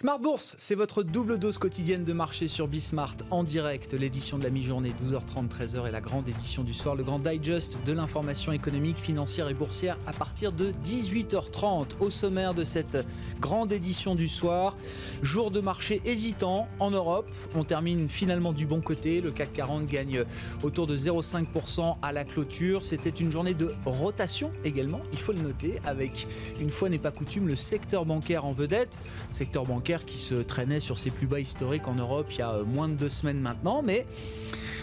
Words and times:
Smart 0.00 0.20
Bourse, 0.20 0.54
c'est 0.58 0.76
votre 0.76 1.02
double 1.02 1.38
dose 1.38 1.58
quotidienne 1.58 2.04
de 2.04 2.12
marché 2.12 2.46
sur 2.46 2.68
Bismart 2.68 3.16
en 3.32 3.42
direct. 3.42 3.94
L'édition 3.94 4.38
de 4.38 4.44
la 4.44 4.50
mi-journée, 4.50 4.94
12h30, 5.02 5.48
13h 5.48 5.88
et 5.88 5.90
la 5.90 6.00
grande 6.00 6.28
édition 6.28 6.62
du 6.62 6.72
soir, 6.72 6.94
le 6.94 7.02
grand 7.02 7.18
digest 7.18 7.80
de 7.84 7.92
l'information 7.92 8.52
économique, 8.52 8.96
financière 8.96 9.48
et 9.48 9.54
boursière 9.54 9.98
à 10.06 10.12
partir 10.12 10.52
de 10.52 10.70
18h30. 10.84 11.98
Au 11.98 12.10
sommaire 12.10 12.54
de 12.54 12.62
cette 12.62 13.04
grande 13.40 13.72
édition 13.72 14.14
du 14.14 14.28
soir, 14.28 14.76
jour 15.22 15.50
de 15.50 15.60
marché 15.60 16.00
hésitant 16.04 16.68
en 16.78 16.92
Europe. 16.92 17.28
On 17.56 17.64
termine 17.64 18.08
finalement 18.08 18.52
du 18.52 18.66
bon 18.66 18.80
côté. 18.80 19.20
Le 19.20 19.32
CAC 19.32 19.52
40 19.52 19.86
gagne 19.86 20.22
autour 20.62 20.86
de 20.86 20.96
0,5% 20.96 21.96
à 22.02 22.12
la 22.12 22.22
clôture. 22.22 22.84
C'était 22.84 23.10
une 23.10 23.32
journée 23.32 23.54
de 23.54 23.74
rotation 23.84 24.52
également, 24.64 25.00
il 25.10 25.18
faut 25.18 25.32
le 25.32 25.40
noter, 25.40 25.80
avec 25.84 26.28
une 26.60 26.70
fois 26.70 26.88
n'est 26.88 26.98
pas 26.98 27.10
coutume 27.10 27.48
le 27.48 27.56
secteur 27.56 28.06
bancaire 28.06 28.44
en 28.44 28.52
vedette. 28.52 28.96
Secteur 29.32 29.64
bancaire 29.64 29.87
qui 29.96 30.18
se 30.18 30.34
traînait 30.34 30.80
sur 30.80 30.98
ses 30.98 31.10
plus 31.10 31.26
bas 31.26 31.40
historiques 31.40 31.88
en 31.88 31.94
Europe 31.94 32.26
il 32.30 32.38
y 32.38 32.42
a 32.42 32.52
euh, 32.52 32.64
moins 32.64 32.88
de 32.88 32.94
deux 32.94 33.08
semaines 33.08 33.40
maintenant, 33.40 33.82
mais 33.82 34.06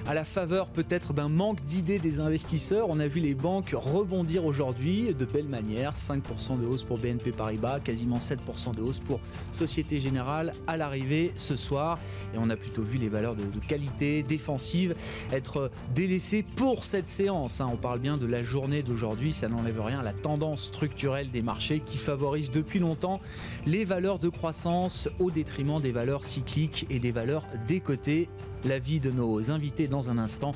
à 0.08 0.13
la 0.13 0.26
faveur 0.26 0.68
peut-être 0.68 1.13
d'un 1.13 1.30
manque 1.30 1.63
d'idées 1.63 1.98
des 2.00 2.20
investisseurs, 2.20 2.88
on 2.90 3.00
a 3.00 3.08
vu 3.08 3.20
les 3.22 3.34
banques 3.34 3.73
rebondir 3.73 4.46
aujourd'hui 4.46 5.13
de 5.13 5.26
belle 5.26 5.48
manière, 5.48 5.94
5% 5.94 6.60
de 6.60 6.66
hausse 6.66 6.84
pour 6.84 6.99
BNP 6.99 7.32
Paribas, 7.32 7.80
quasiment 7.80 8.18
7% 8.18 8.76
de 8.76 8.82
hausse 8.82 8.99
pour 8.99 9.20
Société 9.52 9.98
Générale 9.98 10.54
à 10.68 10.77
l'arrivée 10.77 11.32
ce 11.35 11.55
soir, 11.55 11.98
et 12.34 12.38
on 12.38 12.49
a 12.49 12.55
plutôt 12.55 12.84
vu 12.84 12.98
les 12.98 13.10
valeurs 13.10 13.35
de, 13.35 13.44
qualité 13.68 14.22
défensive 14.22 14.96
être 15.32 15.72
délaissées 15.96 16.44
pour 16.44 16.84
cette 16.84 17.10
séance. 17.10 17.62
Hein. 17.62 17.70
On 17.74 17.77
parle 17.77 17.99
bien 17.99 18.18
de 18.18 18.27
la 18.27 18.44
journée 18.44 18.84
d'aujourd'hui, 18.84 19.34
ça 19.34 19.49
n'enlève 19.49 19.82
rien 19.82 19.99
à 19.99 20.04
la 20.04 20.13
tendance 20.13 20.66
structurelle 20.66 21.32
des 21.32 21.41
marchés 21.41 21.79
qui 21.79 21.98
favorise 21.98 22.51
depuis 22.51 22.79
longtemps 22.79 23.20
les 23.66 23.85
valeurs 23.85 24.20
de 24.20 24.29
croissance 24.29 24.95
au 25.20 25.32
détriment 25.32 25.79
des 25.79 25.91
valeurs 25.91 26.24
cycliques 26.24 26.85
et 26.90 26.99
des 26.99 27.12
valeurs 27.12 27.43
décotées 27.68 28.29
l'avis 28.65 28.99
de 28.99 29.12
nos 29.12 29.51
invités 29.51 29.88
dans 29.88 30.10
un 30.10 30.18
instant 30.18 30.51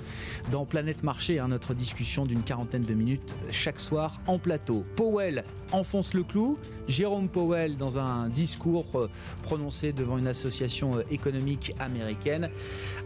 dans 0.52 0.66
Planète 0.66 1.04
Marché, 1.04 1.40
hein, 1.40 1.50
notre 1.50 1.74
discussion 1.74 2.26
d'une 2.26 2.44
quarantaine 2.44 2.84
de 2.84 2.94
minutes 2.94 3.36
chaque 3.52 3.80
soir 3.80 4.20
en 4.28 4.40
plateau. 4.40 4.84
Powell 4.96 5.44
enfonce 5.72 6.14
le 6.14 6.24
clou. 6.24 6.58
Jérôme 6.88 7.30
Powell, 7.30 7.78
dans 7.78 8.00
un 8.00 8.28
discours 8.30 8.88
euh, 8.96 9.10
prononcé 9.44 9.94
devant 9.94 10.18
une 10.18 10.28
association 10.28 10.98
euh, 10.98 11.04
économique 11.12 11.74
américaine, 11.80 12.50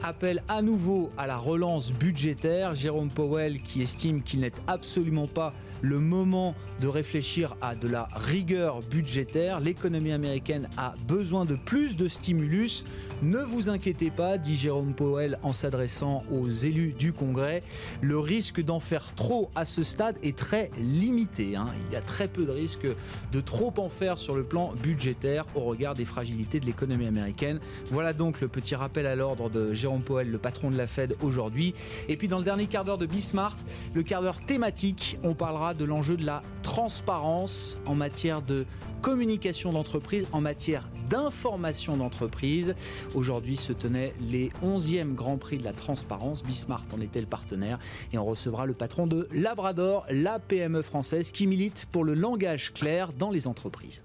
appelle 0.02 0.42
à 0.48 0.62
nouveau 0.62 1.12
à 1.18 1.28
la 1.28 1.38
relance 1.38 1.92
budgétaire. 1.92 2.76
Jérôme 2.76 3.10
Powell 3.10 3.62
qui 3.62 3.82
estime 3.82 4.24
qu'il 4.24 4.40
n'est 4.40 4.54
absolument 4.68 5.28
pas 5.28 5.54
le 5.84 6.00
moment 6.00 6.56
de 6.82 6.88
réfléchir 6.88 7.56
à 7.62 7.76
de 7.76 7.88
la 7.88 8.08
rigueur 8.16 8.80
budgétaire. 8.82 9.60
L'économie 9.60 10.14
américaine 10.14 10.70
a 10.78 10.96
besoin 11.08 11.46
de 11.46 11.56
plus 11.56 11.96
de 11.96 12.08
stimulus. 12.08 12.86
Ne 13.22 13.40
vous 13.40 13.70
inquiétez 13.70 14.10
pas, 14.10 14.38
dit 14.38 14.56
Jérôme 14.56 14.94
Powell 14.94 15.38
en 15.44 15.52
s'adressant 15.54 16.24
aux 16.32 16.48
élus 16.48 16.94
du 16.94 17.12
Congrès. 17.12 17.62
Le 18.02 18.18
risque 18.18 18.62
d'en 18.62 18.80
faire 18.80 19.14
trop 19.14 19.52
à 19.56 19.66
ce 19.66 19.84
stade 19.84 20.18
est 20.24 20.38
très 20.38 20.72
limité. 20.78 21.58
Hein. 21.58 21.68
Il 21.90 21.94
y 21.94 21.98
a 21.98 22.02
très 22.02 22.30
peu 22.30 22.46
de 22.46 22.52
risque 22.52 22.88
de 23.32 23.42
trop 23.42 23.74
en 23.78 23.90
faire 23.90 24.18
sur 24.18 24.36
le 24.36 24.44
plan 24.44 24.74
budgétaire 24.82 25.46
au 25.54 25.62
regard 25.62 25.96
des 25.96 26.06
fragilités 26.06 26.62
de 26.62 26.66
l'économie 26.66 27.08
américaine. 27.08 27.60
Voilà 27.92 28.14
donc 28.14 28.40
le 28.40 28.48
petit 28.48 28.76
rappel 28.76 29.06
à 29.06 29.16
l'ordre 29.16 29.50
de 29.50 29.74
Jérôme 29.74 30.02
Powell, 30.02 30.32
le 30.32 30.38
patron 30.38 30.72
de 30.72 30.78
la 30.78 30.88
Fed 30.88 31.18
aujourd'hui. 31.22 31.74
Et 32.08 32.16
puis 32.16 32.30
dans 32.30 32.38
le 32.38 32.46
dernier 32.46 32.68
quart 32.68 32.86
d'heure 32.86 32.98
de 32.98 33.06
Bismart, 33.06 33.58
le 33.94 34.04
quart 34.04 34.22
d'heure 34.22 34.40
thématique, 34.46 35.18
on 35.24 35.34
parlera 35.34 35.73
de 35.74 35.86
l'enjeu 35.86 36.18
de 36.18 36.26
la 36.26 36.42
transparence 36.62 37.80
en 37.86 37.96
matière 37.96 38.42
de 38.42 38.66
communication 39.02 39.74
d'entreprise, 39.74 40.28
en 40.32 40.42
matière 40.42 40.88
d'information 41.10 41.98
d'entreprise. 41.98 42.76
Aujourd'hui 43.14 43.58
se 43.58 43.74
tenaient 43.74 44.14
les 44.22 44.50
11e 44.64 45.14
Grand 45.14 45.38
Prix 45.38 45.58
de 45.58 45.64
la 45.64 45.74
transparence. 45.74 46.44
Bismart 46.44 46.86
en 46.94 47.02
était 47.02 47.22
le 47.22 47.28
partenaire 47.28 47.80
et 48.12 48.18
on 48.18 48.26
recevra 48.26 48.66
le 48.66 48.74
patron 48.74 49.08
de 49.08 49.28
Labrador, 49.32 50.06
la 50.10 50.40
PME 50.40 50.82
française 50.82 51.32
qui 51.32 51.48
milite 51.48 51.88
pour 51.92 52.04
le 52.04 52.14
langage 52.14 52.74
clair 52.74 53.10
dans 53.14 53.30
les 53.30 53.48
entreprises. 53.48 54.04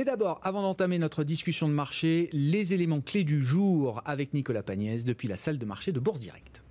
Mais 0.00 0.04
d'abord, 0.04 0.40
avant 0.42 0.62
d'entamer 0.62 0.96
notre 0.96 1.24
discussion 1.24 1.68
de 1.68 1.74
marché, 1.74 2.30
les 2.32 2.72
éléments 2.72 3.02
clés 3.02 3.22
du 3.22 3.42
jour 3.42 4.00
avec 4.06 4.32
Nicolas 4.32 4.62
Pagnès 4.62 5.04
depuis 5.04 5.28
la 5.28 5.36
salle 5.36 5.58
de 5.58 5.66
marché 5.66 5.92
de 5.92 6.00
Bourse 6.00 6.20
Direct. 6.20 6.62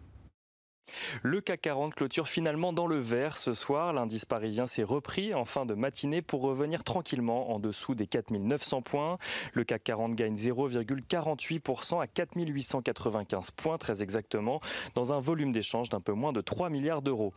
Le 1.23 1.41
CAC 1.41 1.61
40 1.61 1.95
clôture 1.95 2.27
finalement 2.27 2.73
dans 2.73 2.87
le 2.87 2.99
vert 2.99 3.37
ce 3.37 3.53
soir. 3.53 3.93
L'indice 3.93 4.25
parisien 4.25 4.67
s'est 4.67 4.83
repris 4.83 5.33
en 5.33 5.45
fin 5.45 5.65
de 5.65 5.73
matinée 5.73 6.21
pour 6.21 6.41
revenir 6.41 6.83
tranquillement 6.83 7.51
en 7.51 7.59
dessous 7.59 7.95
des 7.95 8.07
4900 8.07 8.81
points. 8.81 9.17
Le 9.53 9.63
CAC 9.63 9.83
40 9.83 10.15
gagne 10.15 10.35
0,48% 10.35 12.01
à 12.01 12.07
4895 12.07 13.51
points 13.51 13.77
très 13.77 14.01
exactement 14.03 14.61
dans 14.95 15.13
un 15.13 15.19
volume 15.19 15.51
d'échange 15.51 15.89
d'un 15.89 16.01
peu 16.01 16.13
moins 16.13 16.33
de 16.33 16.41
3 16.41 16.69
milliards 16.69 17.01
d'euros. 17.01 17.33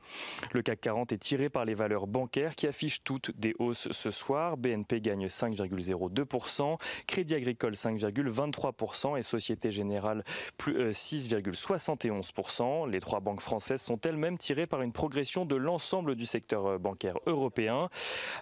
Le 0.53 0.63
CAC 0.63 0.81
40 0.81 1.13
est 1.13 1.19
tiré 1.19 1.49
par 1.49 1.65
les 1.65 1.75
valeurs 1.75 2.07
bancaires 2.07 2.55
qui 2.55 2.67
affichent 2.67 3.03
toutes 3.05 3.39
des 3.39 3.55
hausses 3.59 3.89
ce 3.91 4.11
soir. 4.11 4.57
BNP 4.57 5.01
gagne 5.01 5.27
5,02%, 5.27 6.79
Crédit 7.07 7.35
Agricole 7.35 7.75
5,23% 7.75 9.19
et 9.19 9.23
Société 9.23 9.71
Générale 9.71 10.25
plus 10.57 10.91
6,71%. 10.91 12.87
Euh, 12.87 12.91
les 12.91 13.01
trois 13.01 13.21
banques 13.21 13.42
françaises 13.43 13.83
sont 13.83 14.01
elles-mêmes 14.01 14.39
tirées 14.39 14.67
par 14.67 14.83
une 14.83 14.93
progression 14.93 15.45
de 15.45 15.57
l'ensemble 15.57 16.15
du 16.15 16.27
secteur 16.27 16.67
euh, 16.67 16.79
bancaire 16.79 17.19
européen. 17.27 17.89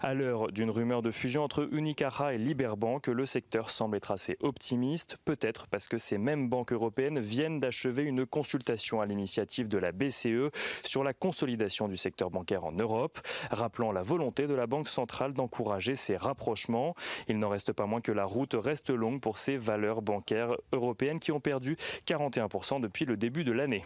À 0.01 0.15
l'heure 0.15 0.53
d'une 0.53 0.71
rumeur 0.71 1.03
de 1.03 1.11
fusion 1.11 1.43
entre 1.43 1.69
Unicara 1.73 2.35
et 2.35 2.39
Liberbank, 2.39 3.09
le 3.09 3.27
secteur 3.27 3.71
semble 3.71 3.97
être 3.97 4.11
assez 4.13 4.37
optimiste, 4.41 5.17
peut-être 5.25 5.67
parce 5.67 5.89
que 5.89 5.99
ces 5.99 6.19
mêmes 6.19 6.49
banques 6.49 6.73
européennes 6.73 7.19
viennent 7.19 7.61
d'achever 7.61 8.03
une 8.05 8.27
consultation 8.27 9.01
à 9.01 9.07
l'initiative 9.07 9.69
de 9.69 9.79
la 9.79 9.93
BCE 9.93 10.51
sur 10.85 11.03
la 11.03 11.13
consolidation 11.13 11.89
du 11.89 11.97
secteur 11.97 12.31
bancaire 12.31 12.65
en 12.65 12.73
Europe, 12.73 13.19
rappelant 13.51 13.93
la 13.93 14.03
volonté 14.03 14.47
de 14.47 14.55
la 14.55 14.67
Banque 14.67 14.89
centrale 14.89 15.33
d'encourager 15.33 15.97
ces 15.97 16.17
rapprochements. 16.17 16.95
Il 17.29 17.39
n'en 17.39 17.49
reste 17.49 17.73
pas 17.73 17.87
moins 17.87 18.01
que 18.01 18.13
la 18.13 18.25
route 18.25 18.55
reste 18.55 18.91
longue 18.91 19.21
pour 19.21 19.39
ces 19.39 19.57
valeurs 19.57 20.03
bancaires 20.03 20.57
européennes 20.73 21.21
qui 21.21 21.33
ont 21.33 21.41
perdu 21.41 21.77
41% 22.07 22.81
depuis 22.81 23.05
le 23.05 23.17
début 23.17 23.45
de 23.45 23.53
l'année. 23.53 23.85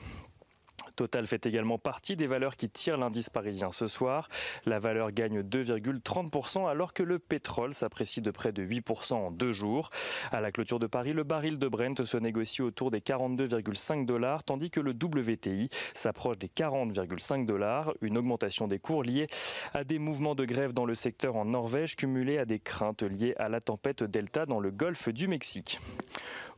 Total 0.97 1.27
fait 1.27 1.47
également 1.47 1.79
partie 1.79 2.17
des 2.17 2.27
valeurs 2.27 2.57
qui 2.57 2.71
tirent 2.71 2.97
l'indice 2.97 3.31
parisien 3.31 3.71
ce 3.73 3.89
soir. 3.89 4.29
La 4.65 4.79
valeur 4.79 5.11
gagne 5.11 5.41
2,30% 5.41 6.69
alors 6.69 6.93
que 6.93 7.03
le 7.03 7.19
pétrole 7.19 7.75
s'apprécie 7.75 8.21
de 8.21 8.31
près 8.31 8.53
de 8.53 8.65
8% 8.65 9.15
en 9.15 9.31
deux 9.31 9.53
jours. 9.53 9.91
À 10.31 10.41
la 10.41 10.53
clôture 10.53 10.79
de 10.79 10.87
Paris, 10.87 11.13
le 11.13 11.25
baril 11.25 11.59
de 11.59 11.69
Brent 11.69 12.05
se 12.05 12.17
négocie 12.17 12.63
autour 12.63 12.91
des 12.91 13.01
42,5 13.01 14.07
dollars 14.07 14.45
tandis 14.45 14.71
que 14.71 14.81
le 14.81 14.93
WTI 14.93 15.69
s'approche 15.95 16.39
des 16.39 16.49
40,5 16.49 17.47
dollars. 17.47 17.93
Une 18.01 18.19
augmentation 18.19 18.69
des 18.69 18.79
cours 18.79 19.03
liée 19.03 19.27
à 19.73 19.85
des 19.85 19.99
mouvements 19.99 20.35
de 20.35 20.45
grève 20.45 20.73
dans 20.73 20.87
le 20.87 20.95
secteur 20.95 21.37
en 21.37 21.45
Norvège 21.45 21.97
cumulés 21.97 22.39
à 22.39 22.45
des 22.45 22.61
craintes 22.61 23.03
liées 23.03 23.35
à 23.39 23.49
la 23.49 23.61
tempête 23.61 24.03
Delta 24.03 24.47
dans 24.47 24.61
le 24.61 24.71
golfe 24.71 25.09
du 25.09 25.29
Mexique. 25.29 25.81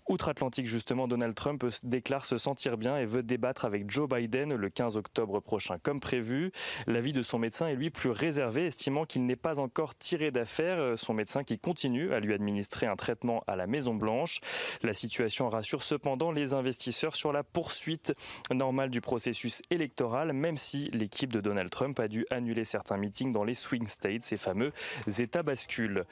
Outre-Atlantique, 0.09 0.69
justement, 0.69 1.09
Donald 1.09 1.35
Trump 1.35 1.65
déclare 1.83 2.25
se 2.27 2.39
sentir 2.39 2.77
bien 2.77 2.97
et 2.97 3.07
veut 3.07 3.25
débattre 3.25 3.65
avec 3.65 3.91
Joe 3.91 4.09
Biden 4.09 4.55
le 4.55 4.71
15 4.71 4.97
octobre 4.97 5.41
prochain, 5.41 5.79
comme 5.83 5.99
prévu. 5.99 6.53
L'avis 6.87 7.13
de 7.13 7.23
son 7.23 7.41
médecin 7.41 7.67
est 7.67 7.75
lui 7.75 7.91
plus 7.91 8.11
réservé, 8.11 8.67
estimant 8.67 9.05
qu'il 9.05 9.27
n'est 9.27 9.35
pas 9.35 9.59
encore 9.59 9.97
tiré 9.97 10.31
d'affaire. 10.31 10.97
Son 10.97 11.13
médecin 11.13 11.43
qui 11.43 11.59
continue 11.59 12.13
à 12.13 12.21
lui 12.21 12.35
administrer 12.35 12.87
un 12.87 12.95
traitement 12.95 13.43
à 13.49 13.57
la 13.57 13.67
Maison-Blanche. 13.67 14.39
La 14.83 14.95
situation 14.95 15.49
rassure 15.49 15.83
cependant 15.83 16.31
les 16.31 16.55
investisseurs 16.55 17.17
sur 17.17 17.33
la 17.33 17.43
poursuite 17.43 18.15
normale 18.53 18.91
du 18.91 19.01
processus 19.01 19.61
électoral, 19.71 20.33
même 20.33 20.57
si 20.57 20.85
l'équipe 20.93 21.33
de 21.33 21.41
Donald 21.41 21.71
Trump 21.71 21.99
a 21.99 22.07
dû 22.07 22.27
annuler 22.31 22.65
certains 22.65 22.97
meetings 22.97 23.33
dans 23.33 23.43
les 23.43 23.55
swing 23.55 23.89
states, 23.89 24.23
ces 24.23 24.37
fameux 24.37 24.71
États 25.19 25.43
bascules. 25.43 26.05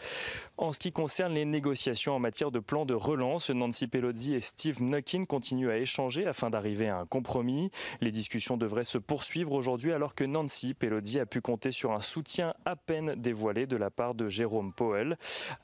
En 0.57 0.73
ce 0.73 0.81
qui 0.81 0.91
concerne 0.91 1.33
les 1.35 1.45
négociations 1.45 2.15
en 2.15 2.19
matière 2.19 2.51
de 2.51 2.59
plan 2.59 2.87
de 2.87 2.95
relance, 2.95 3.51
Nancy 3.51 3.84
Pelosi 3.87 4.35
et 4.35 4.41
Steve 4.41 4.83
Nuckin 4.83 5.25
continuent 5.25 5.71
à 5.71 5.79
échanger 5.79 6.27
afin 6.27 6.51
d'arriver 6.51 6.89
à 6.89 6.99
un 6.99 7.07
compromis. 7.07 7.71
Les 8.01 8.11
discussions 8.11 8.57
devraient 8.57 8.85
se 8.85 8.99
poursuivre 8.99 9.53
aujourd'hui 9.53 9.93
alors 9.93 10.15
que 10.15 10.25
Nancy 10.25 10.75
Pelosi 10.75 11.21
a 11.21 11.27
pu 11.27 11.41
compter 11.41 11.73
sur 11.73 11.93
un 11.93 12.01
soutien 12.01 12.55
à 12.65 12.77
peine 12.77 13.15
dévoilé 13.17 13.67
de 13.67 13.77
la 13.77 13.91
part 13.91 14.15
de 14.15 14.29
Jérôme 14.29 14.73
Powell. 14.73 15.17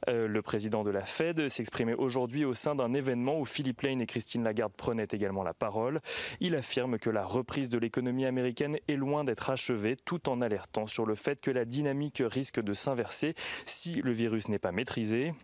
Euh, 0.09 0.27
le 0.27 0.43
président 0.43 0.85
de 0.85 0.91
la 0.91 1.05
Fed 1.05 1.49
s'exprimait 1.49 1.95
aujourd'hui 1.95 2.45
au 2.45 2.55
sein 2.55 2.75
d'un 2.75 2.95
événement 2.95 3.39
où 3.39 3.45
Philippe 3.45 3.83
Lane 3.83 4.01
et 4.01 4.07
Christine 4.07 4.45
Lagarde 4.45 4.73
prenaient 4.73 5.09
également 5.11 5.43
la 5.43 5.55
parole. 5.55 6.01
Il 6.41 6.55
affirme 6.55 6.99
que 6.99 7.11
la 7.11 7.25
reprise 7.25 7.69
de 7.69 7.79
l'économie 7.79 8.27
américaine 8.27 8.79
est 8.89 8.97
loin 8.97 9.25
d'être 9.25 9.51
achevée 9.51 9.97
tout 9.97 10.29
en 10.29 10.41
alertant 10.41 10.87
sur 10.87 11.07
le 11.07 11.15
fait 11.15 11.41
que 11.41 11.51
la 11.51 11.65
dynamique 11.65 12.23
risque 12.25 12.61
de 12.61 12.75
s'inverser 12.75 13.35
si 13.67 14.01
le 14.03 14.13
virus 14.13 14.49
n'est 14.49 14.59
pas 14.59 14.73
maîtrisé. 14.73 15.35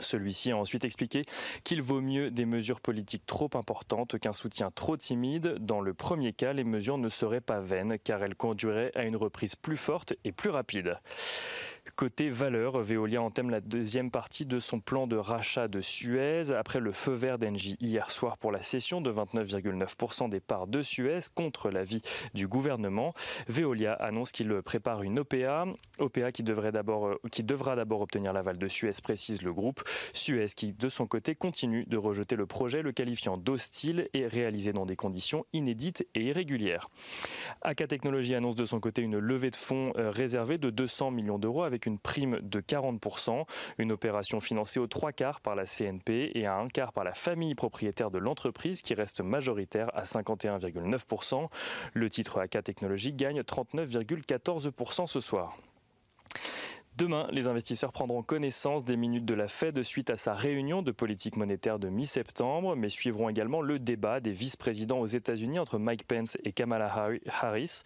Celui-ci 0.00 0.50
a 0.50 0.56
ensuite 0.56 0.84
expliqué 0.84 1.22
qu'il 1.64 1.82
vaut 1.82 2.00
mieux 2.00 2.30
des 2.30 2.44
mesures 2.44 2.80
politiques 2.80 3.26
trop 3.26 3.50
importantes 3.54 4.18
qu'un 4.18 4.32
soutien 4.32 4.70
trop 4.70 4.96
timide. 4.96 5.56
Dans 5.60 5.80
le 5.80 5.94
premier 5.94 6.32
cas, 6.32 6.52
les 6.52 6.64
mesures 6.64 6.98
ne 6.98 7.08
seraient 7.08 7.40
pas 7.40 7.60
vaines 7.60 7.98
car 8.02 8.22
elles 8.22 8.34
conduiraient 8.34 8.92
à 8.94 9.04
une 9.04 9.16
reprise 9.16 9.56
plus 9.56 9.76
forte 9.76 10.14
et 10.24 10.32
plus 10.32 10.50
rapide. 10.50 10.98
Côté 11.96 12.28
valeur, 12.28 12.80
Veolia 12.80 13.22
entame 13.22 13.50
la 13.50 13.60
deuxième 13.60 14.10
partie 14.10 14.46
de 14.46 14.60
son 14.60 14.80
plan 14.80 15.06
de 15.06 15.16
rachat 15.16 15.68
de 15.68 15.80
Suez 15.80 16.50
après 16.50 16.80
le 16.80 16.92
feu 16.92 17.12
vert 17.12 17.38
d'Engie 17.38 17.76
hier 17.80 18.10
soir 18.10 18.38
pour 18.38 18.52
la 18.52 18.62
cession 18.62 19.00
de 19.00 19.10
29,9% 19.10 20.28
des 20.28 20.40
parts 20.40 20.66
de 20.66 20.82
Suez 20.82 21.20
contre 21.34 21.70
l'avis 21.70 22.02
du 22.34 22.46
gouvernement. 22.46 23.14
Veolia 23.48 23.92
annonce 23.94 24.32
qu'il 24.32 24.50
prépare 24.62 25.02
une 25.02 25.20
OPA, 25.20 25.66
OPA 25.98 26.32
qui, 26.32 26.42
devrait 26.42 26.72
qui 27.30 27.42
devra 27.42 27.76
d'abord 27.76 28.00
obtenir 28.00 28.32
l'aval 28.32 28.58
de 28.58 28.68
Suez, 28.68 28.92
précise 29.02 29.42
le 29.42 29.52
groupe. 29.52 29.82
Suez 30.12 30.46
qui, 30.54 30.72
de 30.72 30.88
son 30.88 31.06
côté, 31.06 31.34
continue 31.34 31.84
de 31.86 31.96
rejeter 31.96 32.36
le 32.36 32.46
projet, 32.46 32.82
le 32.82 32.92
qualifiant 32.92 33.36
d'hostile 33.36 34.08
et 34.14 34.26
réalisé 34.26 34.72
dans 34.72 34.86
des 34.86 34.96
conditions 34.96 35.46
inédites 35.52 36.06
et 36.14 36.24
irrégulières. 36.24 36.88
AK 37.62 37.88
Technologies 37.88 38.34
annonce 38.34 38.56
de 38.56 38.66
son 38.66 38.80
côté 38.80 39.02
une 39.02 39.18
levée 39.18 39.50
de 39.50 39.56
fonds 39.56 39.92
euh, 39.96 40.10
réservée 40.10 40.58
de 40.58 40.70
200 40.70 41.10
millions 41.10 41.38
d'euros 41.38 41.62
avec 41.62 41.77
une 41.86 41.98
prime 41.98 42.38
de 42.42 42.60
40%, 42.60 43.44
une 43.78 43.92
opération 43.92 44.40
financée 44.40 44.80
aux 44.80 44.86
trois 44.86 45.12
quarts 45.12 45.40
par 45.40 45.54
la 45.54 45.64
CNP 45.66 46.32
et 46.34 46.46
à 46.46 46.56
un 46.56 46.68
quart 46.68 46.92
par 46.92 47.04
la 47.04 47.14
famille 47.14 47.54
propriétaire 47.54 48.10
de 48.10 48.18
l'entreprise 48.18 48.82
qui 48.82 48.94
reste 48.94 49.20
majoritaire 49.20 49.90
à 49.94 50.04
51,9%. 50.04 51.48
Le 51.94 52.10
titre 52.10 52.40
AK 52.40 52.62
Technologies 52.64 53.12
gagne 53.12 53.40
39,14% 53.40 55.06
ce 55.06 55.20
soir. 55.20 55.56
Demain, 56.98 57.28
les 57.30 57.46
investisseurs 57.46 57.92
prendront 57.92 58.24
connaissance 58.24 58.84
des 58.84 58.96
minutes 58.96 59.24
de 59.24 59.34
la 59.34 59.46
Fed 59.46 59.84
suite 59.84 60.10
à 60.10 60.16
sa 60.16 60.34
réunion 60.34 60.82
de 60.82 60.90
politique 60.90 61.36
monétaire 61.36 61.78
de 61.78 61.88
mi-septembre, 61.88 62.74
mais 62.74 62.88
suivront 62.88 63.28
également 63.28 63.60
le 63.60 63.78
débat 63.78 64.18
des 64.18 64.32
vice-présidents 64.32 64.98
aux 64.98 65.06
États-Unis 65.06 65.60
entre 65.60 65.78
Mike 65.78 66.08
Pence 66.08 66.36
et 66.42 66.50
Kamala 66.50 66.92
Harris. 67.28 67.82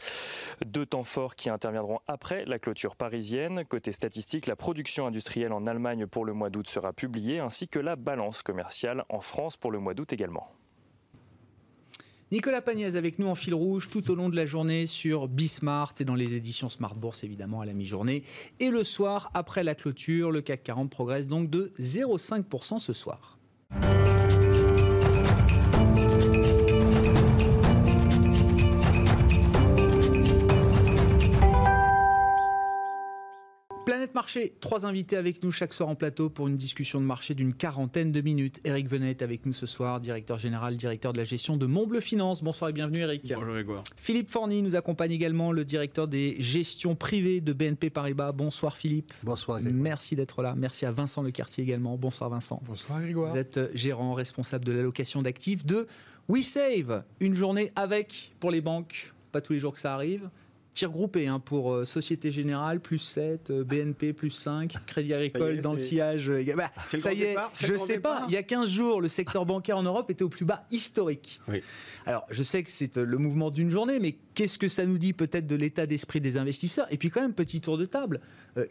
Deux 0.64 0.86
temps 0.86 1.02
forts 1.02 1.34
qui 1.34 1.50
interviendront 1.50 1.98
après 2.08 2.46
la 2.46 2.58
clôture 2.58 2.96
parisienne. 2.96 3.66
Côté 3.66 3.92
statistique, 3.92 4.46
la 4.46 4.56
production 4.56 5.06
industrielle 5.06 5.52
en 5.52 5.66
Allemagne 5.66 6.06
pour 6.06 6.24
le 6.24 6.32
mois 6.32 6.48
d'août 6.48 6.66
sera 6.66 6.94
publiée, 6.94 7.38
ainsi 7.38 7.68
que 7.68 7.78
la 7.78 7.96
balance 7.96 8.40
commerciale 8.40 9.04
en 9.10 9.20
France 9.20 9.58
pour 9.58 9.72
le 9.72 9.78
mois 9.78 9.92
d'août 9.92 10.10
également. 10.14 10.48
Nicolas 12.32 12.62
Pagnès 12.62 12.96
avec 12.96 13.18
nous 13.18 13.26
en 13.26 13.34
fil 13.34 13.52
rouge 13.52 13.90
tout 13.90 14.10
au 14.10 14.14
long 14.14 14.30
de 14.30 14.36
la 14.36 14.46
journée 14.46 14.86
sur 14.86 15.28
Bismart 15.28 15.92
et 16.00 16.04
dans 16.04 16.14
les 16.14 16.34
éditions 16.34 16.70
Smart 16.70 16.94
Bourse 16.94 17.24
évidemment 17.24 17.60
à 17.60 17.66
la 17.66 17.74
mi-journée. 17.74 18.22
Et 18.58 18.70
le 18.70 18.84
soir, 18.84 19.30
après 19.34 19.62
la 19.62 19.74
clôture, 19.74 20.30
le 20.30 20.40
CAC 20.40 20.62
40 20.62 20.88
progresse 20.90 21.26
donc 21.26 21.50
de 21.50 21.74
0,5% 21.78 22.78
ce 22.78 22.94
soir. 22.94 23.38
Planète 34.12 34.26
Marché, 34.26 34.52
trois 34.60 34.84
invités 34.84 35.16
avec 35.16 35.42
nous 35.42 35.50
chaque 35.50 35.72
soir 35.72 35.88
en 35.88 35.94
plateau 35.94 36.28
pour 36.28 36.46
une 36.46 36.56
discussion 36.56 37.00
de 37.00 37.06
marché 37.06 37.34
d'une 37.34 37.54
quarantaine 37.54 38.12
de 38.12 38.20
minutes. 38.20 38.60
Eric 38.64 38.86
Venet 38.86 39.22
avec 39.22 39.46
nous 39.46 39.54
ce 39.54 39.64
soir, 39.64 40.00
directeur 40.00 40.36
général, 40.36 40.76
directeur 40.76 41.14
de 41.14 41.18
la 41.18 41.24
gestion 41.24 41.56
de 41.56 41.64
Montbleu 41.64 42.00
Finance. 42.00 42.42
Bonsoir 42.42 42.68
et 42.68 42.72
bienvenue 42.74 42.98
Eric. 42.98 43.22
Bonjour 43.34 43.54
Grégoire. 43.54 43.82
Philippe 43.96 44.28
Forny 44.28 44.60
nous 44.60 44.76
accompagne 44.76 45.12
également, 45.12 45.50
le 45.50 45.64
directeur 45.64 46.08
des 46.08 46.36
gestions 46.40 46.94
privées 46.94 47.40
de 47.40 47.54
BNP 47.54 47.88
Paribas. 47.88 48.32
Bonsoir 48.32 48.76
Philippe. 48.76 49.14
Bonsoir 49.22 49.62
Grégoire. 49.62 49.82
Merci 49.82 50.14
d'être 50.14 50.42
là. 50.42 50.54
Merci 50.58 50.84
à 50.84 50.92
Vincent 50.92 51.22
Lecartier 51.22 51.64
également. 51.64 51.96
Bonsoir 51.96 52.28
Vincent. 52.28 52.60
Bonsoir 52.66 53.00
Grégoire. 53.00 53.32
Vous 53.32 53.38
êtes 53.38 53.56
euh, 53.56 53.68
gérant 53.72 54.12
responsable 54.12 54.66
de 54.66 54.72
l'allocation 54.72 55.22
d'actifs 55.22 55.64
de 55.64 55.86
WeSave. 56.28 57.04
Une 57.20 57.34
journée 57.34 57.72
avec 57.76 58.34
pour 58.40 58.50
les 58.50 58.60
banques. 58.60 59.14
Pas 59.30 59.40
tous 59.40 59.54
les 59.54 59.58
jours 59.58 59.72
que 59.72 59.80
ça 59.80 59.94
arrive 59.94 60.28
tir 60.74 60.90
groupé 60.90 61.26
hein, 61.26 61.38
pour 61.38 61.72
euh, 61.72 61.84
Société 61.84 62.30
Générale, 62.30 62.80
plus 62.80 62.98
7, 62.98 63.50
euh, 63.50 63.64
BNP, 63.64 64.12
plus 64.12 64.30
5, 64.30 64.74
Crédit 64.86 65.14
Agricole 65.14 65.60
dans 65.60 65.72
le 65.72 65.78
sillage. 65.78 66.30
Euh, 66.30 66.44
bah, 66.56 66.70
ça 66.86 67.12
y 67.12 67.22
est, 67.22 67.36
je 67.54 67.72
ne 67.72 67.78
sais 67.78 67.98
pas, 67.98 68.24
il 68.28 68.34
y 68.34 68.36
a 68.36 68.42
15 68.42 68.68
jours, 68.68 69.00
le 69.00 69.08
secteur 69.08 69.44
bancaire 69.46 69.76
en 69.76 69.82
Europe 69.82 70.10
était 70.10 70.24
au 70.24 70.28
plus 70.28 70.44
bas 70.44 70.64
historique. 70.70 71.40
Alors, 72.06 72.24
je 72.30 72.42
sais 72.42 72.62
que 72.62 72.70
c'est 72.70 72.96
le 72.96 73.18
mouvement 73.18 73.50
d'une 73.50 73.70
journée, 73.70 73.98
mais 73.98 74.16
qu'est-ce 74.34 74.58
que 74.58 74.68
ça 74.68 74.86
nous 74.86 74.98
dit 74.98 75.12
peut-être 75.12 75.46
de 75.46 75.56
l'état 75.56 75.86
d'esprit 75.86 76.20
des 76.20 76.36
investisseurs? 76.36 76.86
Et 76.90 76.96
puis 76.96 77.10
quand 77.10 77.20
même, 77.20 77.34
petit 77.34 77.60
tour 77.60 77.78
de 77.78 77.84
table, 77.84 78.20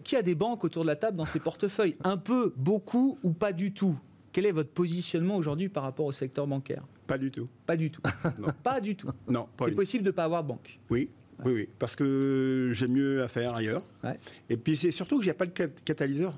qui 0.04 0.16
a 0.16 0.22
des 0.22 0.36
banques 0.36 0.64
autour 0.64 0.84
de 0.84 0.88
la 0.88 0.96
table 0.96 1.18
dans 1.18 1.26
ses 1.26 1.40
portefeuilles? 1.40 1.96
Un 2.04 2.18
peu, 2.18 2.54
beaucoup 2.58 3.18
ou 3.24 3.32
pas 3.32 3.54
du 3.54 3.74
tout? 3.74 3.98
Quel 4.32 4.46
est 4.46 4.52
votre 4.52 4.72
positionnement 4.72 5.36
aujourd'hui 5.36 5.70
par 5.70 5.84
rapport 5.84 6.06
au 6.06 6.12
secteur 6.12 6.48
bancaire? 6.48 6.84
Pas 7.08 7.18
du 7.18 7.30
tout. 7.30 7.50
Pas 7.66 7.76
du 7.76 7.92
tout. 7.92 8.02
Pas 8.64 8.80
du 8.80 8.96
tout. 8.96 9.10
Non, 9.28 9.48
C'est 9.60 9.76
possible 9.76 10.04
de 10.04 10.10
ne 10.10 10.16
pas 10.16 10.24
avoir 10.24 10.44
de 10.44 10.48
banque? 10.48 10.80
Oui, 10.90 11.10
oui, 11.46 11.54
oui, 11.54 11.70
parce 11.80 11.96
que 11.96 12.70
j'ai 12.74 12.88
mieux 12.88 13.24
à 13.24 13.28
faire 13.28 13.56
ailleurs. 13.56 13.84
Et 14.50 14.58
puis 14.58 14.76
c'est 14.76 14.92
surtout 14.92 15.20
que 15.20 15.26
j'ai 15.26 15.34
pas 15.34 15.46
de 15.46 15.52
catalyseur. 15.86 16.38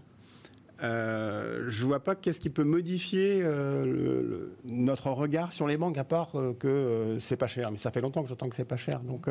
Euh, 0.84 1.66
je 1.70 1.86
vois 1.86 2.04
pas 2.04 2.16
qu'est-ce 2.16 2.40
qui 2.40 2.50
peut 2.50 2.64
modifier 2.64 3.42
euh, 3.42 4.48
notre 4.66 5.12
regard 5.12 5.54
sur 5.54 5.68
les 5.68 5.78
banques 5.78 5.98
à 5.98 6.04
part 6.04 6.36
euh, 6.36 6.54
que 6.54 6.68
euh, 6.68 7.20
c'est 7.20 7.38
pas 7.38 7.48
cher. 7.48 7.72
Mais 7.72 7.78
ça 7.78 7.92
fait 7.92 8.02
longtemps 8.02 8.22
que 8.22 8.30
j'entends 8.30 8.50
que 8.50 8.56
c'est 8.56 8.66
pas 8.66 8.78
cher. 8.78 9.00
Donc 9.00 9.28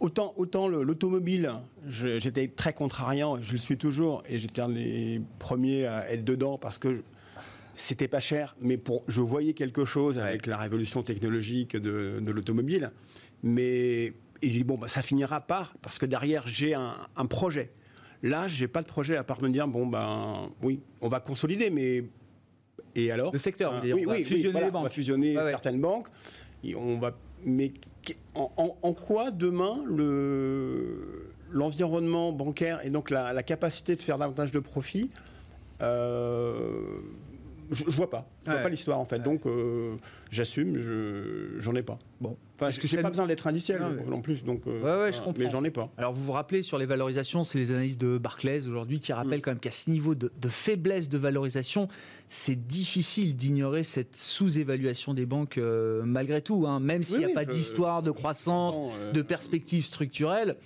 autant, 0.00 0.34
autant 0.36 0.68
l'automobile, 0.68 1.52
j'étais 1.86 2.48
très 2.48 2.72
contrariant, 2.72 3.40
je 3.40 3.52
le 3.52 3.58
suis 3.58 3.78
toujours, 3.78 4.22
et 4.28 4.38
j'étais 4.38 4.60
un 4.60 4.68
des 4.68 5.20
premiers 5.38 5.86
à 5.86 6.10
être 6.10 6.24
dedans 6.24 6.58
parce 6.58 6.78
que 6.78 7.02
c'était 7.76 8.08
pas 8.08 8.20
cher, 8.20 8.54
mais 8.60 8.76
pour, 8.76 9.02
je 9.08 9.20
voyais 9.20 9.52
quelque 9.54 9.84
chose 9.84 10.18
avec 10.18 10.46
la 10.46 10.56
révolution 10.56 11.02
technologique 11.02 11.76
de, 11.76 12.18
de 12.20 12.32
l'automobile. 12.32 12.90
Mais 13.44 14.14
il 14.40 14.50
dit 14.50 14.64
bon, 14.64 14.76
bah, 14.76 14.88
ça 14.88 15.02
finira 15.02 15.40
par, 15.40 15.74
parce 15.82 15.98
que 15.98 16.06
derrière, 16.06 16.46
j'ai 16.46 16.74
un, 16.74 17.26
projet. 17.26 17.70
Là, 18.22 18.48
j'ai 18.48 18.68
pas 18.68 18.80
de 18.80 18.86
projet 18.86 19.16
à 19.16 19.22
part 19.22 19.42
me 19.42 19.50
dire 19.50 19.68
bon, 19.68 19.86
ben 19.86 20.50
oui, 20.62 20.80
on 21.02 21.08
va 21.08 21.20
consolider, 21.20 21.70
mais. 21.70 22.04
Et 22.96 23.10
alors 23.10 23.32
Le 23.32 23.38
secteur, 23.38 23.74
hein, 23.74 23.80
oui, 23.84 24.04
on 24.06 24.10
va 24.10 24.16
fusionner 24.16 24.60
les 24.60 24.70
banques. 24.70 24.80
On 24.80 24.84
va 24.84 24.90
fusionner 24.90 25.34
certaines 25.34 25.80
banques. 25.80 26.08
Et 26.62 26.74
on 26.74 26.98
va, 26.98 27.14
mais 27.44 27.72
en, 28.34 28.94
quoi 28.94 29.30
demain 29.30 29.82
le 29.86 31.30
l'environnement 31.50 32.32
bancaire 32.32 32.84
et 32.84 32.90
donc 32.90 33.10
la, 33.10 33.42
capacité 33.42 33.94
de 33.94 34.02
faire 34.02 34.18
davantage 34.18 34.50
de 34.50 34.58
profit 34.58 35.10
euh, 35.82 36.98
je, 37.70 37.84
vois 37.84 38.10
pas. 38.10 38.28
Je 38.46 38.50
vois 38.50 38.60
pas 38.60 38.68
l'histoire 38.68 38.98
en 38.98 39.04
fait. 39.04 39.18
Donc 39.18 39.46
euh, 39.46 39.96
j'assume, 40.34 40.78
je 40.78 41.56
j'en 41.60 41.74
ai 41.74 41.82
pas. 41.82 41.98
Bon. 42.20 42.36
Enfin, 42.60 42.70
que 42.70 42.86
j'ai 42.86 43.02
pas 43.02 43.10
besoin 43.10 43.26
d'être 43.26 43.46
indiciel 43.48 43.80
non, 44.06 44.20
plus, 44.20 44.44
donc. 44.44 44.62
Euh, 44.66 45.04
ouais, 45.04 45.12
je 45.12 45.18
comprends. 45.18 45.42
Mais 45.42 45.48
j'en 45.48 45.64
ai 45.64 45.70
pas. 45.70 45.90
Alors 45.98 46.12
vous 46.12 46.24
vous 46.24 46.32
rappelez 46.32 46.62
sur 46.62 46.78
les 46.78 46.86
valorisations, 46.86 47.42
c'est 47.42 47.58
les 47.58 47.72
analyses 47.72 47.98
de 47.98 48.16
Barclays 48.16 48.68
aujourd'hui 48.68 49.00
qui 49.00 49.12
rappellent 49.12 49.38
mm. 49.38 49.42
quand 49.42 49.50
même 49.50 49.60
qu'à 49.60 49.72
ce 49.72 49.90
niveau 49.90 50.14
de, 50.14 50.30
faiblesse 50.48 51.08
de 51.08 51.18
valorisation, 51.18 51.88
c'est 52.28 52.66
difficile 52.66 53.34
d'ignorer 53.34 53.82
cette 53.82 54.16
sous-évaluation 54.16 55.14
des 55.14 55.26
banques 55.26 55.58
euh, 55.58 56.02
malgré 56.04 56.40
tout. 56.40 56.64
Hein. 56.68 56.78
Même 56.78 57.02
s'il 57.02 57.18
n'y 57.18 57.24
a 57.24 57.28
pas 57.30 57.44
d'histoire 57.44 58.04
de 58.04 58.12
croissance, 58.12 58.78
de 59.12 59.22
perspectives 59.22 59.84
structurelles, 59.84 60.56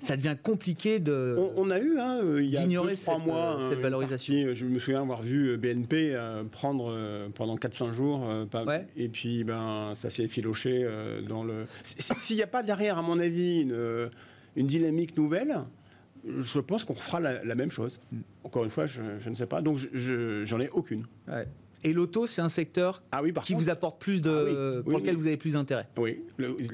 ça 0.00 0.16
devient 0.16 0.36
compliqué 0.42 0.98
de. 0.98 1.36
On, 1.56 1.68
a 1.70 1.78
eu, 1.78 1.98
hein, 1.98 2.20
il 2.38 2.46
y 2.46 2.56
a 2.56 2.60
d'ignorer 2.60 2.96
cette, 2.96 3.18
mois, 3.18 3.58
cette 3.68 3.80
valorisation. 3.80 4.54
je 4.54 4.64
me 4.64 4.78
souviens 4.78 5.02
avoir 5.02 5.20
vu 5.20 5.58
BNP 5.58 6.18
prendre 6.50 6.96
pendant 7.34 7.58
400 7.58 7.92
jours, 7.92 8.26
et 8.96 9.08
puis 9.14 9.44
ben 9.44 9.92
ça 9.94 10.10
s'est 10.10 10.28
filoché 10.28 10.86
dans 11.26 11.44
le. 11.44 11.66
S'il 11.82 12.36
n'y 12.36 12.42
a 12.42 12.46
pas 12.46 12.62
derrière, 12.62 12.98
à 12.98 13.02
mon 13.02 13.18
avis, 13.18 13.60
une, 13.60 14.10
une 14.56 14.66
dynamique 14.66 15.16
nouvelle, 15.16 15.64
je 16.26 16.60
pense 16.60 16.84
qu'on 16.84 16.94
fera 16.94 17.20
la, 17.20 17.54
même 17.54 17.70
chose. 17.70 18.00
Encore 18.42 18.64
une 18.64 18.70
fois, 18.70 18.86
je, 18.86 19.28
ne 19.28 19.34
sais 19.34 19.46
pas. 19.46 19.60
Donc, 19.62 19.78
j'en 19.92 20.60
ai 20.60 20.68
aucune. 20.70 21.06
Et 21.86 21.92
l'auto, 21.92 22.26
c'est 22.26 22.40
un 22.40 22.48
secteur 22.48 23.02
ah 23.12 23.22
oui, 23.22 23.34
qui 23.42 23.54
vous 23.54 23.68
apporte 23.68 24.00
plus 24.00 24.22
de, 24.22 24.80
ah 24.80 24.82
pour 24.82 24.98
lequel 24.98 25.16
vous 25.16 25.26
avez 25.26 25.36
plus 25.36 25.52
d'intérêt. 25.52 25.86
Oui. 25.98 26.22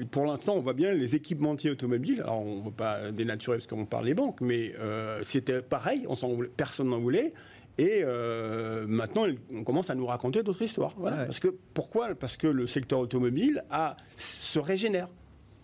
pour 0.09 0.25
l'instant, 0.25 0.55
on 0.55 0.61
voit 0.61 0.73
bien 0.73 0.93
les 0.93 1.15
équipementiers 1.15 1.69
automobiles. 1.69 2.21
Alors, 2.21 2.41
on 2.41 2.59
ne 2.59 2.65
veut 2.65 2.71
pas 2.71 3.11
dénaturer 3.11 3.57
parce 3.57 3.67
qu'on 3.67 3.85
parle 3.85 4.05
des 4.05 4.13
banques, 4.13 4.39
mais 4.39 4.73
euh, 4.79 5.19
c'était 5.21 5.61
pareil. 5.61 6.05
On 6.07 6.15
personne 6.55 6.87
n'en 6.87 6.99
voulait. 6.99 7.33
Et 7.77 8.01
euh, 8.03 8.85
maintenant, 8.87 9.25
on 9.53 9.63
commence 9.63 9.89
à 9.89 9.95
nous 9.95 10.05
raconter 10.05 10.43
d'autres 10.43 10.61
histoires. 10.61 10.93
Voilà. 10.97 11.25
Parce 11.25 11.39
que, 11.39 11.47
pourquoi? 11.73 12.13
Parce 12.15 12.37
que 12.37 12.47
le 12.47 12.67
secteur 12.67 12.99
automobile 12.99 13.63
a, 13.69 13.97
se 14.15 14.59
régénère. 14.59 15.07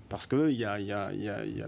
Parce 0.10 0.26
qu'il 0.26 0.52
y 0.52 0.64
a, 0.64 0.80
y 0.80 0.92
a, 0.92 1.12
y 1.12 1.28
a, 1.28 1.46
y 1.46 1.62
a 1.62 1.68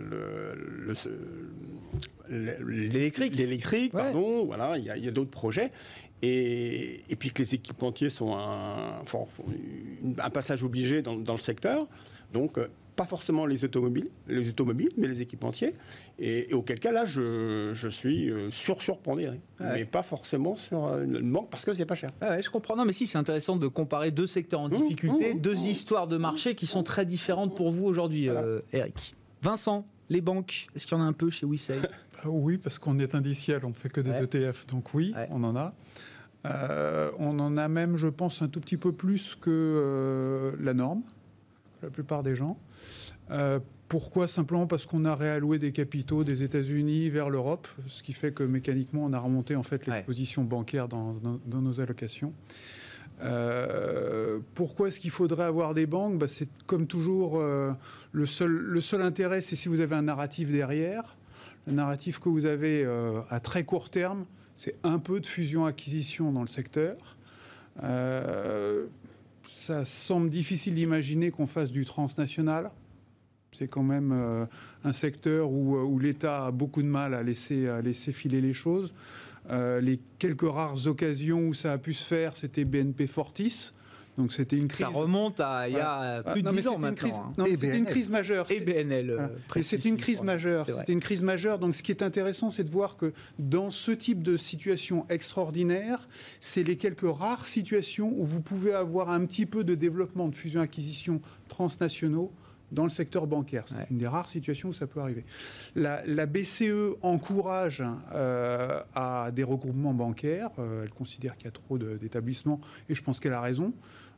l'électrique, 2.30 3.36
l'électrique, 3.36 3.92
pardon, 3.92 4.46
voilà, 4.46 4.78
il 4.78 4.86
y 4.86 5.08
a, 5.08 5.12
d'autres 5.12 5.30
projets. 5.30 5.72
Et, 6.22 7.02
et, 7.10 7.16
puis 7.16 7.32
que 7.32 7.42
les 7.42 7.56
équipementiers 7.56 8.10
sont 8.10 8.36
un, 8.36 9.02
un 10.18 10.30
passage 10.30 10.64
obligé 10.64 11.02
dans, 11.02 11.16
dans, 11.16 11.34
le 11.34 11.40
secteur. 11.40 11.88
Donc, 12.34 12.58
pas 12.96 13.06
forcément 13.06 13.46
les 13.46 13.64
automobiles, 13.64 14.10
les 14.28 14.50
automobiles, 14.50 14.92
mais 14.98 15.08
les 15.08 15.22
équipementiers. 15.22 15.74
Et, 16.22 16.54
auquel 16.54 16.80
cas, 16.80 16.92
là, 16.92 17.06
je, 17.06 17.72
je 17.74 17.88
suis 17.88 18.30
euh, 18.30 18.52
sur 18.52 18.82
surpondéré, 18.82 19.40
mais 19.62 19.86
pas 19.86 20.04
forcément 20.04 20.54
sur 20.54 20.86
euh, 20.86 21.06
une 21.06 21.32
banque 21.32 21.50
parce 21.50 21.64
que 21.64 21.74
c'est 21.74 21.86
pas 21.86 21.96
cher. 21.96 22.10
Ah 22.20 22.42
je 22.42 22.50
comprends. 22.50 22.76
Non, 22.76 22.84
mais 22.84 22.92
si, 22.92 23.08
c'est 23.08 23.18
intéressant 23.18 23.56
de 23.56 23.68
comparer 23.68 24.12
deux 24.12 24.28
secteurs 24.28 24.60
en 24.60 24.68
mmh, 24.68 24.82
difficulté, 24.82 25.34
mmh, 25.34 25.40
deux 25.40 25.56
mmh. 25.56 25.70
histoires 25.70 26.08
de 26.08 26.18
marché 26.18 26.56
qui 26.56 26.66
sont 26.66 26.84
très 26.84 27.06
différentes 27.06 27.56
pour 27.56 27.72
vous 27.72 27.86
aujourd'hui, 27.86 28.28
euh, 28.28 28.60
Eric. 28.74 29.16
Vincent, 29.42 29.88
les 30.10 30.20
banques, 30.20 30.68
est-ce 30.76 30.86
qu'il 30.86 30.98
y 30.98 31.00
en 31.00 31.04
a 31.04 31.08
un 31.08 31.14
peu 31.14 31.30
chez 31.30 31.46
Wissey 31.46 31.78
Oui, 32.26 32.58
parce 32.58 32.80
qu'on 32.80 33.00
est 33.00 33.16
indiciel, 33.16 33.62
on 33.64 33.70
ne 33.70 33.74
fait 33.74 33.90
que 33.90 34.02
des 34.02 34.12
ETF, 34.12 34.68
donc 34.68 34.94
oui, 34.94 35.14
on 35.30 35.42
en 35.46 35.56
a. 35.56 35.74
on 37.18 37.40
en 37.40 37.56
a 37.56 37.70
même, 37.70 37.96
je 37.96 38.08
pense, 38.08 38.42
un 38.42 38.50
tout 38.50 38.60
petit 38.60 38.78
peu 38.78 38.92
plus 38.92 39.38
que 39.40 40.54
la 40.60 40.74
norme, 40.74 41.04
la 41.82 41.90
plupart 41.90 42.24
des 42.24 42.36
gens. 42.36 42.58
Pourquoi? 43.90 44.28
Simplement 44.28 44.68
parce 44.68 44.86
qu'on 44.86 45.04
a 45.04 45.16
réalloué 45.16 45.58
des 45.58 45.72
capitaux 45.72 46.24
des 46.24 46.44
États-Unis 46.44 47.10
vers 47.10 47.32
l'Europe, 47.32 47.68
ce 47.88 48.04
qui 48.04 48.14
fait 48.14 48.32
que 48.32 48.44
mécaniquement 48.44 49.04
on 49.04 49.14
a 49.14 49.20
remonté 49.20 49.56
en 49.56 49.64
fait 49.64 49.88
l'exposition 49.88 50.44
bancaire 50.44 50.88
dans, 50.88 51.16
nos 51.48 51.82
allocations. 51.82 52.32
Euh, 53.22 54.40
pourquoi 54.54 54.90
est-ce 54.90 55.00
qu'il 55.00 55.10
faudrait 55.10 55.46
avoir 55.46 55.74
des 55.74 55.88
banques? 55.88 56.20
Bah, 56.20 56.28
C'est 56.28 56.48
comme 56.68 56.86
toujours, 56.86 57.40
euh, 57.40 57.72
le, 58.12 58.28
seul, 58.28 58.52
le 58.52 58.80
seul 58.80 59.02
intérêt, 59.02 59.42
c'est 59.42 59.56
si 59.56 59.68
vous 59.68 59.80
avez 59.80 59.96
un 59.96 60.04
narratif 60.04 60.52
derrière. 60.52 61.18
Le 61.66 61.74
narratif 61.74 62.20
que 62.20 62.30
vous 62.30 62.46
avez 62.46 62.86
euh, 62.86 63.22
à 63.32 63.40
très 63.40 63.64
court 63.64 63.90
terme, 63.90 64.26
c'est 64.56 64.76
un 64.84 65.00
peu 65.00 65.20
de 65.20 65.26
fusion-acquisition 65.26 66.32
dans 66.32 66.44
le 66.44 66.48
secteur. 66.48 66.96
ça 69.50 69.84
semble 69.84 70.30
difficile 70.30 70.76
d'imaginer 70.76 71.32
qu'on 71.32 71.48
fasse 71.48 71.72
du 71.72 71.86
transnational. 71.86 72.70
C'est 73.58 73.68
quand 73.68 73.84
même 73.84 74.12
euh, 74.14 74.46
un 74.84 74.94
secteur 74.94 75.48
euh, 75.48 75.84
où, 75.84 76.00
l'État 76.00 76.46
a 76.48 76.52
beaucoup 76.52 76.82
de 76.82 76.88
mal 76.88 77.14
à 77.14 77.24
laisser, 77.24 77.68
à 77.68 77.82
laisser 77.82 78.14
filer 78.14 78.42
les 78.42 78.54
choses. 78.54 78.94
Euh, 79.50 79.82
les 79.82 80.00
quelques 80.20 80.50
rares 80.50 80.88
occasions 80.88 81.48
où 81.48 81.54
ça 81.54 81.74
a 81.74 81.78
pu 81.78 81.94
se 81.94 82.04
faire, 82.04 82.36
c'était 82.36 82.66
BNP 82.66 83.08
Fortis. 83.08 83.74
Donc 84.18 84.34
c'était 84.34 84.58
une 84.58 84.68
crise. 84.68 84.82
Ça 84.82 84.90
remonte 84.90 85.40
à 85.40 85.70
il 85.70 85.76
y 85.76 85.80
a 85.80 86.22
plus 86.24 86.44
de 86.44 86.50
10 86.50 86.68
ans 86.68 86.78
maintenant. 86.78 87.34
Hein. 87.38 87.46
C'était 87.48 87.78
une 87.78 87.86
crise 87.86 88.10
majeure. 88.10 88.52
Et 88.52 88.60
BNL. 88.60 89.30
C'est 89.62 89.86
une 89.86 89.96
crise 89.96 90.22
majeure. 90.22 90.66
C'était 90.66 90.92
une 90.92 91.00
crise 91.00 91.24
majeure. 91.24 91.58
Donc 91.58 91.74
ce 91.74 91.82
qui 91.82 91.92
est 91.92 92.04
intéressant, 92.04 92.52
c'est 92.52 92.66
de 92.66 92.70
voir 92.70 92.98
que 92.98 93.14
dans 93.40 93.72
ce 93.72 93.92
type 93.92 94.22
de 94.22 94.36
situation 94.36 95.06
extraordinaire, 95.10 96.10
c'est 96.42 96.64
les 96.64 96.76
quelques 96.76 97.08
rares 97.10 97.48
situations 97.48 98.14
où 98.14 98.26
vous 98.26 98.42
pouvez 98.42 98.74
avoir 98.74 99.10
un 99.10 99.26
petit 99.26 99.46
peu 99.46 99.64
de 99.64 99.74
développement 99.74 100.28
de 100.28 100.36
fusion-acquisition 100.36 101.22
transnationaux 101.48 102.34
dans 102.72 102.84
le 102.84 102.90
secteur 102.90 103.28
bancaire. 103.28 103.64
C'est 103.68 103.90
une 103.90 103.98
des 103.98 104.08
rares 104.08 104.30
situations 104.30 104.70
où 104.70 104.74
ça 104.74 104.88
peut 104.88 105.00
arriver. 105.00 105.24
La, 105.76 106.26
BCE 106.26 106.96
encourage 107.02 107.84
euh, 108.14 108.82
à 108.94 109.32
des 109.32 109.44
regroupements 109.44 109.94
bancaires. 109.94 110.52
Euh, 110.60 110.84
elle 110.84 110.92
considère 110.92 111.36
qu'il 111.38 111.46
y 111.46 111.48
a 111.48 111.52
trop 111.52 111.78
d'établissements 111.78 112.60
et 112.90 112.96
je 112.96 113.02
pense 113.02 113.20
qu'elle 113.20 113.34
a 113.34 113.42
raison. 113.42 113.74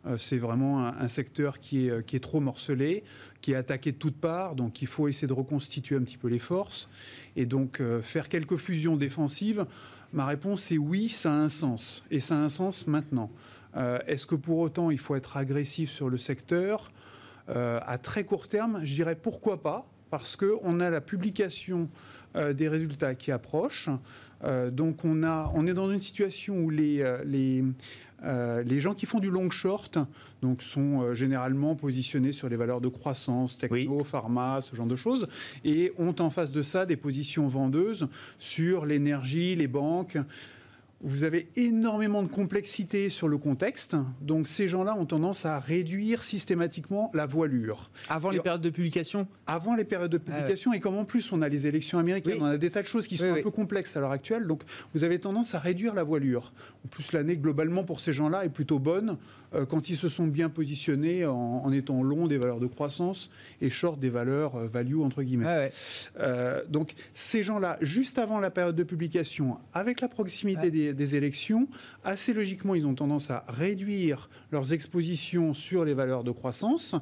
Euh, 0.06 0.18
c'est 0.18 0.38
vraiment 0.38 0.86
un, 0.88 1.08
secteur 1.08 1.60
qui 1.60 1.88
est, 1.88 2.06
qui 2.06 2.16
est 2.16 2.22
trop 2.22 2.40
morcelé, 2.40 3.04
qui 3.42 3.54
est 3.54 3.56
attaqué 3.56 3.92
de 3.92 3.98
toutes 3.98 4.20
parts, 4.20 4.56
donc 4.56 4.82
il 4.82 4.88
faut 4.88 5.08
essayer 5.08 5.28
de 5.28 5.34
reconstituer 5.34 5.96
un 5.96 6.02
petit 6.02 6.18
peu 6.18 6.28
les 6.28 6.40
forces 6.40 6.90
et 7.36 7.46
donc 7.46 7.82
faire 8.02 8.28
quelques 8.28 8.58
fusions 8.58 8.98
défensives. 8.98 9.66
Ma 10.12 10.26
réponse 10.26 10.72
est 10.72 10.78
oui, 10.78 11.08
ça 11.08 11.32
a 11.32 11.36
un 11.36 11.50
sens 11.50 12.04
et 12.10 12.20
ça 12.20 12.36
a 12.36 12.40
un 12.40 12.50
sens 12.50 12.88
maintenant. 12.88 13.30
Est-ce 13.76 14.26
que 14.26 14.36
pour 14.36 14.58
autant 14.58 14.90
il 14.90 14.98
faut 14.98 15.16
être 15.16 15.38
agressif 15.38 15.92
sur 15.92 16.10
le 16.10 16.18
secteur? 16.18 16.92
Euh, 17.50 17.80
à 17.86 17.98
très 17.98 18.24
court 18.24 18.48
terme, 18.48 18.82
je 18.84 18.94
dirais 18.94 19.16
pourquoi 19.16 19.62
pas, 19.62 19.88
parce 20.10 20.36
qu'on 20.36 20.80
a 20.80 20.90
la 20.90 21.02
publication 21.02 21.90
euh, 22.36 22.54
des 22.54 22.70
résultats 22.70 23.16
qui 23.16 23.32
approchent. 23.32 23.90
Euh, 24.44 24.72
donc 24.72 25.06
on, 25.06 25.24
a, 25.24 25.52
on 25.56 25.68
est 25.68 25.74
dans 25.74 25.92
une 25.92 26.02
situation 26.02 26.58
où 26.60 26.70
les, 26.70 27.04
les, 27.26 27.64
les 28.24 28.80
gens 28.80 28.94
qui 28.94 29.06
font 29.06 29.20
du 29.20 29.30
long 29.30 29.50
short 29.50 29.98
donc 30.42 30.62
sont 30.62 31.14
généralement 31.14 31.76
positionnés 31.76 32.32
sur 32.32 32.50
les 32.50 32.56
valeurs 32.56 32.82
de 32.82 32.88
croissance, 32.88 33.58
techno, 33.58 34.04
pharma, 34.04 34.62
ce 34.62 34.76
genre 34.76 34.88
de 34.88 34.96
choses, 34.96 35.28
et 35.64 35.94
ont 35.98 36.16
en 36.20 36.30
face 36.32 36.52
de 36.52 36.64
ça 36.64 36.86
des 36.86 36.98
positions 36.98 37.48
vendeuses 37.48 38.08
sur 38.40 38.86
l'énergie, 38.86 39.56
les 39.56 39.68
banques. 39.68 40.18
Vous 41.04 41.24
avez 41.24 41.50
énormément 41.56 42.22
de 42.22 42.28
complexité 42.28 43.10
sur 43.10 43.28
le 43.28 43.40
contexte, 43.40 43.96
donc 44.22 44.48
ces 44.48 44.68
gens-là 44.68 44.96
ont 44.96 45.06
tendance 45.06 45.46
à 45.46 45.60
réduire 45.60 46.24
systématiquement 46.24 47.10
la 47.14 47.26
voilure. 47.26 47.90
Avant 48.08 48.30
les 48.30 48.40
périodes 48.40 48.62
de 48.62 48.70
publication 48.70 49.28
Avant 49.48 49.76
les 49.76 49.84
périodes 49.84 50.12
de 50.12 50.22
ah 50.28 50.32
publication, 50.32 50.74
et 50.74 50.80
comme 50.80 50.98
en 50.98 51.06
plus 51.06 51.32
on 51.32 51.42
a 51.42 51.50
les 51.50 51.66
élections 51.66 51.98
américaines, 51.98 52.38
on 52.40 52.46
a 52.46 52.58
des 52.58 52.70
tas 52.70 52.84
de 52.84 52.88
choses 52.88 53.08
qui 53.08 53.18
sont 53.18 53.26
un 53.26 53.42
peu 53.42 53.52
complexes 53.52 53.98
à 53.98 54.00
l'heure 54.00 54.12
actuelle, 54.12 54.46
donc 54.46 54.62
vous 54.94 55.04
avez 55.04 55.20
tendance 55.20 55.56
à 55.56 55.60
réduire 55.60 55.96
la 55.96 56.04
voilure. 56.04 56.54
En 56.86 56.88
plus, 56.88 57.14
l'année 57.14 57.38
globalement 57.38 57.84
pour 57.84 58.00
ces 58.00 58.14
gens-là 58.14 58.46
est 58.46 58.50
plutôt 58.50 58.80
bonne 58.80 59.18
euh, 59.54 59.66
quand 59.66 59.90
ils 59.90 59.98
se 59.98 60.08
sont 60.08 60.28
bien 60.28 60.50
positionnés 60.50 61.26
en, 61.26 61.72
étant 61.72 62.04
long 62.04 62.28
des 62.28 62.38
valeurs 62.38 62.60
de 62.60 62.68
croissance 62.68 63.30
et 63.60 63.70
short 63.70 64.00
des 64.00 64.10
valeurs 64.10 64.56
euh, 64.56 64.68
value 64.68 65.00
entre 65.00 65.24
guillemets. 65.24 65.46
Ah 65.48 66.22
euh, 66.22 66.64
donc 66.70 66.94
ces 67.14 67.44
gens-là, 67.44 67.78
juste 67.82 68.18
avant 68.18 68.40
la 68.40 68.50
période 68.50 68.76
de 68.76 68.84
publication, 68.84 69.58
avec 69.74 70.02
la 70.02 70.08
proximité 70.08 70.72
des 70.72 70.91
des, 70.94 71.16
élections, 71.16 71.68
assez 72.04 72.34
logiquement, 72.34 72.76
ils 72.76 72.86
ont 72.86 72.94
tendance 72.94 73.32
à 73.32 73.44
réduire 73.48 74.30
leurs 74.52 74.74
expositions 74.74 75.54
sur 75.54 75.86
les 75.86 75.94
valeurs 75.94 76.24
de 76.24 76.32
croissance, 76.32 76.96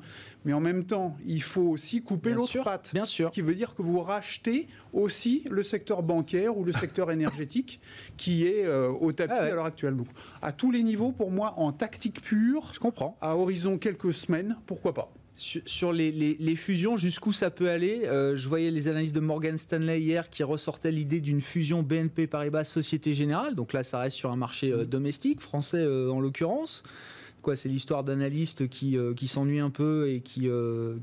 mais 0.46 0.54
en 0.54 0.60
même 0.60 0.86
temps, 0.86 1.18
il 1.26 1.42
faut 1.42 1.62
aussi 1.62 2.02
couper 2.02 2.34
l'autre 2.34 2.64
patte. 2.64 2.92
Bien 2.94 3.06
sûr. 3.06 3.28
Ce 3.28 3.34
qui 3.34 3.42
veut 3.42 3.56
dire 3.56 3.76
que 3.76 3.82
vous 3.82 4.02
rachetez 4.02 4.68
aussi 4.94 5.44
le 5.50 5.64
secteur 5.64 6.04
bancaire 6.04 6.58
ou 6.58 6.64
le 6.64 6.72
secteur 6.72 7.12
énergétique 7.20 7.80
qui 8.18 8.46
est 8.46 8.66
euh, 8.66 8.90
au 8.90 9.12
tapis 9.12 9.34
ah 9.36 9.44
à 9.44 9.50
l'heure 9.50 9.66
actuelle. 9.66 9.96
Donc, 9.96 10.08
à 10.42 10.52
tous 10.52 10.72
les 10.72 10.84
niveaux, 10.84 11.12
pour 11.12 11.32
moi, 11.32 11.54
en 11.58 11.72
tactique 11.72 12.22
pure, 12.22 12.72
je 12.74 12.80
comprends. 12.80 13.18
À 13.22 13.36
horizon 13.36 13.78
quelques 13.78 14.14
semaines, 14.14 14.58
pourquoi 14.66 14.94
pas 14.94 15.12
sur, 15.34 15.94
les, 15.94 16.56
fusions, 16.56 16.98
jusqu'où 16.98 17.32
ça 17.32 17.50
peut 17.50 17.70
aller? 17.70 18.02
Euh, 18.06 18.36
Je 18.36 18.48
voyais 18.50 18.72
les 18.72 18.88
analyses 18.88 19.14
de 19.14 19.20
Morgan 19.20 19.58
Stanley 19.58 20.02
hier 20.02 20.30
qui 20.30 20.44
ressortaient 20.44 20.92
l'idée 20.92 21.22
d'une 21.22 21.42
fusion 21.42 21.84
BNP 21.84 22.28
Paribas 22.28 22.66
Société 22.66 23.14
Générale. 23.14 23.56
Donc 23.56 23.74
là, 23.74 23.84
ça 23.84 24.00
reste 24.00 24.18
sur 24.18 24.32
un 24.32 24.36
marché 24.36 24.72
euh, 24.72 24.86
domestique, 24.86 25.40
français 25.40 25.78
euh, 25.78 26.12
en 26.12 26.20
l'occurrence. 26.20 26.84
Quoi, 27.42 27.56
c'est 27.56 27.70
l'histoire 27.70 28.04
d'analystes 28.04 28.68
qui, 28.68 28.98
qui 29.16 29.28
s'ennuient 29.28 29.60
un 29.60 29.70
peu 29.70 30.10
et 30.10 30.22
qui, 30.22 30.48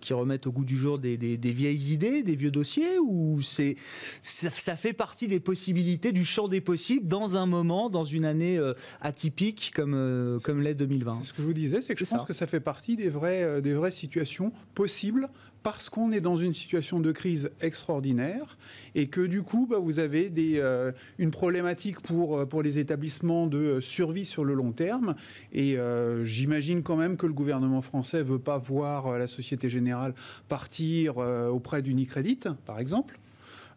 qui 0.00 0.12
remettent 0.12 0.46
au 0.46 0.52
goût 0.52 0.64
du 0.64 0.76
jour 0.76 0.98
des, 0.98 1.16
vieilles 1.16 1.92
idées, 1.92 2.22
des 2.22 2.36
vieux 2.36 2.50
dossiers 2.50 2.98
Ou 2.98 3.40
c'est, 3.42 3.76
ça, 4.22 4.76
fait 4.76 4.92
partie 4.92 5.28
des 5.28 5.40
possibilités, 5.40 6.12
du 6.12 6.24
champ 6.24 6.48
des 6.48 6.60
possibles, 6.60 7.06
dans 7.06 7.36
un 7.36 7.46
moment, 7.46 7.90
dans 7.90 8.04
une 8.04 8.24
année 8.24 8.60
atypique 9.00 9.72
comme, 9.74 10.38
comme 10.42 10.62
l'est 10.62 10.74
2020 10.74 11.20
Ce 11.22 11.32
que 11.32 11.42
je 11.42 11.46
vous 11.46 11.54
disais, 11.54 11.80
c'est 11.80 11.94
que 11.94 12.04
je 12.04 12.10
pense 12.10 12.26
que 12.26 12.32
ça 12.32 12.46
fait 12.46 12.60
partie 12.60 12.96
des 12.96 13.08
vraies, 13.08 13.62
des 13.62 13.74
vraies 13.74 13.90
situations 13.90 14.52
possibles 14.74 15.28
parce 15.66 15.88
qu'on 15.88 16.12
est 16.12 16.20
dans 16.20 16.36
une 16.36 16.52
situation 16.52 17.00
de 17.00 17.10
crise 17.10 17.50
extraordinaire 17.60 18.56
et 18.94 19.08
que 19.08 19.20
du 19.20 19.42
coup, 19.42 19.66
bah, 19.68 19.78
vous 19.80 19.98
avez 19.98 20.32
euh, 20.38 20.92
une 21.18 21.32
problématique 21.32 21.98
pour, 21.98 22.38
euh, 22.38 22.46
pour 22.46 22.62
les 22.62 22.78
établissements 22.78 23.48
de 23.48 23.58
euh, 23.58 23.80
survie 23.80 24.24
sur 24.24 24.44
le 24.44 24.54
long 24.54 24.70
terme. 24.70 25.16
Et 25.52 25.76
j'imagine 26.22 26.84
quand 26.84 26.94
même 26.94 27.16
que 27.16 27.26
le 27.26 27.32
gouvernement 27.32 27.82
français 27.82 28.18
ne 28.18 28.22
veut 28.22 28.38
pas 28.38 28.58
voir 28.58 29.18
la 29.18 29.26
Société 29.26 29.68
Générale 29.68 30.14
partir 30.48 31.16
auprès 31.16 31.82
d'Unicredit, 31.82 32.38
par 32.64 32.78
exemple. 32.78 33.18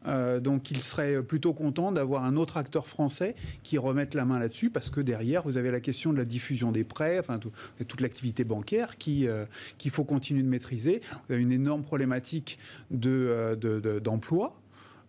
Euh, 0.07 0.39
donc 0.39 0.71
il 0.71 0.81
serait 0.81 1.21
plutôt 1.23 1.53
content 1.53 1.91
d'avoir 1.91 2.23
un 2.23 2.37
autre 2.37 2.57
acteur 2.57 2.87
français 2.87 3.35
qui 3.63 3.77
remette 3.77 4.13
la 4.13 4.25
main 4.25 4.39
là-dessus, 4.39 4.69
parce 4.69 4.89
que 4.89 5.01
derrière, 5.01 5.43
vous 5.43 5.57
avez 5.57 5.71
la 5.71 5.79
question 5.79 6.13
de 6.13 6.17
la 6.17 6.25
diffusion 6.25 6.71
des 6.71 6.83
prêts, 6.83 7.19
enfin 7.19 7.39
toute 7.39 8.01
l'activité 8.01 8.43
bancaire 8.43 8.95
euh, 9.07 9.45
qu'il 9.77 9.91
faut 9.91 10.03
continuer 10.03 10.43
de 10.43 10.47
maîtriser. 10.47 11.01
Vous 11.27 11.33
avez 11.33 11.43
une 11.43 11.51
énorme 11.51 11.83
problématique 11.83 12.59
d'emploi. 12.91 14.47
De, 14.49 14.59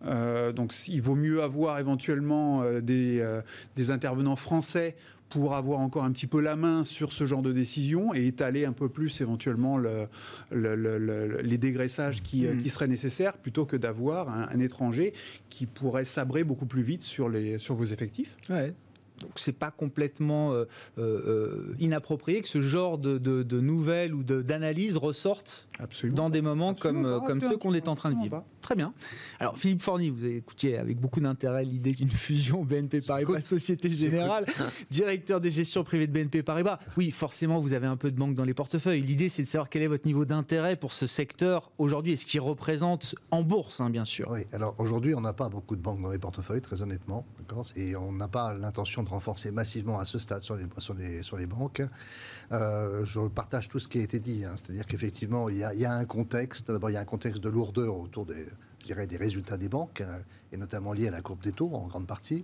euh, 0.05 0.51
donc 0.51 0.73
il 0.87 1.01
vaut 1.01 1.15
mieux 1.15 1.43
avoir 1.43 1.79
éventuellement 1.79 2.63
des, 2.81 3.25
des 3.75 3.91
intervenants 3.91 4.35
français 4.35 4.95
pour 5.29 5.55
avoir 5.55 5.79
encore 5.79 6.03
un 6.03 6.11
petit 6.11 6.27
peu 6.27 6.41
la 6.41 6.57
main 6.57 6.83
sur 6.83 7.13
ce 7.13 7.25
genre 7.25 7.41
de 7.41 7.53
décision 7.53 8.13
et 8.13 8.27
étaler 8.27 8.65
un 8.65 8.73
peu 8.73 8.89
plus 8.89 9.21
éventuellement 9.21 9.77
le, 9.77 10.07
les 11.41 11.57
dégraissages 11.57 12.21
qui, 12.21 12.45
qui, 12.61 12.69
seraient 12.69 12.87
nécessaires 12.87 13.37
plutôt 13.37 13.65
que 13.65 13.77
d'avoir 13.77 14.29
un, 14.29 14.59
étranger 14.59 15.13
qui 15.49 15.65
pourrait 15.65 16.05
sabrer 16.05 16.43
beaucoup 16.43 16.65
plus 16.65 16.83
vite 16.83 17.03
sur, 17.03 17.29
les, 17.29 17.57
sur 17.59 17.75
vos 17.75 17.85
effectifs. 17.85 18.35
Ouais. 18.49 18.73
Donc 19.21 19.31
c'est 19.35 19.51
pas 19.51 19.71
complètement 19.71 20.53
euh, 20.53 20.65
euh, 20.97 21.75
inapproprié 21.79 22.41
que 22.41 22.47
ce 22.47 22.61
genre 22.61 22.97
de, 22.97 23.59
nouvelles 23.61 24.13
ou 24.13 24.23
d'analyses 24.23 24.97
ressortent 24.97 25.67
dans 26.11 26.29
des 26.29 26.41
moments 26.41 26.73
comme, 26.73 27.21
comme 27.25 27.41
ceux 27.41 27.57
qu'on 27.57 27.73
est 27.73 27.87
en 27.87 27.95
train 27.95 28.11
de 28.11 28.21
vivre. 28.21 28.43
Très 28.61 28.75
bien. 28.75 28.93
Alors 29.39 29.57
Philippe 29.57 29.81
Forny, 29.81 30.09
vous 30.09 30.23
avez 30.23 30.37
écouté 30.37 30.77
avec 30.77 30.99
beaucoup 30.99 31.19
d'intérêt 31.19 31.65
l'idée 31.65 31.93
d'une 31.93 32.09
fusion 32.09 32.63
BNP 32.63 33.01
Paribas 33.01 33.41
Société 33.41 33.89
Générale, 33.89 34.45
directeur 34.89 35.41
des 35.41 35.51
gestions 35.51 35.83
privées 35.83 36.07
de 36.07 36.13
BNP 36.13 36.43
Paribas. 36.43 36.79
Oui, 36.97 37.11
forcément, 37.11 37.59
vous 37.59 37.73
avez 37.73 37.87
un 37.87 37.97
peu 37.97 38.11
de 38.11 38.17
banque 38.17 38.35
dans 38.35 38.45
les 38.45 38.53
portefeuilles. 38.53 39.01
L'idée, 39.01 39.29
c'est 39.29 39.43
de 39.43 39.47
savoir 39.47 39.69
quel 39.69 39.81
est 39.81 39.87
votre 39.87 40.05
niveau 40.05 40.25
d'intérêt 40.25 40.75
pour 40.75 40.93
ce 40.93 41.07
secteur 41.07 41.71
aujourd'hui 41.77 42.13
et 42.13 42.17
ce 42.17 42.25
qu'il 42.25 42.41
représente 42.41 43.15
en 43.31 43.43
bourse, 43.43 43.79
hein, 43.79 43.89
bien 43.89 44.05
sûr? 44.05 44.29
Oui, 44.31 44.41
alors 44.53 44.75
aujourd'hui, 44.77 45.15
on 45.15 45.21
n'a 45.21 45.33
pas 45.33 45.49
beaucoup 45.49 45.75
de 45.75 45.81
banques 45.81 46.01
dans 46.01 46.11
les 46.11 46.19
portefeuilles, 46.19 46.61
très 46.61 46.81
honnêtement, 46.81 47.25
et 47.75 47.95
on 47.95 48.11
n'a 48.11 48.27
pas 48.27 48.53
l'intention 48.53 49.03
de 49.03 49.09
renforcer 49.11 49.51
massivement 49.51 49.99
à 49.99 50.05
ce 50.05 50.19
stade 50.19 50.41
sur 50.41 50.55
les, 50.55 50.65
sur 50.77 50.93
les, 50.93 51.23
sur 51.23 51.37
les 51.37 51.45
banques. 51.45 51.81
Euh, 52.51 53.05
je 53.05 53.21
partage 53.27 53.69
tout 53.69 53.79
ce 53.79 53.87
qui 53.87 53.99
a 53.99 54.01
été 54.01 54.19
dit, 54.19 54.43
hein. 54.43 54.53
c'est-à-dire 54.55 54.85
qu'effectivement, 54.85 55.49
il 55.49 55.57
y, 55.57 55.59
y, 55.59 55.85
a 55.85 55.93
un 55.93 56.05
contexte, 56.05 56.71
d'abord 56.71 56.89
il 56.89 56.93
y 56.93 56.97
a 56.97 57.01
un 57.01 57.05
contexte 57.05 57.41
de 57.41 57.49
lourdeur 57.49 57.95
autour 57.97 58.25
des, 58.25 58.47
je 58.81 58.87
dirais, 58.87 59.07
des 59.07 59.17
résultats 59.17 59.57
des 59.57 59.69
banques, 59.69 60.01
euh, 60.01 60.19
et 60.51 60.57
notamment 60.57 60.93
lié 60.93 61.07
à 61.07 61.11
la 61.11 61.21
courbe 61.21 61.41
des 61.41 61.51
taux 61.51 61.73
en 61.73 61.87
grande 61.87 62.07
partie. 62.07 62.43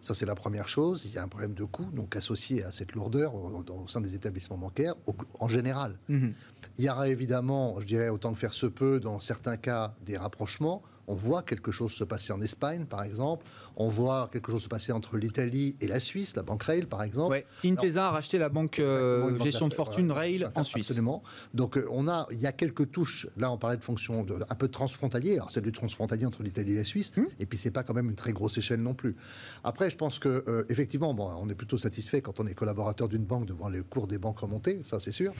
Ça, 0.00 0.14
c'est 0.14 0.26
la 0.26 0.34
première 0.34 0.68
chose. 0.68 1.06
Il 1.06 1.12
y 1.12 1.18
a 1.18 1.22
un 1.22 1.28
problème 1.28 1.54
de 1.54 1.64
coût, 1.64 1.86
donc 1.92 2.16
associé 2.16 2.64
à 2.64 2.72
cette 2.72 2.92
lourdeur 2.92 3.34
au, 3.34 3.64
sein 3.88 4.00
des 4.00 4.14
établissements 4.14 4.58
bancaires, 4.58 4.94
en 5.38 5.48
général. 5.48 5.98
Mhm. 6.08 6.34
Il 6.78 6.84
y 6.84 6.90
aura 6.90 7.08
évidemment, 7.08 7.78
je 7.80 7.86
dirais, 7.86 8.08
autant 8.08 8.32
que 8.32 8.38
faire 8.38 8.54
se 8.54 8.66
peut, 8.66 9.00
dans 9.00 9.18
certains 9.18 9.56
cas, 9.56 9.94
des 10.04 10.16
rapprochements. 10.16 10.82
On 11.08 11.14
voit 11.14 11.42
quelque 11.42 11.72
chose 11.72 11.92
se 11.92 12.04
passer 12.04 12.32
en 12.32 12.40
Espagne, 12.40 12.86
par 12.86 13.02
exemple. 13.02 13.44
On 13.76 13.88
voit 13.88 14.28
quelque 14.32 14.50
chose 14.50 14.62
se 14.62 14.68
passer 14.68 14.92
entre 14.92 15.16
l'Italie 15.16 15.76
et 15.80 15.86
la 15.86 16.00
Suisse, 16.00 16.36
la 16.36 16.42
banque 16.42 16.62
Rail 16.62 16.86
par 16.86 17.02
exemple. 17.02 17.32
Ouais. 17.32 17.46
Intesa 17.64 18.08
a 18.08 18.10
racheté 18.10 18.38
la 18.38 18.48
banque 18.48 18.78
euh, 18.78 19.38
gestion 19.40 19.68
de 19.68 19.74
fortune 19.74 20.10
Rail 20.10 20.48
en 20.54 20.64
Suisse. 20.64 20.90
Absolument. 20.90 21.22
Donc 21.52 21.76
euh, 21.76 21.86
on 21.90 22.08
a, 22.08 22.26
il 22.30 22.38
y 22.38 22.46
a 22.46 22.52
quelques 22.52 22.90
touches. 22.90 23.26
Là, 23.36 23.50
on 23.50 23.58
parlait 23.58 23.76
de 23.76 23.82
fonction 23.82 24.22
de, 24.22 24.36
un 24.48 24.54
peu 24.54 24.68
transfrontalier. 24.68 25.34
Alors 25.34 25.50
c'est 25.50 25.60
du 25.60 25.72
transfrontalier 25.72 26.26
entre 26.26 26.42
l'Italie 26.42 26.72
et 26.72 26.76
la 26.76 26.84
Suisse. 26.84 27.12
Hmm. 27.16 27.24
Et 27.38 27.46
puis 27.46 27.58
c'est 27.58 27.70
pas 27.70 27.82
quand 27.82 27.94
même 27.94 28.08
une 28.08 28.14
très 28.14 28.32
grosse 28.32 28.56
échelle 28.56 28.80
non 28.80 28.94
plus. 28.94 29.16
Après, 29.64 29.90
je 29.90 29.96
pense 29.96 30.18
que 30.18 30.44
euh, 30.48 30.64
effectivement, 30.68 31.12
bon, 31.14 31.30
on 31.40 31.48
est 31.48 31.54
plutôt 31.54 31.78
satisfait 31.78 32.22
quand 32.22 32.40
on 32.40 32.46
est 32.46 32.54
collaborateur 32.54 33.08
d'une 33.08 33.24
banque 33.24 33.46
de 33.46 33.52
voir 33.52 33.70
les 33.70 33.80
cours 33.80 34.06
des 34.06 34.18
banques 34.18 34.38
remonter. 34.38 34.80
Ça, 34.82 35.00
c'est 35.00 35.12
sûr. 35.12 35.32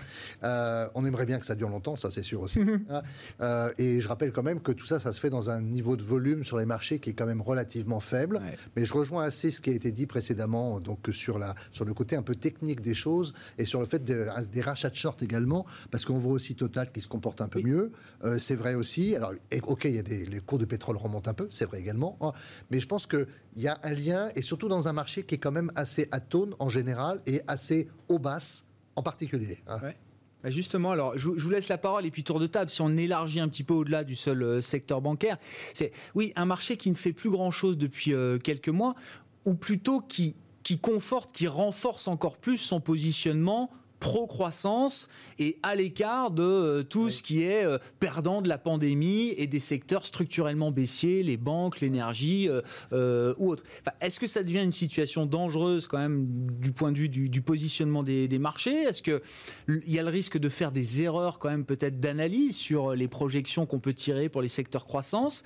on 0.43 1.05
aimerait 1.05 1.27
bien 1.27 1.39
que 1.39 1.47
ça 1.47 1.55
dure 1.55 1.69
longtemps. 1.69 1.97
Ça, 1.97 2.11
c'est 2.11 2.23
sûr 2.23 2.41
aussi. 2.41 2.61
Hein. 3.41 3.71
et 3.79 4.01
je 4.01 4.09
rappelle 4.09 4.33
quand 4.33 4.43
même 4.43 4.61
que 4.61 4.73
tout 4.73 4.87
ça, 4.87 4.99
ça 4.99 5.12
se 5.12 5.21
fait 5.21 5.31
dans 5.31 5.51
un 5.51 5.61
niveau 5.61 5.97
de 5.97 6.03
volume 6.03 6.45
sur 6.45 6.59
les 6.59 6.67
marchés 6.67 6.99
qui 6.99 7.11
est 7.11 7.12
quand 7.12 7.27
même 7.27 7.41
relativement 7.41 8.01
faible 8.01 8.22
mais 8.76 8.85
je 8.85 8.93
rejoins 8.93 9.25
assez 9.25 9.50
ce 9.50 9.61
qui 9.61 9.71
a 9.71 9.73
été 9.73 9.93
dit 9.93 10.07
précédemment, 10.07 10.81
donc 10.81 11.09
sur, 11.12 11.38
la, 11.38 11.55
sur 11.71 11.85
le 11.85 11.95
côté 11.95 12.17
un 12.17 12.23
peu 12.23 12.35
technique 12.35 12.81
des 12.81 12.95
choses 12.95 13.35
et 13.59 13.64
sur 13.64 13.81
le 13.81 13.87
fait 13.87 14.02
des 14.05 14.61
rachats 14.61 14.91
de 14.91 14.95
short 14.95 15.23
également, 15.23 15.67
parce 15.91 16.05
qu'on 16.05 16.19
voit 16.19 16.33
aussi 16.33 16.55
Total 16.55 16.93
qui 16.93 17.00
se 17.00 17.09
comporte 17.09 17.41
un 17.41 17.49
peu 17.49 17.61
mieux. 17.62 17.93
Euh, 18.25 18.38
c'est 18.38 18.55
vrai 18.55 18.75
aussi. 18.75 19.17
Alors, 19.17 19.33
ok, 19.62 19.85
il 19.85 19.97
y 19.97 19.99
a 19.99 20.02
des, 20.02 20.26
les 20.26 20.41
cours 20.41 20.59
de 20.59 20.64
pétrole 20.64 20.97
remontent 20.97 21.31
un 21.31 21.35
peu, 21.35 21.49
c'est 21.50 21.64
vrai 21.64 21.81
également. 21.81 22.19
Hein. 22.21 22.33
mais 22.71 22.79
je 22.79 22.87
pense 22.87 23.07
qu'il 23.07 23.26
y 23.57 23.69
a 23.69 23.79
un 23.83 23.93
lien, 23.93 24.31
et 24.37 24.43
surtout 24.43 24.69
dans 24.69 24.88
un 24.88 24.93
marché 24.93 25.25
qui 25.25 25.35
est 25.37 25.38
quand 25.38 25.52
même 25.52 25.73
assez 25.75 26.09
atone 26.11 26.55
en 26.59 26.69
général 26.69 27.21
et 27.26 27.43
assez 27.47 27.88
haut 28.09 28.19
basse 28.19 28.64
en 28.97 29.02
particulier. 29.02 29.62
Hein. 29.67 29.81
Justement, 30.51 30.91
alors 30.91 31.17
je, 31.17 31.29
vous 31.29 31.51
laisse 31.51 31.69
la 31.69 31.79
parole 31.79 32.07
et 32.07 32.11
puis 32.11 32.25
tour 32.25 32.41
de 32.41 32.47
table. 32.47 32.71
Si 32.71 32.81
on 32.81 32.91
élargit 32.91 33.41
un 33.41 33.49
petit 33.49 33.65
peu 33.65 33.75
au-delà 33.75 34.05
du 34.05 34.17
seul 34.17 34.43
euh, 34.43 34.61
secteur 34.61 35.01
bancaire, 35.01 35.37
c'est 35.75 35.93
oui 36.15 36.33
un 36.37 36.45
marché 36.45 36.77
qui 36.77 36.91
ne 36.91 36.97
fait 36.97 37.13
plus 37.13 37.31
grand-chose 37.31 37.79
depuis 37.79 38.13
euh, 38.13 38.39
quelques 38.39 38.69
mois, 38.69 38.95
ou 39.45 39.55
plutôt 39.55 40.01
qui 40.01 40.35
qui 40.63 40.79
conforte, 40.79 41.33
qui 41.33 41.49
renforce 41.49 42.07
encore 42.07 42.37
plus 42.37 42.59
son 42.59 42.81
positionnement 42.81 43.71
pro-croissance 44.03 45.09
et 45.39 45.61
à 45.63 45.77
l'écart 45.77 46.33
de 46.33 46.43
euh, 46.43 46.83
tout 46.83 47.09
ce 47.09 47.23
qui 47.23 47.45
est 47.45 47.65
euh, 47.65 47.79
perdant 48.01 48.43
de 48.43 48.49
la 48.49 48.59
pandémie 48.59 49.33
et 49.37 49.47
des 49.47 49.61
secteurs 49.61 50.05
structurellement 50.05 50.73
baissiers, 50.73 51.23
les 51.23 51.37
banques, 51.37 51.81
l'énergie 51.81 52.49
euh, 52.93 53.35
ou 53.39 53.51
autres. 53.51 53.63
Est-ce 54.01 54.19
que 54.19 54.27
ça 54.27 54.43
devient 54.43 54.65
une 54.65 54.73
situation 54.73 55.25
dangereuse 55.25 55.87
quand 55.87 55.99
même 55.99 56.27
du 56.27 56.73
point 56.73 56.91
de 56.91 56.99
vue 56.99 57.09
du, 57.09 57.43
positionnement 57.43 58.03
des, 58.03 58.39
marchés? 58.41 58.75
Est-ce 58.75 59.03
qu'il 59.03 59.21
y 59.87 60.01
a 60.01 60.03
le 60.03 60.11
risque 60.11 60.37
de 60.37 60.49
faire 60.49 60.73
des 60.73 61.05
erreurs 61.05 61.39
quand 61.39 61.51
même 61.51 61.65
peut-être 61.65 62.01
d'analyse 62.01 62.57
sur 62.57 62.97
les 62.97 63.07
projections 63.07 63.67
qu'on 63.67 63.79
peut 63.79 63.95
tirer 63.95 64.29
pour 64.29 64.43
les 64.43 64.49
secteurs 64.49 64.85
croissance? 64.85 65.45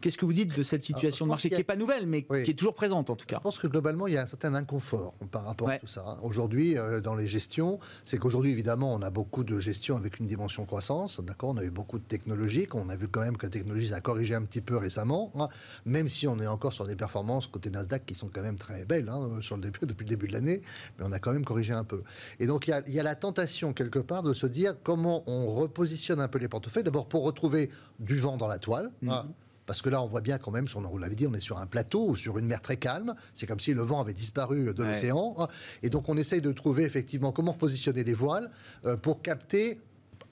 Qu'est-ce 0.00 0.16
que 0.16 0.24
vous 0.24 0.32
dites 0.32 0.56
de 0.56 0.62
cette 0.62 0.84
situation 0.84 1.26
de 1.26 1.30
marché 1.30 1.50
qui 1.50 1.56
n'est 1.56 1.64
pas 1.64 1.76
nouvelle 1.76 2.06
mais 2.06 2.22
qui 2.22 2.50
est 2.50 2.58
toujours 2.58 2.74
présente 2.74 3.10
en 3.10 3.16
tout 3.16 3.26
cas? 3.26 3.36
Je 3.36 3.42
pense 3.42 3.58
que 3.58 3.66
globalement 3.66 4.06
il 4.06 4.14
y 4.14 4.16
a 4.16 4.22
un 4.22 4.26
certain 4.26 4.54
inconfort 4.54 5.12
par 5.30 5.44
rapport 5.44 5.68
à 5.68 5.78
tout 5.78 5.86
ça. 5.86 6.04
Hein. 6.06 6.18
Aujourd'hui, 6.22 6.76
dans 7.02 7.14
les 7.14 7.28
gestions, 7.28 7.78
c'est 8.04 8.18
qu'aujourd'hui, 8.18 8.50
évidemment, 8.52 8.94
on 8.94 9.02
a 9.02 9.10
beaucoup 9.10 9.44
de 9.44 9.60
gestion 9.60 9.96
avec 9.96 10.18
une 10.18 10.26
dimension 10.26 10.64
croissance. 10.64 11.20
D'accord 11.20 11.50
On 11.50 11.56
a 11.56 11.64
eu 11.64 11.70
beaucoup 11.70 11.98
de 11.98 12.04
technologiques. 12.04 12.74
On 12.74 12.88
a 12.88 12.96
vu 12.96 13.08
quand 13.08 13.20
même 13.20 13.36
que 13.36 13.46
la 13.46 13.50
technologie 13.50 13.92
a 13.92 14.00
corrigé 14.00 14.34
un 14.34 14.42
petit 14.42 14.60
peu 14.60 14.76
récemment, 14.76 15.32
hein. 15.36 15.48
même 15.84 16.08
si 16.08 16.26
on 16.26 16.38
est 16.40 16.46
encore 16.46 16.72
sur 16.72 16.86
des 16.86 16.96
performances 16.96 17.46
côté 17.46 17.70
Nasdaq 17.70 18.06
qui 18.06 18.14
sont 18.14 18.28
quand 18.32 18.42
même 18.42 18.56
très 18.56 18.84
belles 18.84 19.08
hein, 19.08 19.38
sur 19.40 19.56
le 19.56 19.62
début, 19.62 19.80
depuis 19.82 20.04
le 20.04 20.10
début 20.10 20.28
de 20.28 20.32
l'année, 20.32 20.60
mais 20.98 21.04
on 21.06 21.12
a 21.12 21.18
quand 21.18 21.32
même 21.32 21.44
corrigé 21.44 21.72
un 21.72 21.84
peu. 21.84 22.02
Et 22.38 22.46
donc, 22.46 22.68
il 22.68 22.94
y, 22.94 23.00
a, 23.00 23.02
la 23.02 23.14
tentation, 23.14 23.72
quelque 23.72 23.98
part, 23.98 24.22
de 24.22 24.32
se 24.32 24.46
dire 24.46 24.74
comment 24.82 25.24
on 25.26 25.46
repositionne 25.46 26.20
un 26.20 26.28
peu 26.28 26.38
les 26.38 26.48
portefeuilles. 26.48 26.84
D'abord, 26.84 27.08
pour 27.08 27.24
retrouver 27.24 27.70
du 27.98 28.16
vent 28.16 28.36
dans 28.36 28.48
la 28.48 28.58
toile. 28.58 28.90
Hein. 29.06 29.26
Parce 29.70 29.82
que 29.82 29.88
là, 29.88 30.02
on 30.02 30.06
voit 30.06 30.20
bien 30.20 30.36
quand 30.36 30.50
même, 30.50 30.66
on 30.74 30.80
vous 30.80 30.98
l'avait 30.98 31.14
dit, 31.14 31.28
on 31.28 31.32
est 31.32 31.38
sur 31.38 31.58
un 31.58 31.66
plateau 31.66 32.08
ou 32.08 32.16
sur 32.16 32.38
une 32.38 32.46
mer 32.46 32.60
très 32.60 32.76
calme. 32.76 33.14
C'est 33.34 33.46
comme 33.46 33.60
si 33.60 33.72
le 33.72 33.82
vent 33.82 34.00
avait 34.00 34.14
disparu 34.14 34.74
de 34.74 34.82
l'océan. 34.82 35.46
Et 35.84 35.90
donc, 35.90 36.08
on 36.08 36.16
essaye 36.16 36.40
de 36.40 36.50
trouver 36.50 36.82
effectivement 36.82 37.30
comment 37.30 37.52
positionner 37.52 38.02
les 38.02 38.12
voiles 38.12 38.50
euh, 38.84 38.96
pour 38.96 39.22
capter 39.22 39.78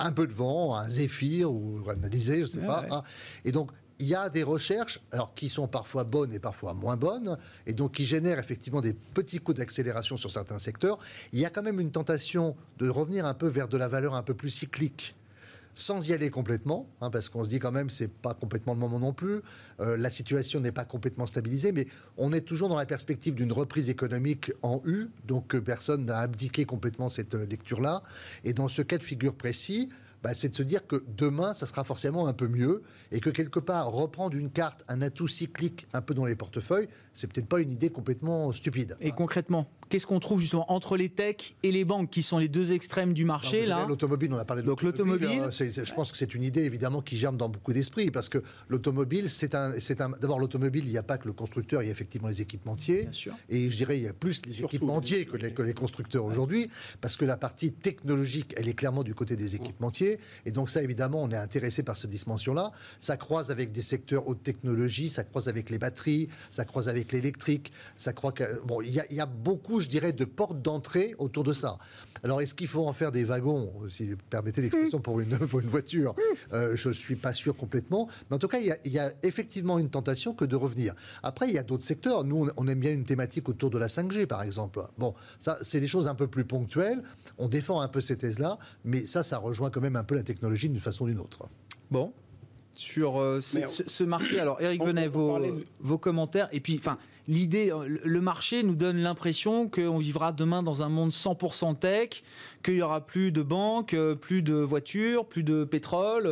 un 0.01 0.11
peu 0.11 0.27
de 0.27 0.33
vent, 0.33 0.75
un 0.75 0.89
zéphyr 0.89 1.53
ou 1.53 1.89
analyser, 1.89 2.39
je 2.39 2.43
ne 2.43 2.47
sais 2.47 2.67
pas. 2.67 2.85
Hein. 2.91 3.03
Et 3.45 3.53
donc, 3.53 3.71
il 4.01 4.09
y 4.09 4.17
a 4.17 4.29
des 4.29 4.43
recherches, 4.43 4.99
alors 5.13 5.33
qui 5.37 5.49
sont 5.49 5.69
parfois 5.69 6.03
bonnes 6.03 6.33
et 6.33 6.41
parfois 6.41 6.75
moins 6.75 6.97
bonnes, 6.97 7.39
et 7.65 7.75
donc 7.75 7.93
qui 7.93 8.07
génèrent 8.07 8.41
effectivement 8.41 8.81
des 8.81 8.93
petits 8.93 9.39
coups 9.39 9.59
d'accélération 9.59 10.17
sur 10.17 10.33
certains 10.33 10.59
secteurs. 10.59 10.99
Il 11.33 11.39
y 11.39 11.45
a 11.45 11.51
quand 11.51 11.63
même 11.63 11.79
une 11.79 11.93
tentation 11.93 12.57
de 12.79 12.89
revenir 12.89 13.25
un 13.25 13.35
peu 13.35 13.47
vers 13.47 13.69
de 13.69 13.77
la 13.77 13.87
valeur 13.87 14.17
un 14.17 14.25
peu 14.25 14.35
plus 14.35 14.51
cyclique 14.51 15.15
sans 15.79 16.09
y 16.09 16.13
aller 16.13 16.29
complètement, 16.29 16.91
hein, 17.01 17.09
parce 17.09 17.29
qu'on 17.29 17.45
se 17.45 17.49
dit 17.49 17.61
quand 17.61 17.71
même 17.71 17.89
c'est 17.89 18.09
pas 18.09 18.35
complètement 18.35 18.75
le 18.75 18.81
moment 18.81 18.99
non 18.99 19.13
plus. 19.13 19.41
Euh, 19.79 19.97
la 19.97 20.11
situation 20.11 20.59
n'est 20.61 20.73
pas 20.73 20.85
complètement 20.85 21.25
stabilisée, 21.25 21.71
mais 21.71 21.87
on 22.17 22.33
est 22.33 22.41
toujours 22.41 22.69
dans 22.69 22.77
la 22.77 22.85
perspective 22.85 23.37
d'une 23.37 23.53
reprise 23.53 23.89
économique 23.89 24.53
en 24.63 24.83
U, 24.85 25.07
donc 25.25 25.55
euh, 25.55 25.61
personne 25.61 26.05
n'a 26.05 26.19
abdiqué 26.19 26.65
complètement 26.65 27.09
cette 27.09 27.37
euh, 27.37 27.47
lecture-là. 27.47 28.03
Et 28.43 28.55
dans 28.55 28.67
ce 28.67 28.83
cas 28.83 28.99
de 28.99 29.05
figure 29.05 29.35
précis, 29.35 29.89
bah, 30.23 30.35
c'est 30.35 30.49
de 30.49 30.55
se 30.57 30.65
dire 30.65 30.85
que 30.85 31.05
demain, 31.17 31.55
ça 31.55 31.65
sera 31.65 31.85
forcément 31.85 32.27
un 32.27 32.33
peu 32.33 32.49
mieux 32.49 32.83
et 33.13 33.21
que 33.21 33.31
quelque 33.31 33.61
part, 33.61 33.93
reprendre 33.93 34.37
une 34.37 34.51
carte, 34.51 34.85
un 34.89 35.01
atout 35.01 35.29
cyclique 35.29 35.87
un 35.93 36.01
peu 36.01 36.13
dans 36.13 36.25
les 36.25 36.35
portefeuilles, 36.35 36.89
c'est 37.19 37.27
peut-être 37.27 37.49
pas 37.49 37.61
une 37.61 37.73
idée 37.73 37.91
complètement 37.91 38.53
stupide. 38.53 38.97
Et 39.01 39.11
concrètement 39.11 39.67
qu'est-ce 39.89 40.07
qu'on 40.07 40.21
trouve 40.21 40.41
justement 40.41 40.71
entre 40.71 40.97
les 40.97 41.09
techs 41.09 41.57
et 41.63 41.73
les 41.73 41.85
banques 41.85 42.11
qui 42.11 42.23
sont 42.23 42.39
les 42.39 42.49
deux 42.49 42.73
extrêmes 42.73 43.15
du 43.15 43.25
marché 43.25 43.67
là 43.67 43.87
L'automobile, 43.89 44.33
on 44.33 44.39
a 44.39 44.45
parlé 44.45 44.63
de 44.63 44.67
Donc 44.67 44.83
l'automobile, 44.83 45.41
hein, 45.45 45.51
je 45.51 45.95
pense 45.95 46.13
que 46.13 46.19
c'est 46.19 46.35
une 46.35 46.43
idée 46.43 46.65
évidemment 46.65 47.03
qui 47.03 47.17
germe 47.17 47.37
dans 47.37 47.49
beaucoup 47.49 47.73
d'esprits 47.73 48.11
parce 48.11 48.29
que 48.29 48.43
l'automobile, 48.69 49.31
c'est 49.31 49.55
un, 49.55 49.79
c'est 49.79 50.01
un. 50.01 50.11
D'abord 50.11 50.39
l'automobile, 50.39 50.85
il 50.85 50.91
n'y 50.91 50.99
a 50.99 51.03
pas 51.03 51.19
que 51.19 51.27
le 51.27 51.33
constructeur, 51.33 51.83
il 51.83 51.87
y 51.87 51.89
a 51.89 51.93
effectivement 51.93 52.29
les 52.29 52.41
équipementiers. 52.41 53.03
Bien 53.03 53.13
sûr. 53.13 53.35
Et 53.49 53.71
je 53.71 53.77
dirais 53.77 53.99
il 53.99 54.05
y 54.05 54.09
a 54.09 54.13
plus 54.13 54.43
les 54.47 54.63
équipementiers 54.63 55.25
que 55.25 55.37
les, 55.37 55.53
que 55.53 55.63
les, 55.63 55.75
constructeurs 55.75 56.25
aujourd'hui 56.25 56.69
parce 57.01 57.17
que 57.17 57.25
la 57.25 57.37
partie 57.37 57.73
technologique, 57.73 58.55
elle 58.57 58.69
est 58.69 58.75
clairement 58.75 59.05
du 59.05 59.15
côté 59.15 59.37
des 59.37 59.55
équipementiers. 59.55 60.19
Et 60.45 60.51
donc 60.51 60.71
ça 60.71 60.83
évidemment, 60.83 61.23
on 61.23 61.31
est 61.31 61.37
intéressé 61.37 61.83
par 61.83 61.97
cette 61.97 62.11
dimension-là. 62.11 62.73
Ça 63.01 63.17
croise 63.17 63.51
avec 63.51 63.73
des 63.73 63.83
secteurs 63.83 64.29
haute 64.29 64.43
technologie, 64.43 65.09
ça 65.09 65.25
croise 65.25 65.49
avec 65.49 65.71
les 65.71 65.79
batteries, 65.79 66.29
ça 66.51 66.65
croise 66.65 66.89
avec 66.89 67.08
l'électrique, 67.13 67.73
ça 67.97 68.13
croit 68.13 68.33
que 68.33 68.61
bon, 68.65 68.81
il 68.83 68.91
y, 68.91 69.15
y 69.15 69.21
a 69.21 69.27
beaucoup 69.27 69.81
je 69.81 69.89
dirais, 69.89 70.13
de 70.13 70.25
portes 70.25 70.63
d'entrée 70.63 71.15
autour 71.19 71.45
de 71.45 71.53
ça. 71.53 71.79
Alors, 72.25 72.41
est-ce 72.41 72.55
qu'il 72.55 72.67
faut 72.67 72.87
en 72.87 72.93
faire 72.93 73.13
des 73.13 73.25
wagons, 73.25 73.73
si 73.89 74.11
vous 74.11 74.17
permettez 74.29 74.63
l'expression, 74.63 75.01
pour 75.01 75.21
une, 75.21 75.35
voiture? 75.37 76.15
Euh, 76.53 76.77
Je 76.77 76.89
ne 76.89 76.93
suis 76.93 77.17
pas 77.17 77.33
sûr 77.33 77.57
complètement. 77.57 78.09
Mais 78.29 78.37
en 78.37 78.39
tout 78.39 78.49
cas, 78.49 78.59
il 78.59 78.93
y, 78.93 78.99
a, 78.99 79.13
effectivement 79.23 79.79
une 79.79 79.91
tentation 79.91 80.35
que 80.35 80.45
de 80.45 80.57
revenir. 80.57 80.95
Après, 81.23 81.49
il 81.49 81.55
y 81.55 81.59
a 81.59 81.63
d'autres 81.63 81.85
secteurs. 81.85 82.25
Nous, 82.25 82.49
on, 82.57 82.69
aime 82.69 82.81
bien 82.81 82.93
une 82.93 83.05
thématique 83.05 83.49
autour 83.49 83.71
de 83.71 83.79
la 83.79 83.87
5G, 83.87 84.27
par 84.27 84.43
exemple. 84.43 84.83
Bon, 84.99 85.15
ça, 85.41 85.59
c'est 85.63 85.81
des 85.81 85.89
choses 85.89 86.09
un 86.09 86.15
peu 86.15 86.27
plus 86.27 86.45
ponctuelles. 86.45 87.03
On 87.39 87.49
défend 87.49 87.81
un 87.81 87.89
peu 87.89 88.01
ces 88.01 88.17
thèses-là, 88.17 88.59
mais 88.85 89.07
ça, 89.07 89.23
ça 89.23 89.39
rejoint 89.39 89.71
quand 89.71 89.81
même 89.81 89.97
un 89.97 90.05
peu 90.05 90.15
la 90.15 90.23
technologie 90.23 90.69
d'une 90.69 90.81
façon 90.81 91.05
ou 91.05 91.09
d'une 91.09 91.21
autre. 91.21 91.49
Bon, 91.91 92.13
sur 92.79 93.21
euh, 93.21 93.41
ce, 93.41 94.05
marché. 94.05 94.39
Alors, 94.39 94.61
Eric 94.63 94.85
Venet, 94.85 95.09
vos, 95.09 95.37
vos, 95.81 95.99
commentaires. 95.99 96.49
Et 96.53 96.61
puis, 96.61 96.77
enfin, 96.79 96.97
l'idée, 97.27 97.73
euh, 97.73 97.99
le 98.05 98.21
marché 98.21 98.63
nous 98.63 98.77
donne 98.77 98.99
l'impression 98.99 99.69
qu'on 99.69 99.99
vivra 99.99 100.31
demain 100.31 100.63
dans 100.63 100.81
un 100.83 100.89
monde 100.89 101.11
100% 101.11 101.77
tech, 101.81 102.23
qu'il 102.63 102.75
y 102.75 102.83
aura 102.83 103.05
plus 103.05 103.33
de 103.33 103.43
banques, 103.43 103.95
euh, 103.95 104.15
plus 104.15 104.43
de 104.43 104.55
voitures, 104.55 105.27
plus 105.27 105.43
de 105.43 105.65
pétrole. 105.65 106.25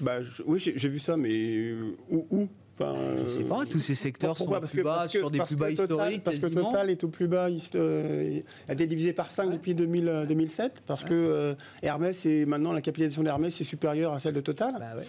Bah, 0.00 0.20
oui, 0.46 0.58
j'ai 0.58 0.88
vu 0.88 0.98
ça, 0.98 1.18
mais 1.18 1.74
où, 2.10 2.26
où? 2.30 2.48
Enfin, 2.80 2.94
je 3.18 3.22
ne 3.24 3.28
sais 3.28 3.42
pas, 3.42 3.66
tous 3.66 3.80
ces 3.80 3.96
secteurs 3.96 4.36
sont 4.36 4.46
parce 4.46 4.70
plus 4.70 4.84
bas, 4.84 5.08
sur 5.08 5.32
des 5.32 5.40
plus 5.40 5.56
bas 5.56 5.68
historiques. 5.68 6.22
Parce 6.22 6.38
que 6.38 6.46
Total 6.46 6.88
est 6.88 7.02
au 7.02 7.08
plus 7.08 7.26
bas, 7.26 7.50
il 7.50 8.44
a 8.68 8.72
été 8.72 8.86
divisé 8.86 9.12
par 9.12 9.32
5 9.32 9.50
depuis 9.50 9.74
2007, 9.74 10.84
parce 10.86 11.04
que 11.04 11.56
Hermès, 11.82 12.24
et 12.24 12.46
maintenant 12.46 12.72
la 12.72 12.80
capitalisation 12.80 13.24
d'Hermès 13.24 13.60
est 13.60 13.64
supérieure 13.64 14.14
à 14.14 14.20
celle 14.20 14.34
de 14.34 14.40
Total. 14.40 14.74
Bah 14.78 15.02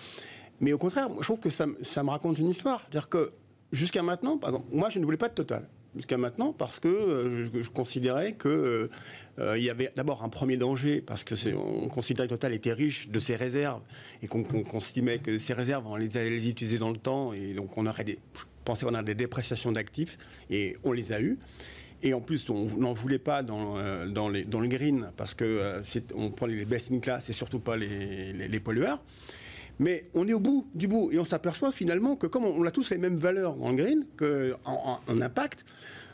Mais 0.61 0.73
au 0.73 0.77
contraire, 0.77 1.09
je 1.19 1.23
trouve 1.23 1.39
que 1.39 1.49
ça, 1.49 1.65
me 1.65 2.09
raconte 2.09 2.39
une 2.39 2.49
histoire. 2.49 2.81
C'est-à-dire 2.81 3.09
que 3.09 3.31
jusqu'à 3.71 4.03
maintenant, 4.03 4.37
par 4.37 4.49
exemple, 4.49 4.67
moi 4.71 4.89
je 4.89 4.99
ne 4.99 5.05
voulais 5.05 5.17
pas 5.17 5.29
de 5.29 5.33
Total 5.33 5.67
jusqu'à 5.95 6.17
maintenant 6.17 6.53
parce 6.53 6.79
que 6.79 6.87
euh, 6.87 7.61
je, 7.63 7.69
considérais 7.69 8.33
que 8.33 8.47
euh, 8.47 8.89
euh, 9.39 9.57
il 9.57 9.63
y 9.63 9.69
avait 9.69 9.91
d'abord 9.95 10.23
un 10.23 10.29
premier 10.29 10.57
danger 10.57 11.01
parce 11.01 11.23
que 11.23 11.33
on 11.55 11.87
considérait 11.87 12.27
que 12.27 12.33
Total 12.33 12.53
était 12.53 12.73
riche 12.73 13.09
de 13.09 13.19
ses 13.19 13.35
réserves 13.35 13.81
et 14.21 14.27
qu'on 14.27 14.45
estimait 14.77 15.17
que 15.17 15.37
ces 15.37 15.53
réserves 15.53 15.87
on 15.87 15.95
les 15.95 16.15
allait 16.15 16.29
les 16.29 16.47
utiliser 16.47 16.77
dans 16.77 16.91
le 16.91 16.97
temps 16.97 17.33
et 17.33 17.53
donc 17.53 17.75
on 17.77 17.87
aurait 17.87 18.03
des 18.03 18.19
je 18.35 18.43
pensais 18.65 18.85
qu'on 18.85 18.93
a 18.93 19.01
des 19.01 19.15
dépréciations 19.15 19.71
d'actifs 19.71 20.19
et 20.51 20.77
on 20.83 20.91
les 20.91 21.11
a 21.11 21.19
eues. 21.19 21.39
Et 22.03 22.13
en 22.13 22.21
plus, 22.21 22.47
on 22.49 22.65
n'en 22.77 22.93
voulait 22.93 23.17
pas 23.17 23.41
dans, 23.41 23.75
dans, 24.07 24.29
le 24.29 24.67
green 24.67 25.11
parce 25.17 25.33
que 25.33 25.81
on 26.13 26.29
prend 26.29 26.45
les 26.45 26.63
best 26.65 26.91
in 26.91 26.99
class 26.99 27.29
et 27.29 27.33
surtout 27.33 27.59
pas 27.59 27.75
les 27.75 28.59
pollueurs. 28.59 29.01
Mais 29.79 30.09
on 30.13 30.27
est 30.27 30.33
au 30.33 30.39
bout 30.39 30.67
du 30.75 30.87
bout 30.87 31.09
et 31.11 31.19
on 31.19 31.23
s'aperçoit 31.23 31.71
finalement 31.71 32.15
que 32.15 32.27
comme 32.27 32.43
on, 32.45 32.65
a 32.65 32.71
tous 32.71 32.89
les 32.91 32.97
mêmes 32.97 33.15
valeurs 33.15 33.61
en 33.61 33.73
green, 33.73 34.05
que, 34.17 34.53
en, 34.65 35.21
impact, 35.21 35.65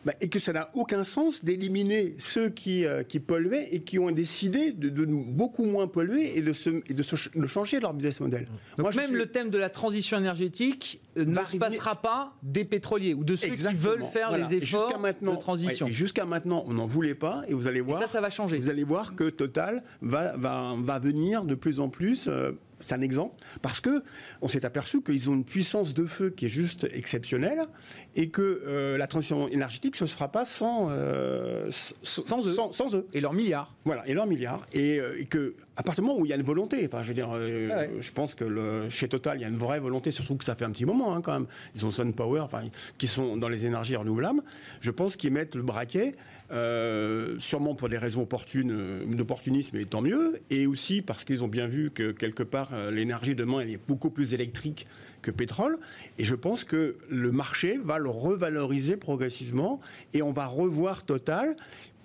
bah, 0.06 0.14
et 0.22 0.30
que 0.30 0.38
ça 0.38 0.54
n'a 0.54 0.70
aucun 0.76 1.04
sens 1.04 1.44
d'éliminer 1.44 2.16
ceux 2.20 2.50
qui, 2.50 2.86
euh, 2.86 3.02
qui, 3.02 3.20
polluaient 3.20 3.70
et 3.72 3.82
qui 3.82 3.98
ont 3.98 4.12
décidé 4.12 4.72
de, 4.72 4.90
de 4.90 5.06
beaucoup 5.06 5.66
moins 5.66 5.88
polluer 5.88 6.38
et 6.38 6.44
de, 6.44 6.54
se, 6.54 6.70
et 6.70 6.94
de, 6.94 7.40
de, 7.40 7.48
changer 7.48 7.80
leur 7.80 7.96
business 7.96 8.20
model. 8.20 8.46
Donc 8.78 8.94
même 8.96 9.16
le 9.16 9.26
thème 9.26 9.50
de 9.50 9.58
la 9.58 9.70
transition 9.70 10.20
énergétique 10.20 11.02
euh, 11.18 11.26
ne 11.26 11.40
se 11.40 11.58
passera 11.58 11.96
pas 11.96 12.36
des 12.44 12.66
pétroliers 12.66 13.16
ou 13.16 13.24
de 13.24 13.36
ceux 13.36 13.56
qui 13.56 13.74
veulent 13.74 14.04
faire 14.04 14.38
les 14.38 14.54
efforts 14.54 14.96
de 14.96 15.36
transition. 15.38 15.88
Jusqu'à 15.88 16.26
maintenant, 16.26 16.64
on 16.68 16.74
n'en 16.74 16.86
voulait 16.86 17.16
pas 17.16 17.42
et 17.48 17.56
vous 17.56 17.66
allez 17.66 17.82
voir. 17.82 18.00
ça, 18.00 18.08
ça 18.08 18.22
va 18.22 18.30
changer. 18.30 18.58
Vous 18.58 18.70
allez 18.70 18.84
voir 18.84 19.16
que 19.16 19.32
Total 19.32 19.84
va, 20.04 20.38
va, 20.38 20.76
va 20.78 21.00
venir 21.00 21.46
de 21.46 21.56
plus 21.56 21.80
en 21.80 21.90
plus. 21.90 22.28
Euh, 22.28 22.52
c'est 22.80 22.94
un 22.94 23.02
exemple, 23.02 23.36
parce 23.62 23.80
que 23.80 24.04
on 24.42 24.48
s'est 24.48 24.66
aperçu 24.66 25.02
qu'ils 25.02 25.30
ont 25.30 25.34
une 25.34 25.46
puissance 25.46 25.94
de 25.94 26.06
feu 26.06 26.30
qui 26.30 26.46
est 26.46 26.50
juste 26.50 26.88
exceptionnelle 26.92 27.68
et 28.16 28.30
que 28.30 28.64
euh, 28.66 28.98
la 28.98 29.08
transition 29.08 29.48
énergétique 29.48 30.00
ne 30.00 30.06
se 30.06 30.14
fera 30.14 30.32
pas 30.32 30.46
sans, 30.46 30.90
euh, 30.90 31.70
sans, 31.72 32.48
eux. 32.48 32.56
Sans, 32.72 32.96
eux. 32.96 33.08
Et 33.14 33.22
leurs 33.22 33.34
milliards. 33.34 33.74
Voilà, 33.86 34.08
et 34.08 34.14
leurs 34.14 34.28
milliards. 34.28 34.66
Et, 34.74 35.00
euh, 35.00 35.24
que, 35.30 35.56
à 35.78 35.84
partir 35.84 36.04
du 36.04 36.08
moment 36.08 36.20
où 36.20 36.26
il 36.26 36.30
y 36.30 36.34
a 36.34 36.36
une 36.36 36.44
volonté, 36.44 36.86
enfin, 36.86 37.02
je 37.02 37.08
veux 37.10 37.14
dire, 37.14 37.30
ah 37.32 37.84
je 38.00 38.12
pense 38.12 38.36
que 38.36 38.44
le, 38.44 38.90
chez 38.90 39.08
Total, 39.08 39.38
il 39.38 39.42
y 39.42 39.46
a 39.46 39.50
une 39.50 39.58
vraie 39.58 39.80
volonté, 39.80 40.12
surtout 40.12 40.36
que 40.36 40.46
ça 40.46 40.56
fait 40.56 40.66
un 40.66 40.72
petit 40.72 40.86
moment 40.86 41.16
hein, 41.16 41.22
quand 41.22 41.34
même. 41.34 41.48
Ils 41.76 41.86
ont 41.86 41.92
Sun 41.92 42.14
Power, 42.14 42.42
enfin, 42.42 42.62
qui 42.98 43.08
sont 43.08 43.38
dans 43.38 43.50
les 43.50 43.66
énergies 43.66 43.96
renouvelables. 43.96 44.42
Je 44.82 44.92
pense 44.92 45.16
qu'ils 45.16 45.32
mettent 45.32 45.56
le 45.56 45.64
braquet. 45.64 46.16
Euh, 46.52 47.38
sûrement 47.40 47.74
pour 47.74 47.90
des 47.90 47.98
raisons 47.98 48.22
opportunes, 48.22 48.72
euh, 48.72 49.16
d'opportunisme, 49.16 49.78
et 49.78 49.86
tant 49.86 50.02
mieux, 50.02 50.40
et 50.52 50.68
aussi 50.68 51.02
parce 51.02 51.24
qu'ils 51.24 51.44
ont 51.44 51.48
bien 51.48 51.66
vu 51.66 51.90
que 51.90 52.12
quelque 52.12 52.44
part 52.44 52.70
euh, 52.74 52.92
l'énergie 52.92 53.34
demain 53.34 53.62
elle 53.62 53.72
est 53.72 53.80
beaucoup 53.88 54.12
plus 54.12 54.36
électrique 54.36 54.86
que 55.24 55.32
pétrole, 55.32 55.80
et 56.20 56.26
je 56.26 56.36
pense 56.36 56.64
que 56.64 56.98
le 57.10 57.32
marché 57.32 57.80
va 57.84 57.98
le 57.98 58.10
revaloriser 58.10 58.96
progressivement, 58.96 59.82
et 60.14 60.22
on 60.22 60.32
va 60.32 60.46
revoir 60.46 61.04
Total 61.04 61.56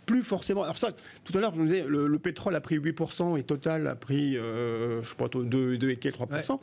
plus 0.06 0.22
forcément. 0.22 0.62
Alors 0.62 0.78
ça, 0.78 0.92
tout 1.24 1.36
à 1.36 1.40
l'heure, 1.40 1.52
je 1.52 1.60
vous 1.60 1.66
disais, 1.66 1.84
le, 1.86 2.18
pétrole 2.18 2.56
a 2.56 2.62
pris 2.62 2.78
8% 2.78 3.38
et 3.38 3.42
Total 3.42 3.86
a 3.86 3.94
pris, 3.94 4.34
je 4.34 5.00
sais 5.04 5.14
pas, 5.14 5.28
2, 5.28 5.44
2 5.78 5.90
et 5.90 5.96
3%. 5.96 6.58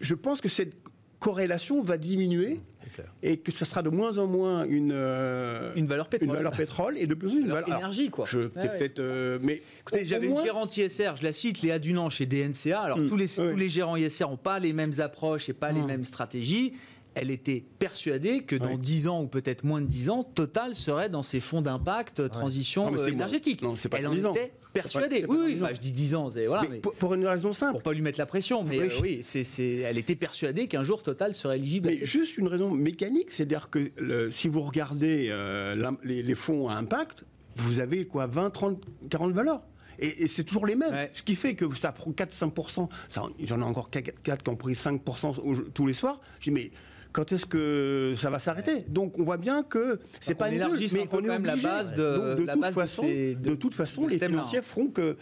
Je 0.00 0.14
pense 0.14 0.40
que 0.40 0.48
cette 0.48 0.74
corrélation 1.18 1.82
va 1.82 1.98
diminuer 1.98 2.60
et 3.22 3.38
que 3.38 3.52
ça 3.52 3.64
sera 3.64 3.82
de 3.82 3.90
moins 3.90 4.18
en 4.18 4.26
moins 4.26 4.64
une, 4.64 4.92
euh, 4.92 5.72
une 5.76 5.86
valeur 5.86 6.08
pétrole. 6.08 6.28
Une 6.28 6.36
valeur 6.36 6.56
pétrole 6.56 6.98
et 6.98 7.06
de 7.06 7.14
plus 7.14 7.28
en 7.28 7.32
plus 7.32 7.40
une 7.42 7.48
valeur 7.48 7.68
énergie 7.68 8.10
quoi. 8.10 8.26
Je, 8.26 8.40
peut-être 8.40 8.98
euh, 8.98 9.38
mais 9.42 9.62
écoutez, 9.80 10.04
j'avais 10.04 10.26
une 10.26 10.42
gérante 10.42 10.76
ISR, 10.76 11.12
je 11.16 11.22
la 11.22 11.32
cite 11.32 11.62
Léa 11.62 11.78
Dunant 11.78 12.10
chez 12.10 12.26
DNCA. 12.26 12.80
Alors 12.80 12.98
hmm. 12.98 13.08
tous 13.08 13.16
les 13.16 13.28
tous 13.28 13.56
les 13.56 13.68
gérants 13.68 13.96
ISR 13.96 14.24
n'ont 14.24 14.36
pas 14.36 14.58
les 14.58 14.72
mêmes 14.72 14.94
approches 14.98 15.48
et 15.48 15.52
pas 15.52 15.72
les 15.72 15.80
hmm. 15.80 15.86
mêmes 15.86 16.04
stratégies 16.04 16.74
elle 17.20 17.30
était 17.30 17.64
persuadée 17.78 18.42
que 18.42 18.56
dans 18.56 18.76
10 18.76 19.08
ans 19.08 19.22
ou 19.22 19.26
peut-être 19.26 19.64
moins 19.64 19.80
de 19.80 19.86
10 19.86 20.10
ans, 20.10 20.24
Total 20.24 20.74
serait 20.74 21.08
dans 21.08 21.22
ses 21.22 21.40
fonds 21.40 21.62
d'impact 21.62 22.28
transition 22.30 22.94
euh, 22.94 23.06
énergétique. 23.06 23.62
Non, 23.62 23.76
c'est 23.76 23.88
pas 23.88 23.98
elle 23.98 24.06
en 24.06 24.12
était 24.12 24.52
persuadée. 24.72 25.24
oui, 25.28 25.38
oui 25.40 25.56
je 25.72 25.80
dis 25.80 25.92
10 25.92 26.14
ans. 26.14 26.30
Voilà, 26.46 26.68
mais 26.68 26.78
pour, 26.78 27.14
une 27.14 27.26
raison 27.26 27.52
simple. 27.52 27.72
Pour 27.72 27.82
pas 27.82 27.92
lui 27.92 28.02
mettre 28.02 28.18
la 28.18 28.26
pression. 28.26 28.62
Mais 28.62 28.80
oui, 29.00 29.20
euh, 29.20 29.42
c'est, 29.44 29.76
elle 29.78 29.98
était 29.98 30.16
persuadée 30.16 30.68
qu'un 30.68 30.84
jour 30.84 31.02
Total 31.02 31.34
serait 31.34 31.58
éligible. 31.58 31.88
Mais 31.88 32.04
juste 32.04 32.38
une 32.38 32.48
raison 32.48 32.70
mécanique, 32.70 33.32
c'est-à-dire 33.32 33.70
que 33.70 33.90
si 34.30 34.48
vous 34.48 34.62
regardez 34.62 35.28
euh, 35.30 35.92
les, 36.04 36.34
fonds 36.34 36.68
à 36.68 36.74
impact, 36.74 37.24
vous 37.56 37.80
avez 37.80 38.06
quoi 38.06 38.26
20, 38.26 38.50
30, 38.50 38.84
40 39.10 39.32
valeurs 39.32 39.62
et, 39.98 40.28
c'est 40.28 40.44
toujours 40.44 40.66
les 40.66 40.76
mêmes. 40.76 41.08
Ce 41.12 41.22
qui 41.22 41.34
fait 41.34 41.54
que 41.54 41.74
ça 41.74 41.92
prend 41.92 42.12
4-5%. 42.12 42.88
J'en 43.40 43.60
ai 43.60 43.64
encore 43.64 43.90
4, 43.90 44.42
qui 44.42 44.50
ont 44.50 44.56
pris 44.56 44.74
5% 44.74 45.72
tous 45.72 45.86
les 45.86 45.92
soirs. 45.92 46.20
Je 46.38 46.44
dis, 46.44 46.50
mais 46.50 46.70
quand 47.12 47.32
est-ce 47.32 47.46
que 47.46 48.14
ça 48.16 48.30
va 48.30 48.38
s'arrêter? 48.38 48.84
Donc 48.88 49.18
on 49.18 49.24
voit 49.24 49.36
bien 49.36 49.62
que 49.62 50.00
c'est 50.20 50.34
pas 50.34 50.50
une 50.50 50.58
mais 50.58 50.64
on 50.64 50.74
est 50.74 51.06
quand 51.06 51.22
même 51.22 51.44
la 51.44 51.56
base 51.56 51.92
de, 51.92 52.34
de, 52.34 52.46
toute, 52.46 52.72
façon, 52.72 53.02
de, 53.04 53.54
toute 53.54 53.74
façon, 53.74 54.06
les 54.06 54.18
financiers 54.18 54.62
feront 54.62 54.88
que 54.88 55.16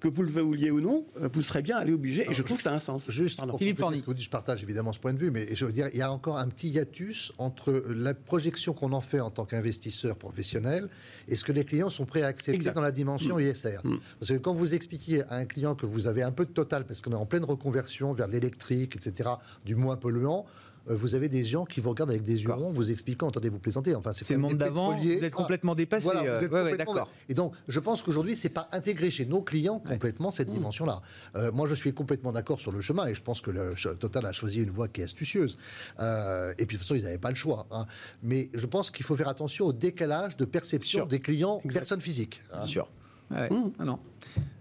que 0.00 0.08
vous 0.08 0.22
le 0.22 0.30
vouliez 0.30 0.70
ou 0.70 0.80
non, 0.80 1.04
euh, 1.20 1.28
vous 1.32 1.42
serez 1.42 1.62
bien 1.62 1.76
allé 1.76 1.92
obligé. 1.92 2.26
Et 2.28 2.34
je 2.34 2.42
trouve 2.42 2.56
que 2.56 2.62
ça 2.62 2.72
a 2.72 2.74
un 2.74 2.78
sens. 2.78 3.10
Juste, 3.10 3.40
Philippe 3.58 3.80
je 4.18 4.30
partage 4.30 4.62
évidemment 4.62 4.92
ce 4.92 4.98
point 4.98 5.12
de 5.12 5.18
vue, 5.18 5.30
mais 5.30 5.54
je 5.54 5.64
veux 5.64 5.72
dire, 5.72 5.88
il 5.92 5.98
y 5.98 6.02
a 6.02 6.10
encore 6.10 6.38
un 6.38 6.48
petit 6.48 6.70
hiatus 6.70 7.32
entre 7.38 7.84
la 7.88 8.14
projection 8.14 8.72
qu'on 8.72 8.92
en 8.92 9.00
fait 9.00 9.20
en 9.20 9.30
tant 9.30 9.44
qu'investisseur 9.44 10.16
professionnel 10.16 10.88
et 11.28 11.36
ce 11.36 11.44
que 11.44 11.52
les 11.52 11.64
clients 11.64 11.90
sont 11.90 12.06
prêts 12.06 12.22
à 12.22 12.28
accepter 12.28 12.70
dans 12.70 12.80
la 12.80 12.92
dimension 12.92 13.36
mm. 13.36 13.40
ISR. 13.42 13.78
Mm. 13.84 13.96
Parce 14.18 14.32
que 14.32 14.38
quand 14.38 14.54
vous 14.54 14.74
expliquez 14.74 15.22
à 15.24 15.36
un 15.36 15.44
client 15.44 15.74
que 15.74 15.86
vous 15.86 16.06
avez 16.06 16.22
un 16.22 16.32
peu 16.32 16.46
de 16.46 16.50
total, 16.52 16.86
parce 16.86 17.02
qu'on 17.02 17.12
est 17.12 17.16
en 17.16 17.26
pleine 17.26 17.44
reconversion 17.44 18.12
vers 18.12 18.26
l'électrique, 18.26 18.96
etc., 18.96 19.30
du 19.66 19.74
moins 19.74 19.96
polluant, 19.96 20.46
vous 20.86 21.14
avez 21.14 21.28
des 21.28 21.44
gens 21.44 21.64
qui 21.64 21.80
vous 21.80 21.90
regardent 21.90 22.10
avec 22.10 22.22
des 22.22 22.42
yeux 22.42 22.52
ronds, 22.52 22.70
vous 22.70 22.90
expliquant, 22.90 23.28
attendez, 23.28 23.48
vous 23.48 23.58
plaisantez. 23.58 23.94
Enfin, 23.94 24.12
c'est 24.12 24.28
le 24.30 24.40
monde 24.40 24.54
d'avant. 24.54 24.96
Vous 24.96 25.24
êtes 25.24 25.34
complètement 25.34 25.74
dépassé. 25.74 26.08
Euh, 26.14 26.76
d'accord. 26.76 27.08
Et 27.28 27.34
donc, 27.34 27.54
je 27.68 27.80
pense 27.80 28.02
qu'aujourd'hui, 28.02 28.36
c'est 28.36 28.48
pas 28.48 28.68
intégré 28.72 29.10
chez 29.10 29.26
nos 29.26 29.42
clients 29.42 29.78
complètement 29.78 30.30
cette 30.30 30.48
mmh. 30.48 30.54
dimension-là. 30.54 31.02
Euh, 31.36 31.52
moi, 31.52 31.66
je 31.66 31.74
suis 31.74 31.92
complètement 31.92 32.32
d'accord 32.32 32.60
sur 32.60 32.72
le 32.72 32.80
chemin 32.80 33.06
et 33.06 33.14
je 33.14 33.22
pense 33.22 33.40
que 33.40 33.50
le 33.50 33.70
Total 33.98 34.26
a 34.26 34.32
choisi 34.32 34.62
une 34.62 34.70
voie 34.70 34.88
qui 34.88 35.00
est 35.00 35.04
astucieuse. 35.04 35.56
et 35.98 36.66
puis, 36.66 36.66
de 36.66 36.70
toute 36.70 36.80
façon, 36.80 36.94
ils 36.94 37.04
n'avaient 37.04 37.18
pas 37.18 37.30
le 37.30 37.36
choix. 37.36 37.66
Hein. 37.70 37.86
Mais 38.22 38.50
je 38.54 38.66
pense 38.66 38.90
qu'il 38.90 39.04
faut 39.04 39.16
faire 39.16 39.28
attention 39.28 39.66
au 39.66 39.72
décalage 39.72 40.36
de 40.36 40.44
perception 40.44 41.06
des 41.06 41.20
clients, 41.20 41.60
personnes 41.72 42.00
physiques. 42.00 42.42
Hein. 42.52 42.58
Bien 42.58 42.66
sûr. 42.66 42.88
Mmh. 43.30 43.70
Ah 43.78 43.84
non. 43.84 43.98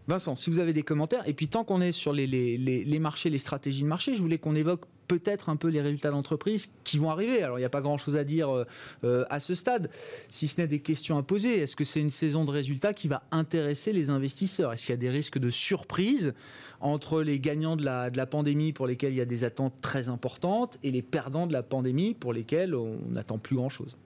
Vincent, 0.08 0.36
si 0.36 0.50
vous 0.50 0.60
avez 0.60 0.74
des 0.74 0.84
commentaires, 0.84 1.28
et 1.28 1.34
puis 1.34 1.48
tant 1.48 1.64
qu'on 1.64 1.82
est 1.82 1.92
sur 1.92 2.14
les, 2.14 2.28
les, 2.28 3.00
marchés, 3.00 3.30
les 3.30 3.38
stratégies 3.38 3.84
de 3.84 3.88
marché, 3.88 4.16
je 4.16 4.22
voulais 4.22 4.40
qu'on 4.40 4.56
évoque 4.56 4.86
peut-être 5.10 5.50
un 5.50 5.58
peu 5.58 5.68
les 5.68 5.82
résultats 5.82 6.12
d'entreprise 6.12 6.70
qui 6.86 6.98
vont 6.98 7.10
arriver. 7.10 7.44
Alors 7.44 7.58
il 7.58 7.62
n'y 7.62 7.66
a 7.66 7.70
pas 7.70 7.82
grand-chose 7.82 8.16
à 8.16 8.24
dire 8.24 8.56
euh, 8.56 8.66
euh, 9.04 9.26
à 9.30 9.42
ce 9.42 9.56
stade, 9.56 9.90
si 10.30 10.48
ce 10.48 10.62
n'est 10.62 10.68
des 10.68 10.80
questions 10.80 11.18
à 11.18 11.24
poser. 11.24 11.60
Est-ce 11.60 11.76
que 11.76 11.84
c'est 11.84 12.00
une 12.00 12.12
saison 12.12 12.46
de 12.46 12.52
résultats 12.52 12.94
qui 12.94 13.10
va 13.10 13.24
intéresser 13.32 13.92
les 13.92 14.10
investisseurs? 14.10 14.72
Est-ce 14.72 14.86
qu'il 14.86 14.94
y 14.94 14.98
a 14.98 15.02
des 15.02 15.10
risques 15.10 15.40
de 15.40 15.50
surprise 15.50 16.34
entre 16.80 17.22
les 17.24 17.40
gagnants 17.40 17.76
de 17.76 17.84
la, 17.84 18.10
de 18.12 18.18
la 18.18 18.28
pandémie 18.28 18.72
pour 18.72 18.88
lesquels 18.88 19.12
il 19.12 19.18
y 19.18 19.22
a 19.22 19.26
des 19.26 19.44
attentes 19.44 19.82
très 19.82 20.08
importantes 20.08 20.78
et 20.84 20.92
les 20.92 21.02
perdants 21.02 21.48
de 21.48 21.54
la 21.54 21.64
pandémie 21.64 22.14
pour 22.14 22.32
lesquels 22.32 22.76
on 22.76 23.00
n'attend 23.10 23.40
plus 23.40 23.56
grand-chose? 23.56 23.98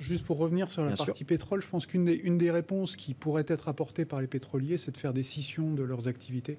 Juste 0.00 0.24
pour 0.24 0.38
revenir 0.38 0.70
sur 0.70 0.84
la 0.84 0.96
partie 0.96 1.24
pétrole, 1.24 1.60
je 1.60 1.66
pense 1.66 1.86
qu'une 1.86 2.06
des, 2.06 2.14
une 2.14 2.38
des 2.38 2.50
réponses 2.50 2.96
qui 2.96 3.12
pourrait 3.12 3.44
être 3.46 3.68
apportée 3.68 4.04
par 4.06 4.20
les 4.22 4.26
pétroliers, 4.26 4.78
c'est 4.78 4.90
de 4.90 4.96
faire 4.96 5.12
des 5.12 5.22
scissions 5.22 5.72
de 5.72 5.82
leurs 5.82 6.08
activités. 6.08 6.58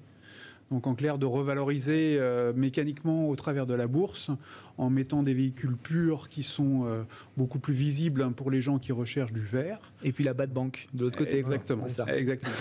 Donc 0.70 0.86
en 0.86 0.94
clair, 0.94 1.18
de 1.18 1.26
revaloriser 1.26 2.18
euh, 2.18 2.52
mécaniquement 2.54 3.28
au 3.28 3.36
travers 3.36 3.66
de 3.66 3.74
la 3.74 3.86
bourse 3.86 4.30
en 4.76 4.90
mettant 4.90 5.22
des 5.22 5.34
véhicules 5.34 5.76
purs 5.76 6.28
qui 6.28 6.42
sont 6.42 6.84
euh, 6.84 7.04
beaucoup 7.36 7.58
plus 7.58 7.74
visibles 7.74 8.22
hein, 8.22 8.32
pour 8.32 8.50
les 8.50 8.60
gens 8.60 8.78
qui 8.78 8.92
recherchent 8.92 9.32
du 9.32 9.44
vert. 9.44 9.80
Et 10.04 10.12
puis 10.12 10.24
la 10.24 10.34
bas 10.34 10.46
de 10.46 10.52
banque 10.52 10.86
de 10.94 11.02
l'autre 11.02 11.18
côté. 11.18 11.38
Exactement. 11.38 11.86
Exactement. 12.06 12.54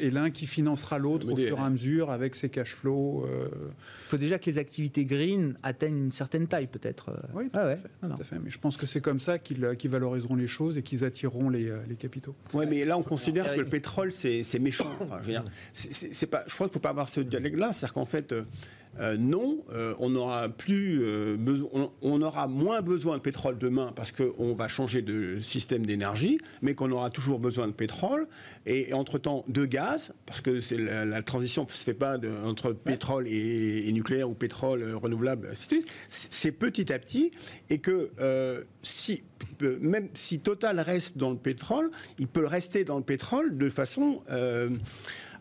et 0.00 0.10
l'un 0.10 0.30
qui 0.30 0.46
financera 0.46 0.98
l'autre 0.98 1.30
au 1.30 1.36
fur 1.36 1.58
et 1.58 1.60
à 1.60 1.70
mesure 1.70 2.10
avec 2.10 2.34
ses 2.34 2.48
cash 2.48 2.74
flows. 2.74 3.24
Il 3.26 3.32
euh. 3.32 3.48
faut 4.08 4.18
déjà 4.18 4.38
que 4.38 4.46
les 4.46 4.58
activités 4.58 5.04
green 5.04 5.56
atteignent 5.62 6.04
une 6.04 6.10
certaine 6.10 6.46
taille 6.46 6.66
peut-être. 6.66 7.10
Oui, 7.34 7.48
tout, 7.50 7.58
à, 7.58 7.76
fait. 8.22 8.38
Mais 8.42 8.50
je 8.50 8.58
pense 8.58 8.76
que 8.76 8.86
c'est 8.86 9.00
comme 9.00 9.20
ça 9.20 9.38
qu'ils 9.38 9.90
valoriseront 9.90 10.36
les 10.36 10.46
choses 10.46 10.76
et 10.76 10.82
qu'ils 10.82 11.04
attireront 11.04 11.48
les, 11.50 11.72
les 11.88 11.96
capitaux. 11.96 12.34
Oui, 12.52 12.66
mais 12.68 12.84
là 12.84 12.98
on 12.98 13.02
considère 13.02 13.54
que 13.54 13.60
le 13.60 13.66
pétrole 13.66 14.12
c'est 14.12 14.58
méchant. 14.58 14.90
Enfin, 15.00 15.18
je, 15.22 15.26
veux 15.26 15.32
dire, 15.32 15.44
pas, 16.30 16.44
je 16.46 16.54
crois 16.54 16.66
qu'il 16.66 16.70
ne 16.70 16.72
faut 16.72 16.78
pas 16.80 16.90
avoir 16.90 17.08
ce 17.08 17.20
dialogue-là. 17.20 17.72
C'est-à-dire 17.72 17.94
qu'en 17.94 18.04
fait 18.04 18.34
euh, 19.00 19.16
non, 19.16 19.64
euh, 19.72 19.94
on 19.98 20.14
aura 20.16 20.48
plus 20.48 21.00
euh, 21.02 21.36
on, 22.02 22.22
aura 22.22 22.48
moins 22.48 22.82
besoin 22.82 23.16
de 23.16 23.22
pétrole 23.22 23.58
demain 23.58 23.92
parce 23.94 24.12
qu'on 24.12 24.54
va 24.54 24.68
changer 24.68 25.02
de 25.02 25.38
système 25.40 25.86
d'énergie, 25.86 26.38
mais 26.62 26.74
qu'on 26.74 26.90
aura 26.90 27.10
toujours 27.10 27.38
besoin 27.38 27.68
de 27.68 27.72
pétrole 27.72 28.26
et, 28.66 28.92
entre-temps 28.92 29.44
de 29.48 29.66
gaz 29.66 30.12
parce 30.26 30.40
que 30.40 30.60
c'est 30.60 30.78
la, 30.78 31.22
transition 31.22 31.64
ne 31.64 31.68
se 31.68 31.84
fait 31.84 31.94
pas 31.94 32.16
entre 32.44 32.72
pétrole 32.72 33.28
et, 33.28 33.90
nucléaire 33.92 34.28
ou 34.28 34.34
pétrole 34.34 34.94
renouvelable, 34.94 35.50
c'est 36.08 36.52
petit 36.52 36.92
à 36.92 36.98
petit 36.98 37.30
et 37.70 37.78
que 37.78 38.10
si 38.82 39.22
même 39.60 40.08
si 40.14 40.40
Total 40.40 40.80
reste 40.80 41.18
dans 41.18 41.30
le 41.30 41.36
pétrole, 41.36 41.90
il 42.18 42.28
peut 42.28 42.46
rester 42.46 42.84
dans 42.84 42.96
le 42.96 43.02
pétrole 43.04 43.56
de 43.56 43.70
façon 43.70 44.22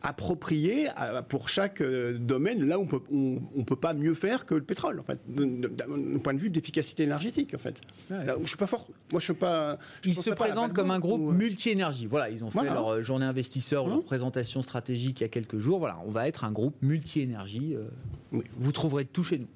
approprié 0.01 0.88
pour 1.29 1.49
chaque 1.49 1.81
euh, 1.81 2.17
domaine, 2.17 2.65
là 2.65 2.79
où 2.79 2.88
on 3.12 3.41
ne 3.55 3.63
peut 3.63 3.75
pas 3.75 3.93
mieux 3.93 4.13
faire 4.13 4.45
que 4.45 4.55
le 4.55 4.63
pétrole, 4.63 4.99
en 4.99 5.03
fait, 5.03 5.19
d'un 5.27 6.19
point 6.19 6.33
de 6.33 6.39
vue 6.39 6.49
d'efficacité 6.49 7.03
énergétique, 7.03 7.53
en 7.53 7.57
fait. 7.57 7.81
je 8.10 8.45
suis 8.45 8.57
pas 8.57 8.67
fort. 8.67 8.88
Moi, 9.12 9.19
je 9.19 9.25
suis 9.25 9.33
pas. 9.33 9.77
ils 10.03 10.15
se 10.15 10.29
présentent 10.31 10.73
comme 10.73 10.91
un 10.91 10.99
groupe 10.99 11.33
multi-énergie. 11.33 12.05
Voilà, 12.05 12.29
ils 12.29 12.43
ont 12.43 12.51
fait 12.51 12.63
leur 12.63 12.88
euh, 12.88 13.01
journée 13.01 13.25
investisseur, 13.25 13.88
leur 13.88 13.97
mmh. 13.97 14.03
présentation 14.03 14.62
stratégique 14.62 15.21
il 15.21 15.23
y 15.23 15.25
a 15.25 15.29
quelques 15.29 15.60
jours. 15.60 15.79
Voilà, 15.79 15.99
on 16.05 16.12
va 16.12 16.27
être 16.27 16.43
un 16.43 16.51
groupe 16.51 16.75
multi-énergie. 16.81 17.75
Euh, 17.75 18.41
vous 18.57 18.71
trouverez 18.71 19.05
tout 19.05 19.23
chez 19.23 19.39
nous. 19.39 19.47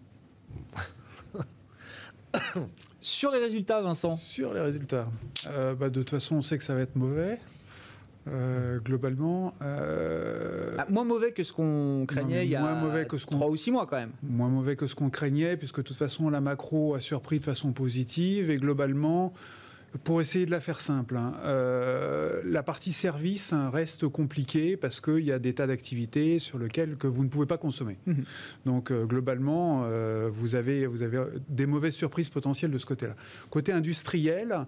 Sur 3.02 3.32
les 3.32 3.40
résultats, 3.40 3.82
Vincent? 3.82 4.16
Sur 4.16 4.54
les 4.54 4.62
résultats. 4.62 5.08
Bah, 5.46 5.90
de 5.90 5.90
toute 5.90 6.12
façon, 6.12 6.36
on 6.36 6.42
sait 6.42 6.58
que 6.58 6.64
ça 6.64 6.76
va 6.76 6.82
être 6.82 6.96
mauvais. 6.96 7.40
Euh, 8.28 8.80
globalement. 8.80 9.54
Euh, 9.64 10.76
ah, 10.78 10.86
moins 10.90 11.06
mauvais 11.06 11.32
que 11.32 11.44
ce 11.44 11.54
qu'on 11.54 12.06
craignait 12.08 12.46
il 12.46 12.52
y 12.52 12.56
a 12.56 12.76
mauvais 12.76 13.06
que 13.06 13.18
ce 13.18 13.26
3 13.26 13.50
ou 13.50 13.56
6 13.56 13.72
mois 13.72 13.88
quand 13.88 13.98
même. 13.98 14.12
Moins 14.22 14.50
mauvais 14.50 14.76
que 14.76 14.86
ce 14.86 14.96
qu'on 14.96 15.10
craignait, 15.10 15.58
puisque 15.58 15.78
de 15.78 15.82
toute 15.82 15.98
façon 15.98 16.30
la 16.30 16.42
macro 16.42 16.94
a 16.94 17.02
surpris 17.02 17.40
de 17.40 17.44
façon 17.44 17.72
positive 17.72 18.52
et 18.52 18.58
globalement 18.58 19.34
pour 20.04 20.22
essayer 20.22 20.46
de 20.46 20.52
la 20.52 20.62
faire 20.62 20.80
simple, 20.80 21.18
hein, 21.18 21.34
euh, 21.44 22.42
la 22.46 22.64
partie 22.64 22.94
service 22.94 23.52
hein, 23.52 23.70
reste 23.70 24.08
compliquée 24.08 24.78
parce 24.78 25.02
qu'il 25.02 25.20
y 25.20 25.32
a 25.34 25.40
des 25.40 25.54
tas 25.54 25.68
d'activités 25.68 26.40
sur 26.40 26.58
lesquelles 26.58 26.96
que 26.96 27.08
vous 27.08 27.24
ne 27.24 27.30
pouvez 27.30 27.46
pas 27.46 27.58
consommer. 27.58 27.98
Mhm. 28.06 28.24
Donc 28.66 28.92
euh, 28.92 29.06
globalement, 29.06 29.84
euh, 29.86 30.30
vous, 30.34 30.56
avez, 30.56 30.86
vous 30.86 31.02
avez 31.02 31.22
des 31.50 31.66
mauvaises 31.66 31.94
surprises 31.94 32.30
potentielles 32.30 32.72
de 32.72 32.78
ce 32.78 32.86
côté-là. 32.86 33.16
Côté 33.50 33.72
industriel, 33.74 34.66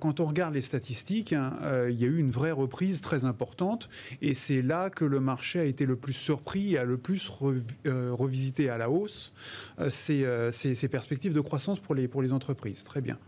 quand 0.00 0.20
on 0.20 0.26
regarde 0.26 0.54
les 0.54 0.62
statistiques, 0.62 1.32
hein, 1.32 1.54
il 1.88 2.00
y 2.00 2.04
a 2.04 2.06
eu 2.06 2.18
une 2.18 2.30
vraie 2.30 2.52
reprise 2.52 3.00
très 3.00 3.24
importante 3.24 3.88
et 4.22 4.34
c'est 4.34 4.62
là 4.62 4.88
que 4.88 5.04
le 5.04 5.20
marché 5.20 5.58
a 5.58 5.64
été 5.64 5.84
le 5.84 5.96
plus 5.96 6.12
surpris 6.12 6.74
et 6.74 6.78
a 6.78 6.84
le 6.84 6.96
plus 6.96 7.28
revisité 7.28 8.70
à 8.70 8.78
la 8.78 8.88
hausse 8.88 9.32
ses, 9.90 10.88
perspectives 10.90 11.32
de 11.32 11.40
croissance 11.40 11.80
pour 11.80 11.94
les, 11.94 12.08
pour 12.08 12.22
les 12.22 12.32
entreprises. 12.32 12.84
Très 12.84 13.00
bien. 13.00 13.18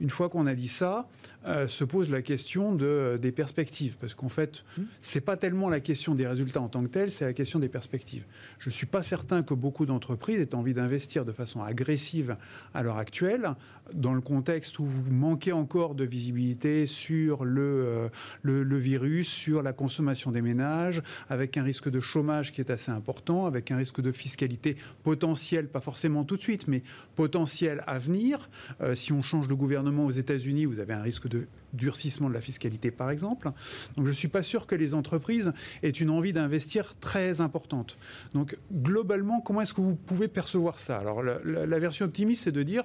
Une 0.00 0.10
fois 0.10 0.28
qu'on 0.28 0.46
a 0.46 0.54
dit 0.54 0.68
ça, 0.76 1.06
euh, 1.46 1.66
se 1.66 1.84
pose 1.84 2.10
la 2.10 2.22
question 2.22 2.74
de, 2.74 3.18
des 3.20 3.32
perspectives. 3.32 3.96
Parce 4.00 4.14
qu'en 4.14 4.28
fait, 4.28 4.64
mmh. 4.76 4.82
ce 5.00 5.18
n'est 5.18 5.22
pas 5.22 5.36
tellement 5.36 5.68
la 5.68 5.80
question 5.80 6.14
des 6.14 6.26
résultats 6.26 6.60
en 6.60 6.68
tant 6.68 6.82
que 6.82 6.88
tel, 6.88 7.10
c'est 7.10 7.24
la 7.24 7.32
question 7.32 7.58
des 7.58 7.68
perspectives. 7.68 8.24
Je 8.58 8.68
ne 8.68 8.72
suis 8.72 8.86
pas 8.86 9.02
certain 9.02 9.42
que 9.42 9.54
beaucoup 9.54 9.86
d'entreprises 9.86 10.40
aient 10.40 10.54
envie 10.54 10.74
d'investir 10.74 11.24
de 11.24 11.32
façon 11.32 11.62
agressive 11.62 12.36
à 12.74 12.82
l'heure 12.82 12.98
actuelle, 12.98 13.54
dans 13.94 14.14
le 14.14 14.20
contexte 14.20 14.78
où 14.78 14.84
vous 14.84 15.10
manquez 15.10 15.52
encore 15.52 15.94
de 15.94 16.04
visibilité 16.04 16.86
sur 16.86 17.44
le, 17.44 17.60
euh, 17.62 18.08
le, 18.42 18.62
le, 18.62 18.76
virus, 18.78 19.28
sur 19.28 19.62
la 19.62 19.72
consommation 19.72 20.32
des 20.32 20.42
ménages, 20.42 21.02
avec 21.28 21.56
un 21.56 21.62
risque 21.62 21.88
de 21.88 22.00
chômage 22.00 22.52
qui 22.52 22.60
est 22.60 22.70
assez 22.70 22.90
important, 22.90 23.46
avec 23.46 23.70
un 23.70 23.76
risque 23.76 24.00
de 24.00 24.12
fiscalité 24.12 24.76
potentielle, 25.02 25.68
pas 25.68 25.80
forcément 25.80 26.24
tout 26.24 26.36
de 26.36 26.42
suite, 26.42 26.66
mais 26.68 26.82
potentiel 27.14 27.82
à 27.86 27.98
venir. 27.98 28.48
Euh, 28.80 28.94
si 28.94 29.12
on 29.12 29.22
change 29.22 29.48
de 29.48 29.54
gouvernement 29.54 30.06
aux 30.06 30.10
États-Unis, 30.10 30.64
vous 30.64 30.80
avez 30.80 30.94
un 30.94 31.02
risque 31.02 31.28
de 31.28 31.35
durcissement 31.76 32.28
de 32.28 32.34
la 32.34 32.40
fiscalité, 32.40 32.90
par 32.90 33.10
exemple. 33.10 33.50
Donc 33.96 34.06
je 34.06 34.10
ne 34.10 34.16
suis 34.16 34.28
pas 34.28 34.42
sûr 34.42 34.66
que 34.66 34.74
les 34.74 34.94
entreprises 34.94 35.52
aient 35.82 35.90
une 35.90 36.10
envie 36.10 36.32
d'investir 36.32 36.94
très 36.98 37.40
importante. 37.40 37.96
Donc 38.34 38.56
globalement, 38.72 39.40
comment 39.40 39.60
est-ce 39.60 39.74
que 39.74 39.80
vous 39.80 39.94
pouvez 39.94 40.28
percevoir 40.28 40.78
ça? 40.78 40.98
Alors 40.98 41.22
la, 41.22 41.78
version 41.78 42.06
optimiste, 42.06 42.44
c'est 42.44 42.52
de 42.52 42.62
dire... 42.62 42.84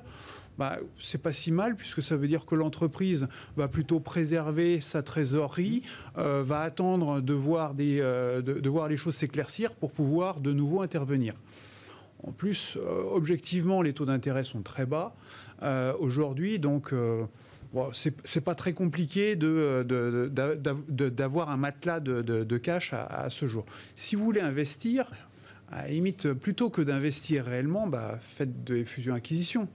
Bah, 0.57 0.77
c'est 0.99 1.17
pas 1.17 1.31
si 1.31 1.49
mal 1.49 1.77
puisque 1.77 2.03
ça 2.03 2.17
veut 2.17 2.27
dire 2.27 2.45
que 2.45 2.55
l'entreprise 2.55 3.29
va 3.55 3.69
plutôt 3.69 4.01
préserver 4.01 4.81
sa 4.81 5.01
trésorerie, 5.01 5.81
euh, 6.17 6.43
va 6.45 6.59
attendre 6.59 7.21
de 7.21 7.33
voir, 7.33 7.73
des, 7.73 7.99
euh, 8.01 8.41
de, 8.41 8.69
voir 8.69 8.89
les 8.89 8.97
choses 8.97 9.15
s'éclaircir 9.15 9.71
pour 9.71 9.91
pouvoir 9.91 10.41
de 10.41 10.51
nouveau 10.51 10.81
intervenir. 10.81 11.33
En 12.21 12.33
plus, 12.33 12.77
euh, 12.77 13.03
objectivement, 13.11 13.81
les 13.81 13.93
taux 13.93 14.05
d'intérêt 14.05 14.43
sont 14.43 14.61
très 14.61 14.85
bas 14.85 15.15
aujourd'hui, 15.99 16.59
donc 16.59 16.91
Bon, 17.73 17.89
c'est 17.93 18.41
pas 18.41 18.55
très 18.55 18.73
compliqué 18.73 19.38
d'avoir 21.15 21.49
un 21.49 21.57
matelas 21.57 21.99
de, 22.01 22.57
cash 22.57 22.93
à, 22.93 23.29
ce 23.29 23.47
jour. 23.47 23.65
Si 23.95 24.15
vous 24.15 24.25
voulez 24.25 24.41
investir, 24.41 25.05
à 25.71 25.84
la 25.84 25.88
limite, 25.88 26.34
plutôt 26.34 26.69
que 26.69 26.81
d'investir 26.81 27.45
réellement, 27.45 27.88
bah, 27.88 28.19
faites 28.19 28.63
des 28.65 28.84
fusions-acquisitions. 28.84 29.69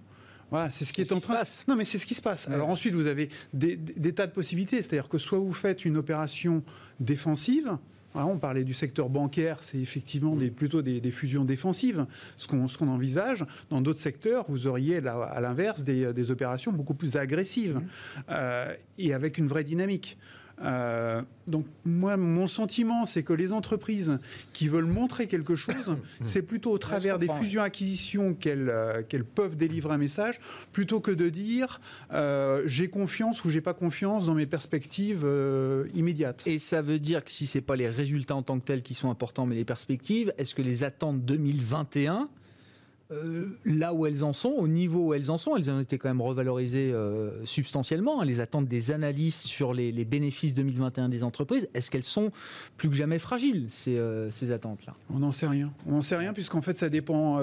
Voilà, 0.51 0.71
c'est 0.71 0.85
ce 0.85 0.93
qui 0.93 1.01
est, 1.01 1.11
en 1.11 1.19
train. 1.19 1.43
Non, 1.67 1.75
mais 1.75 1.85
c'est 1.85 1.99
ce 1.99 2.07
qui 2.07 2.15
se 2.15 2.23
passe. 2.23 2.47
Alors 2.49 2.69
ensuite, 2.69 2.95
vous 2.95 3.07
avez 3.07 3.31
des, 3.53 3.77
des 3.77 4.13
tas 4.13 4.27
de 4.29 4.33
possibilités. 4.33 4.77
C'est-à-dire 4.77 5.09
que 5.09 5.19
soit 5.19 5.39
vous 5.39 5.55
faites 5.55 5.85
une 5.85 5.97
opération 5.97 6.63
défensive, 7.01 7.79
on 8.25 8.39
parlait 8.39 8.65
du 8.65 8.75
secteur 8.75 9.09
bancaire, 9.09 9.59
c'est 9.61 9.79
effectivement 9.79 10.37
des, 10.37 10.51
plutôt 10.51 10.83
des, 10.83 11.11
fusions 11.11 11.45
défensives, 11.45 12.07
ce 12.37 12.47
qu'on 12.47 12.89
envisage. 12.89 13.45
Dans 13.71 13.81
d'autres 13.81 14.01
secteurs, 14.01 14.45
vous 14.49 14.67
auriez 14.67 14.99
à 15.07 15.41
l'inverse 15.41 15.85
des, 15.85 16.31
opérations 16.31 16.73
beaucoup 16.73 16.95
plus 16.95 17.17
agressives 17.17 17.77
mmh. 17.77 18.21
euh, 18.31 18.75
et 18.99 19.15
avec 19.15 19.39
une 19.39 19.47
vraie 19.47 19.65
dynamique. 19.65 20.19
Euh, 20.63 21.23
donc 21.47 21.67
moi, 21.85 22.17
mon 22.17 22.49
sentiment, 22.49 23.07
c'est 23.07 23.23
que 23.23 23.33
les 23.33 23.53
entreprises 23.53 24.19
qui 24.53 24.69
veulent 24.69 24.87
montrer 24.87 25.27
quelque 25.27 25.57
chose, 25.57 25.97
c'est 26.23 26.43
plutôt 26.43 26.73
au 26.73 26.79
travers 26.79 27.19
des 27.19 27.29
fusions-acquisitions 27.29 28.37
euh, 28.47 29.03
qu'elles 29.03 29.25
peuvent 29.25 29.57
délivrer 29.57 29.95
un 29.95 29.99
message, 29.99 30.41
plutôt 30.73 31.01
que 31.01 31.11
de 31.11 31.29
dire 31.29 31.81
euh, 32.13 32.63
j'ai 32.67 32.89
confiance 32.89 33.45
ou 33.45 33.51
j'ai 33.51 33.61
pas 33.61 33.75
confiance 33.75 34.27
dans 34.27 34.35
mes 34.35 34.47
perspectives 34.47 35.27
immédiates. 35.95 36.43
Et 36.47 36.59
ça 36.59 36.83
veut 36.83 36.99
dire 36.99 37.25
que 37.25 37.31
si 37.31 37.47
c'est 37.47 37.61
pas 37.61 37.77
les 37.77 37.89
résultats 37.89 38.37
en 38.37 38.43
tant 38.43 38.59
que 38.59 38.65
tels 38.65 38.83
qui 38.83 38.95
sont 38.95 39.11
importants, 39.11 39.47
mais 39.47 39.55
les 39.55 39.65
perspectives, 39.65 40.33
est-ce 40.39 40.55
que 40.55 40.63
les 40.63 40.85
attentes 40.85 41.25
2021 41.25 42.29
euh, 43.13 43.47
là 43.65 43.95
où 43.95 44.05
elles 44.07 44.25
en 44.25 44.33
sont, 44.33 44.49
au 44.49 44.67
niveau 44.67 45.09
où 45.09 45.15
elles 45.15 45.31
en 45.31 45.39
sont, 45.39 45.57
elles 45.57 45.71
ont 45.71 45.79
été 45.79 45.97
quand 45.97 46.09
même 46.09 46.21
revalorisées 46.21 46.93
euh, 46.93 47.45
substantiellement. 47.45 48.21
Hein. 48.21 48.25
les 48.25 48.41
attentes 48.41 48.67
des 48.67 48.91
analystes 48.91 49.47
sur 49.47 49.73
les, 49.75 49.93
bénéfices 50.05 50.55
2021 50.55 51.09
des 51.09 51.23
entreprises, 51.23 51.69
est-ce 51.75 51.91
qu'elles 51.91 52.03
sont 52.03 52.33
plus 52.77 52.89
que 52.89 52.97
jamais 52.97 53.21
fragiles, 53.21 53.67
ces, 53.71 53.97
euh, 53.97 54.29
ces 54.31 54.51
attentes-là? 54.51 54.95
On 55.09 55.21
n'en 55.21 55.31
sait 55.31 55.47
rien. 55.47 55.73
On 55.87 55.93
n'en 55.93 56.03
sait 56.03 56.17
rien 56.17 56.33
puisqu'en 56.33 56.63
fait, 56.63 56.79
ça 56.79 56.89
dépend 56.89 57.41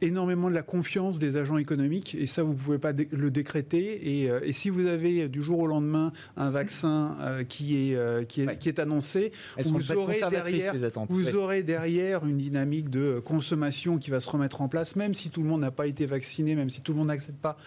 énormément 0.00 0.48
de 0.48 0.54
la 0.54 0.62
confiance 0.62 1.18
des 1.20 1.36
agents 1.36 1.58
économiques 1.58 2.16
et 2.16 2.26
ça, 2.26 2.42
vous 2.42 2.54
ne 2.54 2.58
pouvez 2.58 2.78
pas 2.78 2.92
le 2.92 3.30
décréter. 3.30 4.22
Et, 4.22 4.30
et, 4.42 4.52
si 4.52 4.68
vous 4.68 4.86
avez 4.86 5.28
du 5.28 5.42
jour 5.42 5.60
au 5.60 5.66
lendemain 5.66 6.12
un 6.36 6.50
vaccin 6.50 7.16
qui, 7.48 7.76
est, 7.76 8.26
qui, 8.26 8.42
est, 8.42 8.58
qui 8.58 8.68
est 8.68 8.78
annoncé, 8.78 9.32
vous, 9.62 9.92
aurez 9.92 10.20
derrière, 10.30 10.74
vous 11.08 11.36
aurez 11.36 11.62
derrière 11.62 12.26
une 12.26 12.38
dynamique 12.38 12.90
de 12.90 13.20
consommation 13.20 13.98
qui 13.98 14.10
va 14.10 14.20
se 14.20 14.28
remettre 14.28 14.60
en 14.60 14.68
place, 14.68 14.96
même 14.96 15.03
si 15.12 15.28
tout 15.28 15.42
le 15.42 15.48
monde 15.48 15.60
n'a 15.60 15.70
pas 15.70 15.86
été 15.86 16.06
vacciné, 16.06 16.54
même 16.54 16.70
si 16.70 16.80
tout 16.80 16.92
le 16.92 16.98
monde 16.98 17.08
n'accède 17.08 17.36
pas 17.36 17.58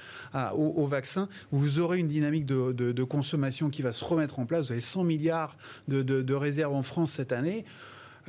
au, 0.54 0.88
vaccin, 0.88 1.30
vous 1.52 1.80
aurez 1.80 2.00
une 2.00 2.08
dynamique 2.08 2.46
de, 2.46 3.04
consommation 3.04 3.70
qui 3.70 3.82
va 3.82 3.92
se 3.92 4.04
remettre 4.04 4.40
en 4.40 4.46
place. 4.46 4.68
Vous 4.68 4.72
avez 4.72 4.82
100 4.82 5.04
milliards 5.04 5.58
de, 5.88 6.34
réserves 6.34 6.74
en 6.74 6.84
France 6.84 7.12
cette 7.12 7.32
année 7.32 7.66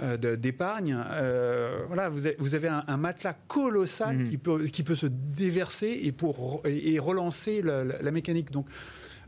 euh, 0.03 0.17
d'épargne. 0.37 0.97
Euh, 1.11 1.85
voilà, 1.87 2.11
vous 2.11 2.55
avez, 2.55 2.69
un, 2.69 2.97
matelas 2.97 3.35
colossal 3.47 4.17
mmh. 4.17 4.31
qui, 4.31 4.39
peut, 4.39 4.65
qui 4.65 4.83
peut 4.83 4.97
se 4.97 5.07
déverser 5.07 6.01
et, 6.03 6.13
pour, 6.13 6.63
et 6.67 6.99
relancer 6.99 7.63
la, 7.63 7.85
la 7.85 8.11
mécanique. 8.11 8.51
Donc, 8.51 8.67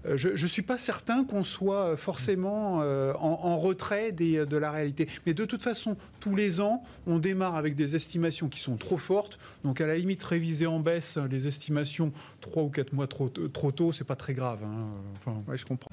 je 0.04 0.28
ne 0.30 0.46
suis 0.46 0.62
pas 0.62 0.78
certain 0.78 1.24
qu'on 1.24 1.44
soit 1.44 1.96
forcément 1.96 2.80
euh, 2.82 3.12
en, 3.14 3.58
retrait 3.58 4.12
de 4.12 4.56
la 4.56 4.70
réalité. 4.70 5.08
Mais 5.26 5.34
de 5.34 5.44
toute 5.44 5.62
façon, 5.62 5.96
tous 6.20 6.34
les 6.34 6.60
ans, 6.60 6.82
on 7.06 7.18
démarre 7.18 7.56
avec 7.56 7.74
des 7.74 7.96
estimations 7.96 8.48
qui 8.48 8.60
sont 8.60 8.76
trop 8.76 8.98
fortes. 8.98 9.38
Donc 9.64 9.80
à 9.80 9.86
la 9.86 9.96
limite, 9.96 10.22
réviser 10.22 10.66
en 10.66 10.80
baisse 10.80 11.18
les 11.30 11.46
estimations 11.46 12.12
3 12.40 12.62
ou 12.62 12.70
4 12.70 12.92
mois 12.92 13.06
trop, 13.06 13.28
trop 13.28 13.72
tôt, 13.72 13.92
c'est 13.92 14.04
pas 14.04 14.16
très 14.16 14.34
grave. 14.34 14.60
Hein. 14.64 14.88
Enfin, 15.18 15.42
je 15.54 15.64
comprends. 15.64 15.90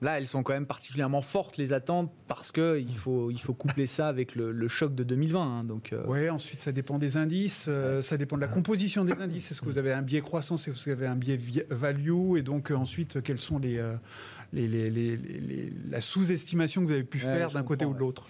Là, 0.00 0.18
elles 0.18 0.28
sont 0.28 0.44
quand 0.44 0.52
même 0.52 0.66
particulièrement 0.66 1.22
fortes, 1.22 1.56
les 1.56 1.72
attentes, 1.72 2.12
parce 2.28 2.52
qu'il 2.52 2.94
faut, 2.94 3.32
il 3.32 3.40
faut 3.40 3.54
coupler 3.54 3.88
ça 3.88 4.06
avec 4.06 4.36
le, 4.36 4.68
choc 4.68 4.94
de 4.94 5.02
2020. 5.02 5.42
Hein, 5.42 5.64
donc, 5.64 5.92
euh. 5.92 6.04
Oui, 6.06 6.30
ensuite, 6.30 6.62
ça 6.62 6.70
dépend 6.70 6.98
des 6.98 7.16
indices, 7.16 7.66
euh, 7.68 8.00
ça 8.00 8.16
dépend 8.16 8.36
de 8.36 8.42
la 8.42 8.48
composition 8.48 9.04
des 9.04 9.14
indices. 9.14 9.50
Est-ce 9.50 9.60
que 9.60 9.66
vous 9.66 9.78
avez 9.78 9.92
un 9.92 10.02
biais 10.02 10.20
croissance, 10.20 10.68
est-ce 10.68 10.84
que 10.84 10.90
vous 10.90 10.90
avez 10.90 11.06
un 11.06 11.16
biais 11.16 11.38
value 11.70 12.36
Et 12.36 12.42
donc, 12.42 12.70
euh, 12.70 12.76
ensuite, 12.76 13.22
quelles 13.22 13.40
sont 13.40 13.58
les, 13.58 13.82
les, 14.52 14.68
les, 14.68 15.72
la 15.90 16.00
sous-estimation 16.00 16.82
que 16.82 16.86
vous 16.86 16.92
avez 16.92 17.04
pu 17.04 17.18
faire 17.18 17.50
d'un 17.50 17.64
côté 17.64 17.84
ou 17.84 17.92
de 17.92 17.98
l'autre? 17.98 18.28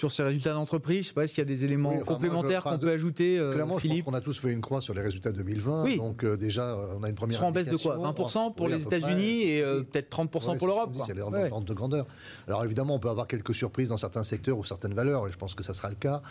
Sur 0.00 0.10
ces 0.10 0.22
résultats 0.22 0.54
d'entreprise 0.54 0.96
Je 0.96 1.00
ne 1.00 1.08
sais 1.08 1.12
pas, 1.12 1.24
est-ce 1.24 1.34
qu'il 1.34 1.42
y 1.42 1.46
a 1.46 1.54
des 1.54 1.64
éléments 1.64 1.98
complémentaires 1.98 2.62
qu'on 2.62 2.78
peut 2.78 2.90
ajouter 2.90 3.38
euh, 3.38 3.52
Clairement, 3.52 3.78
je 3.78 3.86
pense 3.86 4.02
qu'on 4.02 4.14
a 4.14 4.20
tous 4.20 4.38
fait 4.38 4.50
une 4.50 4.62
croix 4.62 4.80
sur 4.80 4.94
les 4.94 5.02
résultats 5.02 5.30
2020. 5.30 5.84
Oui. 5.84 5.96
Donc 5.98 6.24
euh, 6.24 6.36
déjà, 6.36 6.70
euh, 6.70 6.94
on 6.98 7.02
a 7.04 7.08
une 7.08 7.14
première. 7.14 7.44
En 7.44 7.52
baisse 7.52 7.66
de 7.66 7.76
quoi? 7.76 7.96
20% 7.96 8.54
pour 8.54 8.68
les 8.68 8.82
États-Unis 8.82 9.42
et 9.42 9.62
peut-être 9.62 10.10
30% 10.10 10.56
pour 10.56 10.66
l'Europe 10.66 10.94
C'est 11.06 11.14
l'ordre 11.14 11.64
de 11.64 11.74
grandeur. 11.74 12.06
Alors 12.48 12.64
évidemment, 12.64 12.94
on 12.94 12.98
peut 12.98 13.10
avoir 13.10 13.26
quelques 13.26 13.54
surprises 13.54 13.88
dans 13.88 13.96
certains 13.96 14.22
secteurs 14.22 14.58
ou 14.58 14.64
certaines 14.64 14.94
valeurs, 14.94 15.28
et 15.28 15.30
je 15.30 15.36
pense 15.36 15.54
que 15.54 15.62
ça 15.62 15.74
sera 15.74 15.90
le 15.90 15.96
cas. 15.96 16.22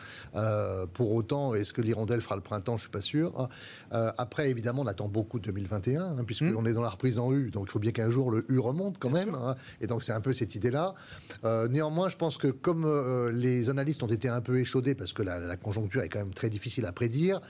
pour 0.94 1.14
autant, 1.14 1.54
est-ce 1.54 1.72
que 1.72 1.82
l'Hirondelle 1.82 2.22
fera 2.22 2.36
le 2.36 2.42
printemps? 2.42 2.78
Je 2.78 2.78
ne 2.78 2.90
suis 2.90 2.90
pas 2.90 3.02
sûr. 3.02 3.48
après, 3.92 4.50
évidemment, 4.50 4.82
on 4.82 4.88
attend 4.88 5.08
beaucoup 5.08 5.40
de 5.40 5.46
2021, 5.46 6.02
hein, 6.02 6.24
puisqu'on 6.26 6.62
hmm. 6.62 6.68
est 6.68 6.74
dans 6.74 6.82
la 6.82 6.90
reprise 6.90 7.20
en 7.20 7.32
U. 7.32 7.52
Donc 7.52 7.66
il 7.68 7.72
faut 7.72 7.80
bien 7.80 7.92
qu'un 7.92 8.10
jour 8.10 8.32
le 8.32 8.46
U 8.50 8.58
remonte 8.58 8.98
quand 8.98 9.12
même. 9.12 9.36
Hein. 9.36 9.56
et 9.82 9.88
donc 9.88 10.02
c'est 10.04 10.14
un 10.14 10.22
peu 10.22 10.34
cette 10.34 10.56
idée-là. 10.56 10.96
néanmoins, 11.70 12.10
je 12.10 12.18
pense 12.18 12.38
que 12.38 12.48
comme 12.48 12.88
les 13.32 13.59
analystes 13.68 14.02
ont 14.04 14.08
été 14.08 14.30
un 14.30 14.40
peu 14.40 14.60
échaudé 14.60 14.96
parce 14.96 15.12
que 15.12 15.24
la, 15.24 15.58
conjoncture 15.58 16.02
est 16.02 16.10
quand 16.10 16.20
même 16.20 16.34
très 16.34 16.50
difficile 16.50 16.86
à 16.86 16.94
prédire. 16.94 17.42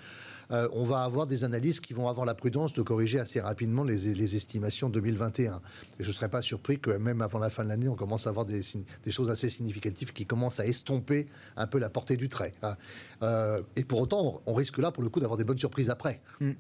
Euh, 0.52 0.67
on 0.74 0.84
va 0.84 1.04
avoir 1.04 1.28
des 1.28 1.43
analystes 1.43 1.82
qui 1.82 1.93
vont 1.93 2.08
avoir 2.08 2.26
la 2.26 2.34
prudence 2.34 2.74
de 2.74 2.82
corriger 2.82 3.19
assez 3.19 3.39
rapidement 3.39 3.84
les, 3.84 4.36
estimations 4.36 4.89
2021. 4.89 5.62
Et 6.00 6.04
je 6.04 6.08
ne 6.08 6.13
serais 6.13 6.30
pas 6.30 6.41
surpris 6.41 6.80
que 6.80 6.89
même 6.89 7.22
avant 7.22 7.38
la 7.38 7.52
fin 7.52 7.63
de 7.63 7.69
l'année, 7.69 7.88
on 7.88 7.95
commence 7.95 8.26
à 8.26 8.32
avoir 8.32 8.45
des, 8.45 8.63
choses 9.12 9.30
assez 9.30 9.50
significatives 9.50 10.12
qui 10.12 10.26
commencent 10.26 10.60
à 10.60 10.65
estomper 10.65 11.28
un 11.56 11.67
peu 11.67 11.78
la 11.78 11.91
portée 11.91 12.17
du 12.17 12.30
trait. 12.30 12.56
Hein. 12.63 12.76
Euh, 13.22 13.62
et 13.76 13.84
pour 13.84 14.00
autant, 14.00 14.41
on, 14.48 14.54
risque 14.56 14.80
là, 14.80 14.91
pour 14.91 15.04
le 15.04 15.10
coup, 15.10 15.19
d'avoir 15.19 15.38
des 15.38 15.43
bonnes 15.43 15.60
surprises 15.60 15.91
après. 15.91 16.19
Mm. 16.39 16.52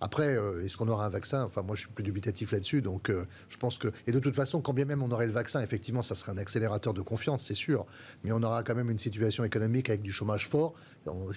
Après, 0.00 0.36
euh, 0.36 0.64
est-ce 0.64 0.76
qu'on 0.76 0.88
aura 0.88 1.06
un 1.06 1.08
vaccin? 1.08 1.42
Enfin, 1.42 1.62
moi, 1.62 1.74
je 1.74 1.80
suis 1.80 1.90
plus 1.90 2.04
dubitatif 2.04 2.52
là-dessus. 2.52 2.82
Donc, 2.82 3.10
euh, 3.10 3.24
je 3.48 3.56
pense 3.56 3.78
que. 3.78 3.88
Et 4.06 4.12
de 4.12 4.20
toute 4.20 4.34
façon, 4.34 4.60
quand 4.60 4.72
bien 4.72 4.84
même 4.84 5.02
on 5.02 5.10
aurait 5.10 5.26
le 5.26 5.32
vaccin, 5.32 5.60
effectivement, 5.60 6.02
ça 6.02 6.14
serait 6.14 6.30
un 6.32 6.38
accélérateur 6.38 6.94
de 6.94 7.02
confiance, 7.02 7.44
c'est 7.44 7.54
sûr. 7.54 7.84
Mais 8.22 8.30
on 8.30 8.42
aura 8.42 8.62
quand 8.62 8.76
même 8.76 8.90
une 8.90 8.98
situation 8.98 9.42
économique 9.44 9.88
avec 9.88 10.02
du 10.02 10.12
chômage 10.12 10.48
fort 10.48 10.74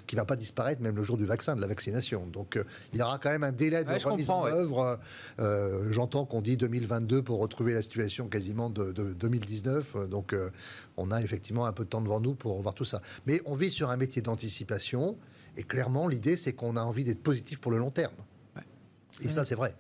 qui 0.06 0.16
ne 0.16 0.22
va 0.22 0.26
pas 0.26 0.36
disparaître 0.36 0.82
même 0.82 0.98
le 0.98 1.04
jour 1.04 1.18
du 1.18 1.26
vaccin, 1.26 1.56
de 1.56 1.62
la 1.62 1.68
vaccination. 1.68 2.28
Donc, 2.28 2.58
euh, 2.58 2.64
il 2.94 3.00
y 3.00 3.02
aura 3.02 3.18
quand 3.20 3.30
même 3.30 3.44
un 3.44 3.54
délai 3.54 3.86
de 3.86 4.06
remise 4.06 4.30
en 4.30 4.46
œuvre. 4.46 5.00
J'entends 5.90 6.26
qu'on 6.26 6.42
dit 6.42 6.58
2022 6.58 7.22
pour 7.22 7.40
retrouver 7.40 7.74
la 7.74 7.82
situation 7.82 8.28
quasiment 8.28 8.70
de, 8.70 8.92
de 8.92 9.14
2019. 9.14 10.10
Donc, 10.10 10.36
on 10.98 11.10
a 11.12 11.22
effectivement 11.22 11.66
un 11.66 11.72
peu 11.72 11.86
de 11.86 11.90
temps 11.90 12.02
devant 12.02 12.20
nous 12.20 12.36
pour 12.36 12.62
voir 12.62 12.76
tout 12.76 12.86
ça. 12.86 13.02
Mais 13.26 13.42
on 13.46 13.56
vit 13.56 13.70
sur 13.70 13.90
un 13.92 13.98
métier 13.98 14.22
d'anticipation. 14.22 15.18
Et 15.58 15.64
clairement, 15.64 16.08
l'idée, 16.08 16.36
c'est 16.36 16.54
qu'on 16.54 16.76
a 16.76 16.82
envie 16.82 17.04
d'être 17.04 17.24
positif 17.24 17.60
pour 17.60 17.72
le 17.72 17.78
long 17.78 17.92
terme. 17.92 18.14
Et 19.22 19.30
ça, 19.30 19.44
c'est 19.44 19.56
vrai. 19.56 19.76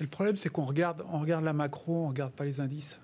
Le 0.00 0.06
problème, 0.06 0.36
c'est 0.36 0.48
qu'on 0.48 0.64
regarde, 0.64 1.04
on 1.12 1.20
regarde 1.20 1.44
la 1.44 1.52
macro, 1.52 2.04
on 2.04 2.08
regarde 2.08 2.32
pas 2.32 2.44
les 2.44 2.60
indices. 2.60 3.00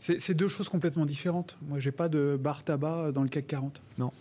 c'est 0.00 0.34
deux 0.34 0.48
choses 0.48 0.68
complètement 0.68 1.04
différentes. 1.04 1.58
Moi, 1.62 1.78
j'ai 1.78 1.92
pas 1.92 2.08
de 2.08 2.38
bar 2.40 2.64
tabac 2.64 3.12
dans 3.12 3.22
le 3.22 3.28
CAC 3.28 3.46
40. 3.46 3.82
Non. 3.98 4.12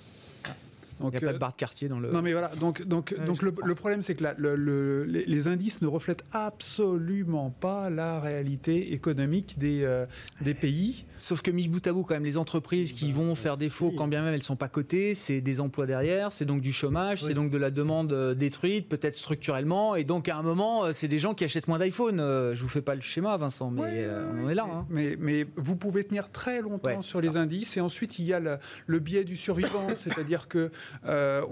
Il 1.09 1.11
n'y 1.11 1.17
a 1.17 1.19
pas 1.19 1.27
de 1.27 1.35
euh, 1.35 1.39
barre 1.39 1.51
de 1.51 1.57
quartier 1.57 1.87
dans 1.87 1.99
le. 1.99 2.11
Non, 2.11 2.21
mais 2.21 2.31
voilà. 2.31 2.49
Donc, 2.59 2.83
donc, 2.85 3.15
donc 3.25 3.41
le, 3.41 3.75
problème, 3.75 4.01
c'est 4.01 4.15
que 4.15 4.23
le, 4.37 5.03
les, 5.05 5.47
indices 5.47 5.81
ne 5.81 5.87
reflètent 5.87 6.23
absolument 6.31 7.49
pas 7.49 7.89
la 7.89 8.19
réalité 8.19 8.93
économique 8.93 9.57
des, 9.57 9.83
euh, 9.83 10.05
des 10.41 10.53
pays. 10.53 11.05
Sauf 11.17 11.41
que, 11.41 11.51
mis 11.51 11.67
bout 11.67 11.85
à 11.87 11.93
bout, 11.93 12.03
quand 12.03 12.13
même, 12.13 12.23
les 12.23 12.37
entreprises 12.37 12.93
qui 12.93 13.11
bah, 13.11 13.19
vont 13.19 13.35
faire 13.35 13.57
défaut, 13.57 13.91
quand 13.91 14.07
bien 14.07 14.21
même 14.23 14.33
elles 14.33 14.39
ne 14.39 14.45
sont 14.45 14.55
pas 14.55 14.69
cotées, 14.69 15.15
c'est 15.15 15.41
des 15.41 15.59
emplois 15.59 15.85
derrière, 15.85 16.31
c'est 16.31 16.45
donc 16.45 16.61
du 16.61 16.73
chômage, 16.73 17.23
c'est 17.23 17.33
donc 17.33 17.51
de 17.51 17.57
la 17.57 17.71
demande 17.71 18.13
euh, 18.13 18.33
détruite, 18.33 18.87
peut-être 18.89 19.15
structurellement. 19.15 19.95
Et 19.95 20.03
donc, 20.03 20.29
à 20.29 20.37
un 20.37 20.43
moment, 20.43 20.93
c'est 20.93 21.07
des 21.07 21.19
gens 21.19 21.33
qui 21.33 21.43
achètent 21.43 21.67
moins 21.67 21.79
d'iPhone. 21.79 22.17
Je 22.17 22.61
vous 22.61 22.67
fais 22.67 22.81
pas 22.81 22.95
le 22.95 23.01
schéma, 23.01 23.37
Vincent, 23.37 23.71
mais 23.71 24.07
on 24.43 24.49
est 24.49 24.55
là. 24.55 24.67
Hein. 24.71 24.85
Mais, 24.89 25.17
mais 25.19 25.45
vous 25.55 25.75
pouvez 25.75 26.03
tenir 26.03 26.31
très 26.31 26.61
longtemps 26.61 27.01
sur 27.01 27.21
les 27.21 27.37
indices. 27.37 27.77
Et 27.77 27.81
ensuite, 27.81 28.19
il 28.19 28.25
y 28.25 28.33
a 28.33 28.39
le 28.39 28.99
biais 28.99 29.23
du 29.23 29.37
survivant, 29.37 29.87
c'est-à-dire 29.95 30.47
que 30.47 30.71
euh, 31.05 31.43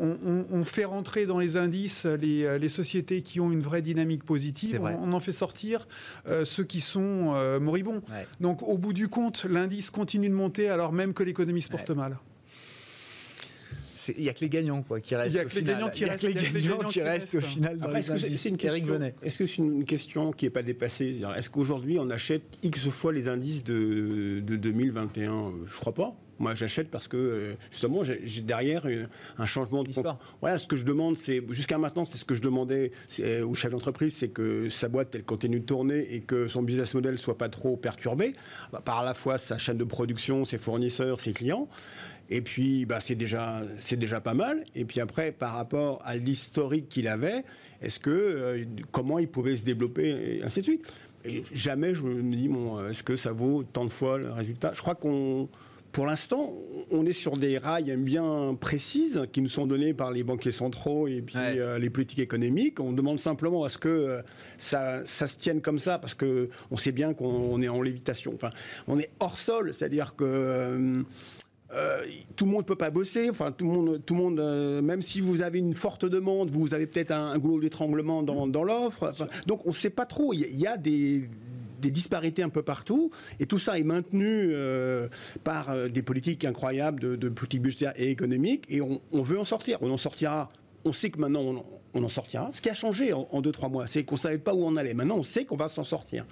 on, 0.52 0.64
fait 0.64 0.86
rentrer 0.86 1.26
dans 1.26 1.40
les 1.40 1.58
indices 1.58 2.06
les, 2.06 2.44
euh, 2.44 2.70
sociétés 2.70 3.22
qui 3.22 3.40
ont 3.40 3.52
une 3.52 3.62
vraie 3.62 3.82
dynamique 3.82 4.24
positive. 4.24 4.82
On, 4.82 5.14
en 5.14 5.20
fait 5.20 5.32
sortir 5.32 5.88
euh, 6.28 6.46
ceux 6.46 6.64
qui 6.64 6.82
sont 6.82 7.60
moribonds. 7.60 8.02
Donc, 8.40 8.64
au 8.64 8.78
bout 8.78 8.94
du 8.94 9.08
compte, 9.08 9.46
l'indice 9.46 9.90
continue 9.90 10.30
de 10.30 10.34
monter 10.34 10.70
alors 10.70 10.94
même 10.94 11.14
que 11.14 11.24
l'économie 11.24 11.62
se 11.62 11.70
porte 11.70 11.90
mal. 11.90 12.18
Il 14.16 14.24
n'y 14.24 14.30
a 14.30 14.34
que 14.34 14.40
les 14.40 14.50
gagnants 14.50 14.82
quoi, 14.82 15.02
qui 15.02 15.14
restent. 15.14 15.34
Il 15.34 15.36
n'y 15.36 15.42
a 15.42 15.46
que 15.46 15.56
les 15.56 15.64
gagnants 15.64 15.90
qui 15.90 16.06
restent, 16.06 16.90
qui 16.90 17.02
restent 17.02 17.36
au 17.36 17.42
final. 17.42 17.80
est-ce 17.98 18.12
que 18.12 18.18
c'est 18.18 18.50
une, 18.50 18.58
question, 18.58 19.02
est 19.02 19.30
-ce 19.30 19.48
c'est 19.48 19.58
une 19.58 19.84
question 19.84 20.32
qui 20.32 20.46
n'est 20.46 20.52
pas 20.52 20.64
dépassée? 20.64 21.22
Est-ce 21.36 21.50
qu'aujourd'hui 21.50 22.00
on 22.00 22.10
achète 22.10 22.44
X 22.64 22.88
fois 22.90 23.12
les 23.12 23.28
indices 23.28 23.64
de, 23.64 24.40
de 24.42 24.56
2021 24.56 25.52
Je 25.68 25.74
ne 25.74 25.80
crois 25.80 25.94
pas. 25.94 26.16
Moi, 26.40 26.56
j'achète 26.56 26.90
parce 26.90 27.08
que 27.08 27.18
euh, 27.18 27.54
justement, 27.72 28.04
j'ai 28.04 28.42
derrière 28.42 28.88
un 29.38 29.46
changement 29.46 29.84
de. 29.84 29.92
Voilà, 30.42 30.58
ce 30.58 30.68
que 30.68 30.76
je 30.76 30.86
demande, 30.86 31.18
c'est 31.18 31.44
jusqu'à 31.50 31.78
maintenant, 31.78 32.06
c'est 32.06 32.18
ce 32.18 32.26
que 32.26 32.36
je 32.36 32.42
demandais 32.42 32.92
au 33.44 33.56
chef 33.56 33.72
d'entreprise, 33.72 34.16
c'est 34.16 34.30
que 34.30 34.70
sa 34.70 34.88
boîte 34.88 35.14
elle 35.16 35.24
continue 35.24 35.60
de 35.60 35.66
tourner 35.66 36.14
et 36.14 36.22
que 36.22 36.48
son 36.48 36.64
business 36.64 36.94
model 36.94 37.20
soit 37.20 37.38
pas 37.38 37.50
trop 37.50 37.76
perturbé 37.76 38.34
bah, 38.72 38.82
par 38.84 39.00
à 39.00 39.06
la 39.06 39.14
fois 39.14 39.38
sa 39.38 39.58
chaîne 39.58 39.78
de 39.78 39.84
production, 39.84 40.46
ses 40.46 40.58
fournisseurs, 40.58 41.20
ses 41.20 41.34
clients. 41.34 41.68
Et 42.32 42.42
puis, 42.42 42.86
bah, 42.86 43.00
c'est 43.00 43.16
déjà, 43.16 43.64
c'est 43.78 43.98
déjà 43.98 44.22
pas 44.22 44.36
mal. 44.36 44.64
Et 44.76 44.86
puis 44.86 45.00
après, 45.00 45.32
par 45.32 45.56
rapport 45.56 46.02
à 46.06 46.16
l'historique 46.16 46.88
qu'il 46.88 47.08
avait, 47.08 47.44
est-ce 47.82 48.00
que 48.00 48.10
euh, 48.10 48.66
comment 48.92 49.20
il 49.20 49.28
pouvait 49.28 49.58
se 49.58 49.66
développer 49.66 50.38
et 50.38 50.44
ainsi 50.44 50.60
de 50.60 50.66
suite. 50.66 50.94
Et 51.26 51.44
jamais 51.54 51.94
je 51.94 52.04
me 52.04 52.36
dis 52.36 52.48
bon, 52.48 52.88
est-ce 52.88 53.04
que 53.04 53.16
ça 53.16 53.32
vaut 53.32 53.64
tant 53.64 53.84
de 53.84 53.90
fois 53.90 54.18
le 54.18 54.32
résultat? 54.32 54.72
Je 54.74 54.82
crois 54.82 54.96
qu'on 54.96 55.50
pour 55.92 56.06
l'instant, 56.06 56.54
on 56.92 57.06
est 57.06 57.14
sur 57.14 57.38
des 57.38 57.58
rails 57.58 57.96
bien 57.98 58.56
précises 58.60 59.24
qui 59.32 59.42
nous 59.42 59.50
sont 59.50 59.66
données 59.66 59.94
par 59.94 60.12
les 60.12 60.24
banquiers 60.24 60.52
centraux 60.52 61.08
et 61.08 61.22
puis 61.22 61.38
euh, 61.38 61.80
les 61.80 61.90
politiques 61.90 62.20
économiques. 62.20 62.80
On 62.80 62.94
demande 62.94 63.20
simplement 63.20 63.64
à 63.64 63.70
ce 63.70 63.78
que 63.78 63.90
euh, 63.90 64.22
ça, 64.58 65.06
se 65.06 65.38
tienne 65.38 65.62
comme 65.62 65.80
ça 65.80 65.98
parce 65.98 66.14
que 66.14 66.50
on 66.70 66.78
sait 66.78 66.92
bien 66.92 67.14
qu'on 67.14 67.62
est 67.62 67.70
en 67.70 67.82
lévitation. 67.82 68.34
Enfin, 68.36 68.52
on 68.88 69.00
est 69.00 69.10
hors 69.20 69.38
sol, 69.38 69.74
c'est-à-dire 69.74 70.16
que 70.16 71.04
euh, 71.72 72.04
tout 72.36 72.46
le 72.46 72.52
monde 72.52 72.62
ne 72.62 72.68
peut 72.68 72.76
pas 72.76 72.92
bosser. 72.92 73.30
Enfin, 73.30 73.52
tout 73.52 73.66
le 73.66 73.72
monde, 73.72 74.02
tout 74.06 74.14
le 74.14 74.22
monde 74.22 74.82
même 74.84 75.02
si 75.02 75.22
vous 75.22 75.42
avez 75.42 75.58
une 75.58 75.74
forte 75.74 76.06
demande, 76.06 76.52
vous 76.52 76.76
avez 76.76 76.86
peut-être 76.86 77.12
un, 77.12 77.38
goulot 77.40 77.62
d'étranglement 77.62 78.22
dans, 78.22 78.64
l'offre. 78.64 79.14
donc, 79.48 79.66
on 79.66 79.70
ne 79.70 79.74
sait 79.74 79.90
pas 79.90 80.06
trop. 80.06 80.34
Il 80.34 80.56
y 80.56 80.68
a 80.68 80.78
des 80.78 81.30
des 81.80 81.92
disparités 81.92 82.44
un 82.44 82.50
peu 82.50 82.62
partout, 82.62 83.12
et 83.40 83.46
tout 83.46 83.60
ça 83.60 83.78
est 83.78 83.84
maintenu 83.84 84.52
euh, 84.54 85.08
par 85.44 85.70
euh, 85.70 85.88
des 85.88 86.02
politiques 86.02 86.46
incroyables 86.46 87.00
de, 87.00 87.16
de 87.16 87.30
politiques 87.30 87.62
budgétaires 87.62 87.94
et 87.96 88.10
économiques, 88.10 88.66
et 88.70 88.82
on, 88.82 89.22
veut 89.22 89.40
en 89.40 89.46
sortir. 89.46 89.78
On 89.82 89.92
en 89.92 89.98
sortira. 89.98 90.52
On 90.86 90.94
sait 90.94 91.10
que 91.10 91.20
maintenant 91.20 91.64
on, 91.94 92.04
en 92.04 92.10
sortira. 92.10 92.50
Ce 92.54 92.62
qui 92.62 92.70
a 92.70 92.74
changé 92.74 93.12
en, 93.14 93.26
2 93.34 93.42
deux 93.42 93.52
trois 93.52 93.68
mois, 93.68 93.88
c'est 93.88 94.04
qu'on 94.04 94.16
savait 94.16 94.38
pas 94.38 94.54
où 94.54 94.64
on 94.64 94.78
allait. 94.78 94.94
Maintenant, 94.94 95.18
on 95.18 95.24
sait 95.24 95.44
qu'on 95.44 95.58
va 95.58 95.68
s'en 95.68 95.84
sortir. 95.84 96.26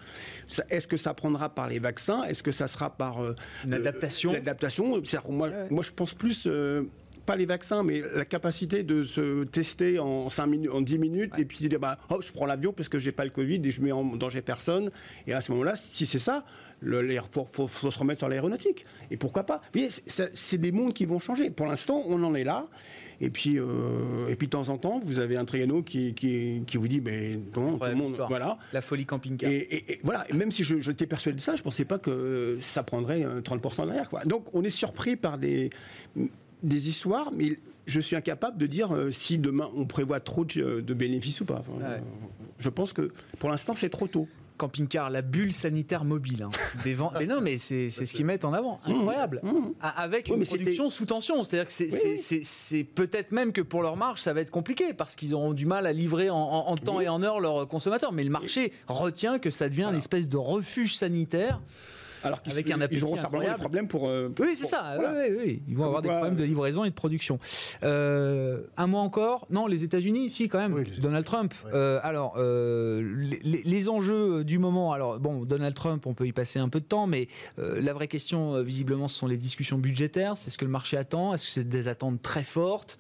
Est-ce 0.70 0.88
que 0.88 0.98
ça 0.98 1.14
prendra 1.14 1.50
par 1.50 1.68
les 1.68 1.80
vaccins? 1.80 2.24
Est-ce 2.24 2.44
que 2.44 2.52
ça 2.52 2.68
sera 2.68 2.90
par 2.90 3.24
euh, 3.24 3.36
une 3.66 3.74
adaptation? 3.74 4.32
L'adaptation? 4.34 5.02
Moi, 5.30 5.50
moi, 5.70 5.84
je 5.84 5.92
pense 5.92 6.14
plus 6.14 6.48
pas 7.28 7.36
les 7.36 7.46
vaccins, 7.46 7.84
mais 7.84 8.02
la 8.16 8.26
capacité 8.26 8.84
de 8.84 9.04
se 9.04 9.44
tester 9.44 10.00
en, 10.00 10.30
5 10.30 10.48
minutes, 10.48 10.72
en 10.74 10.82
10 10.82 10.98
minutes 10.98 11.34
et 11.38 11.46
puis 11.46 11.68
dire 11.68 11.80
bah, 11.80 12.00
oh, 12.10 12.20
je 12.26 12.32
prends 12.32 12.46
l'avion 12.46 12.74
parce 12.74 12.90
que 12.90 12.98
j'ai 12.98 13.12
pas 13.12 13.26
le 13.26 13.30
Covid 13.30 13.62
et 13.64 13.70
je 13.70 13.82
mets 13.82 13.92
en 13.92 14.04
danger 14.16 14.42
personne. 14.42 14.90
Et 15.28 15.34
à 15.34 15.42
ce 15.42 15.52
moment-là, 15.52 15.76
si 15.76 16.06
c'est 16.06 16.20
ça, 16.20 16.46
il 16.82 17.22
faut, 17.32 17.68
se 17.68 18.00
remettre 18.00 18.20
sur 18.20 18.30
l'aéronautique. 18.30 18.86
Et 19.12 19.18
pourquoi 19.18 19.44
pas? 19.44 19.62
C'est 20.06 20.58
des 20.58 20.72
mondes 20.72 20.94
qui 20.94 21.06
vont 21.06 21.20
changer. 21.20 21.50
Pour 21.50 21.68
l'instant, 21.68 22.02
on 22.08 22.24
en 22.24 22.34
est 22.34 22.46
là. 22.46 22.66
Et 23.20 23.32
puis, 23.32 23.58
euh, 23.58 24.28
et 24.30 24.36
puis 24.36 24.48
de 24.48 24.52
temps 24.52 24.70
en 24.70 24.78
temps, 24.78 25.02
vous 25.04 25.18
avez 25.18 25.38
un 25.38 25.46
Triano 25.46 25.82
qui, 25.82 26.14
qui, 26.14 26.78
vous 26.78 26.88
dit, 26.88 27.02
mais 27.02 27.40
non, 27.56 27.78
tout 27.78 27.86
le 27.86 27.96
monde, 27.96 28.16
voilà. 28.30 28.58
La 28.74 28.82
folie 28.82 29.06
camping-car. 29.06 29.50
Et, 29.50 30.00
voilà. 30.04 30.24
même 30.34 30.52
si 30.52 30.64
je, 30.64 30.92
t'ai 30.92 31.08
persuadé 31.08 31.36
de 31.36 31.42
ça, 31.42 31.56
je 31.56 31.64
pensais 31.64 31.84
pas 31.84 31.98
que 31.98 32.58
ça 32.62 32.84
prendrait 32.84 33.24
30% 33.24 33.88
derrière. 33.88 34.10
Quoi. 34.10 34.24
Donc, 34.26 34.46
on 34.54 34.64
est 34.64 34.70
surpris 34.70 35.16
par 35.16 35.38
des 35.38 35.72
des 36.64 36.90
histoires, 36.90 37.32
mais 37.32 37.58
je 37.86 38.00
suis 38.00 38.16
incapable 38.16 38.58
de 38.58 38.68
dire 38.68 38.94
euh, 38.94 39.12
si 39.12 39.38
demain 39.38 39.70
on 39.76 39.86
prévoit 39.86 40.20
trop 40.20 40.46
de, 40.46 40.94
bénéfices 40.94 41.42
ou 41.42 41.46
pas. 41.46 41.64
Je 42.60 42.70
pense 42.70 42.94
que 42.94 43.12
pour 43.40 43.50
l'instant 43.50 43.74
c'est 43.76 43.90
trop 43.90 44.08
tôt. 44.08 44.28
camping-car, 44.58 45.12
la 45.12 45.22
bulle 45.22 45.54
sanitaire 45.54 46.04
mobile. 46.04 46.44
Hein. 46.44 46.50
Des 46.84 46.96
vents... 46.96 47.12
mais 47.18 47.28
non, 47.28 47.42
mais 47.42 47.58
c'est 47.58 47.90
ce 47.92 48.12
qu'ils 48.14 48.26
mettent 48.26 48.46
en 48.46 48.54
avant. 48.54 48.80
C'est 48.82 48.92
incroyable. 48.92 49.42
Avec 49.82 50.30
une 50.30 50.44
production 50.44 50.90
sous 50.90 51.06
tension. 51.06 51.44
C'est-à-dire 51.44 51.68
que 51.68 51.74
c'est 52.44 52.84
peut-être 52.84 53.32
même 53.32 53.54
que 53.54 53.62
pour 53.62 53.82
leur 53.82 53.96
marge, 53.96 54.20
ça 54.20 54.34
va 54.34 54.42
être 54.42 54.52
compliqué 54.52 54.94
parce 54.94 55.16
qu'ils 55.16 55.34
auront 55.34 55.54
du 55.54 55.66
mal 55.66 55.86
à 55.86 55.94
livrer 55.94 56.30
en, 56.30 56.76
temps 56.76 57.00
et 57.00 57.08
en 57.08 57.24
heure 57.24 57.40
leurs 57.40 57.68
consommateurs. 57.68 58.12
Mais 58.12 58.24
le 58.24 58.32
marché 58.32 58.74
retient 58.88 59.40
que 59.40 59.50
ça 59.50 59.70
devient 59.70 59.88
une 59.92 59.98
espèce 59.98 60.28
de 60.28 60.38
refuge 60.38 60.96
sanitaire. 60.96 61.62
Alors 62.24 62.42
qu'ils 62.42 62.54
avec 62.54 62.70
un 62.72 62.80
ils 62.92 63.04
auront 63.04 63.16
certainement 63.16 63.48
des 63.48 63.56
problèmes 63.56 63.88
pour, 63.88 64.08
euh, 64.08 64.34
oui, 64.40 64.56
c'est 64.56 64.66
ça. 64.66 64.98
Oui, 65.00 65.36
oui, 65.38 65.62
Ils 65.68 65.76
vont 65.76 65.86
avoir 65.86 66.02
des 66.02 66.10
problèmes 66.10 66.36
de 66.36 66.44
livraison 66.44 66.84
et 66.84 66.90
de 66.90 66.96
production. 66.96 67.40
Euh, 67.84 68.64
un 68.78 68.88
mot 68.88 68.98
encore? 68.98 69.48
Non, 69.50 69.68
les 69.68 69.84
États-Unis, 69.84 70.30
si, 70.30 70.48
quand 70.48 70.60
même. 70.60 70.84
Donald 71.00 71.26
Trump. 71.26 71.54
Euh, 71.74 72.00
alors, 72.04 72.38
les, 72.38 73.62
les, 73.64 73.90
enjeux 73.90 74.44
du 74.44 74.60
moment. 74.60 74.92
Alors, 74.92 75.20
bon, 75.20 75.46
Donald 75.46 75.74
Trump, 75.76 76.06
on 76.08 76.14
peut 76.14 76.28
y 76.28 76.34
passer 76.34 76.60
un 76.60 76.70
peu 76.70 76.80
de 76.80 76.86
temps, 76.86 77.08
mais 77.08 77.28
la 77.58 77.94
vraie 77.94 78.08
question, 78.08 78.62
visiblement, 78.64 79.08
ce 79.08 79.18
sont 79.18 79.28
les 79.28 79.38
discussions 79.38 79.78
budgétaires. 79.78 80.38
C'est 80.38 80.50
ce 80.50 80.58
que 80.58 80.66
le 80.66 80.72
marché 80.72 80.98
attend. 80.98 81.34
Est-ce 81.34 81.46
que 81.46 81.52
c'est 81.52 81.68
des 81.68 81.88
attentes 81.88 82.22
très 82.22 82.44
fortes? 82.44 82.98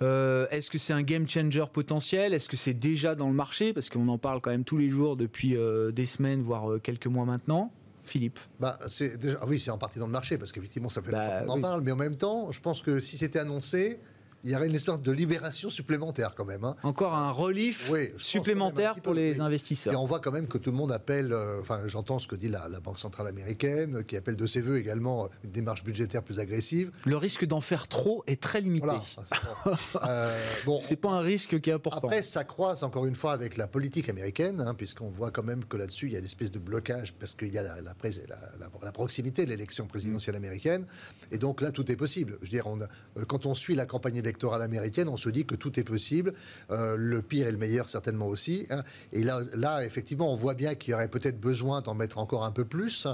Est-ce 0.00 0.70
que 0.70 0.78
c'est 0.78 0.92
un 0.92 1.02
game 1.02 1.28
changer 1.28 1.64
potentiel? 1.72 2.34
Est-ce 2.34 2.48
que 2.48 2.56
c'est 2.56 2.74
déjà 2.74 3.14
dans 3.14 3.28
le 3.28 3.34
marché? 3.34 3.72
Parce 3.72 3.90
qu'on 3.90 4.08
en 4.08 4.18
parle 4.18 4.40
quand 4.40 4.50
même 4.50 4.64
tous 4.64 4.78
les 4.78 4.88
jours 4.88 5.16
depuis 5.16 5.56
des 5.92 6.06
semaines, 6.06 6.42
voire 6.42 6.80
quelques 6.82 7.06
mois 7.06 7.24
maintenant. 7.24 7.72
Philippe. 8.10 8.38
Bah, 8.58 8.78
c'est 8.88 9.16
déjà, 9.16 9.38
ah 9.40 9.46
Oui, 9.46 9.60
c'est 9.60 9.70
en 9.70 9.78
partie 9.78 9.98
dans 9.98 10.06
le 10.06 10.12
marché, 10.12 10.36
parce 10.36 10.50
qu'effectivement, 10.50 10.88
ça 10.88 11.00
fait 11.00 11.12
bah, 11.12 11.40
longtemps 11.40 11.52
qu'on 11.52 11.58
en 11.58 11.62
parle, 11.62 11.80
mais 11.82 11.92
en 11.92 11.96
même 11.96 12.16
temps, 12.16 12.50
je 12.50 12.60
pense 12.60 12.82
que 12.82 12.98
si 12.98 13.16
c'était 13.16 13.38
annoncé, 13.38 14.00
il 14.44 14.50
y 14.50 14.56
aurait 14.56 14.68
une 14.68 14.78
sorte 14.78 15.02
de 15.02 15.12
libération 15.12 15.70
supplémentaire 15.70 16.34
quand 16.34 16.44
même. 16.44 16.64
Hein. 16.64 16.76
Encore 16.82 17.14
un 17.14 17.30
relief 17.30 17.90
supplémentaire 18.16 19.00
pour 19.00 19.14
les 19.14 19.40
investisseurs. 19.40 19.92
Et 19.92 19.96
on 19.96 20.06
voit 20.06 20.20
quand 20.20 20.32
même 20.32 20.48
que 20.48 20.58
tout 20.58 20.70
le 20.70 20.76
monde 20.76 20.92
appelle, 20.92 21.32
euh, 21.32 21.60
enfin 21.60 21.82
j'entends 21.86 22.18
ce 22.18 22.26
que 22.26 22.36
dit 22.36 22.48
la, 22.48 22.68
Banque 22.80 22.98
Centrale 22.98 23.26
Américaine, 23.26 24.04
qui 24.04 24.16
appelle 24.16 24.36
de 24.36 24.46
ses 24.46 24.60
voeux 24.60 24.78
également 24.78 25.28
une 25.44 25.50
démarche 25.50 25.84
budgétaire 25.84 26.22
plus 26.22 26.38
agressive. 26.38 26.90
Le 27.04 27.16
risque 27.16 27.44
d'en 27.44 27.60
faire 27.60 27.88
trop 27.88 28.24
est 28.26 28.40
très 28.40 28.60
limité. 28.60 28.88
euh, 30.06 30.40
bon, 30.64 30.78
c'est 30.80 30.96
pas 30.96 31.10
un 31.10 31.20
risque 31.20 31.60
qui 31.60 31.70
est 31.70 31.74
important. 31.74 32.08
Après, 32.08 32.22
ça 32.22 32.44
croise 32.44 32.82
encore 32.82 33.06
une 33.06 33.14
fois 33.14 33.32
avec 33.32 33.56
la 33.56 33.66
politique 33.66 34.08
américaine, 34.08 34.60
hein, 34.60 34.74
puisqu'on 34.74 35.10
voit 35.10 35.30
quand 35.30 35.42
même 35.42 35.64
que 35.64 35.76
là-dessus, 35.76 36.06
il 36.06 36.12
y 36.12 36.16
a 36.16 36.18
une 36.18 36.24
espèce 36.24 36.50
de 36.50 36.58
blocage, 36.58 37.12
parce 37.12 37.34
qu'il 37.34 37.52
y 37.52 37.58
a 37.58 37.62
la, 37.62 37.76
la, 37.80 38.92
proximité 38.92 39.44
de 39.44 39.50
l'élection 39.50 39.86
présidentielle 39.86 40.36
américaine. 40.36 40.86
Et 41.30 41.38
donc 41.38 41.60
là, 41.60 41.70
tout 41.70 41.90
est 41.90 41.96
possible. 41.96 42.38
Je 42.40 42.46
veux 42.46 42.50
dire, 42.50 42.66
on 42.66 42.80
euh, 42.80 43.24
quand 43.26 43.46
on 43.46 43.54
suit 43.54 43.74
la 43.74 43.86
campagne 43.86 44.16
électorale, 44.16 44.29
électorale 44.30 44.62
américaine, 44.62 45.08
on 45.08 45.16
se 45.16 45.28
dit 45.28 45.44
que 45.44 45.56
tout 45.56 45.78
est 45.78 45.84
possible. 45.84 46.32
Euh, 46.70 46.96
le 46.96 47.20
pire 47.20 47.48
et 47.48 47.52
le 47.52 47.58
meilleur, 47.58 47.90
certainement 47.90 48.28
aussi. 48.28 48.66
Hein. 48.70 48.82
Et 49.12 49.24
là, 49.24 49.40
là, 49.54 49.84
effectivement, 49.84 50.32
on 50.32 50.36
voit 50.36 50.54
bien 50.54 50.74
qu'il 50.76 50.92
y 50.92 50.94
aurait 50.94 51.08
peut-être 51.08 51.40
besoin 51.40 51.82
d'en 51.82 51.94
mettre 51.94 52.18
encore 52.18 52.44
un 52.44 52.52
peu 52.52 52.64
plus. 52.64 53.06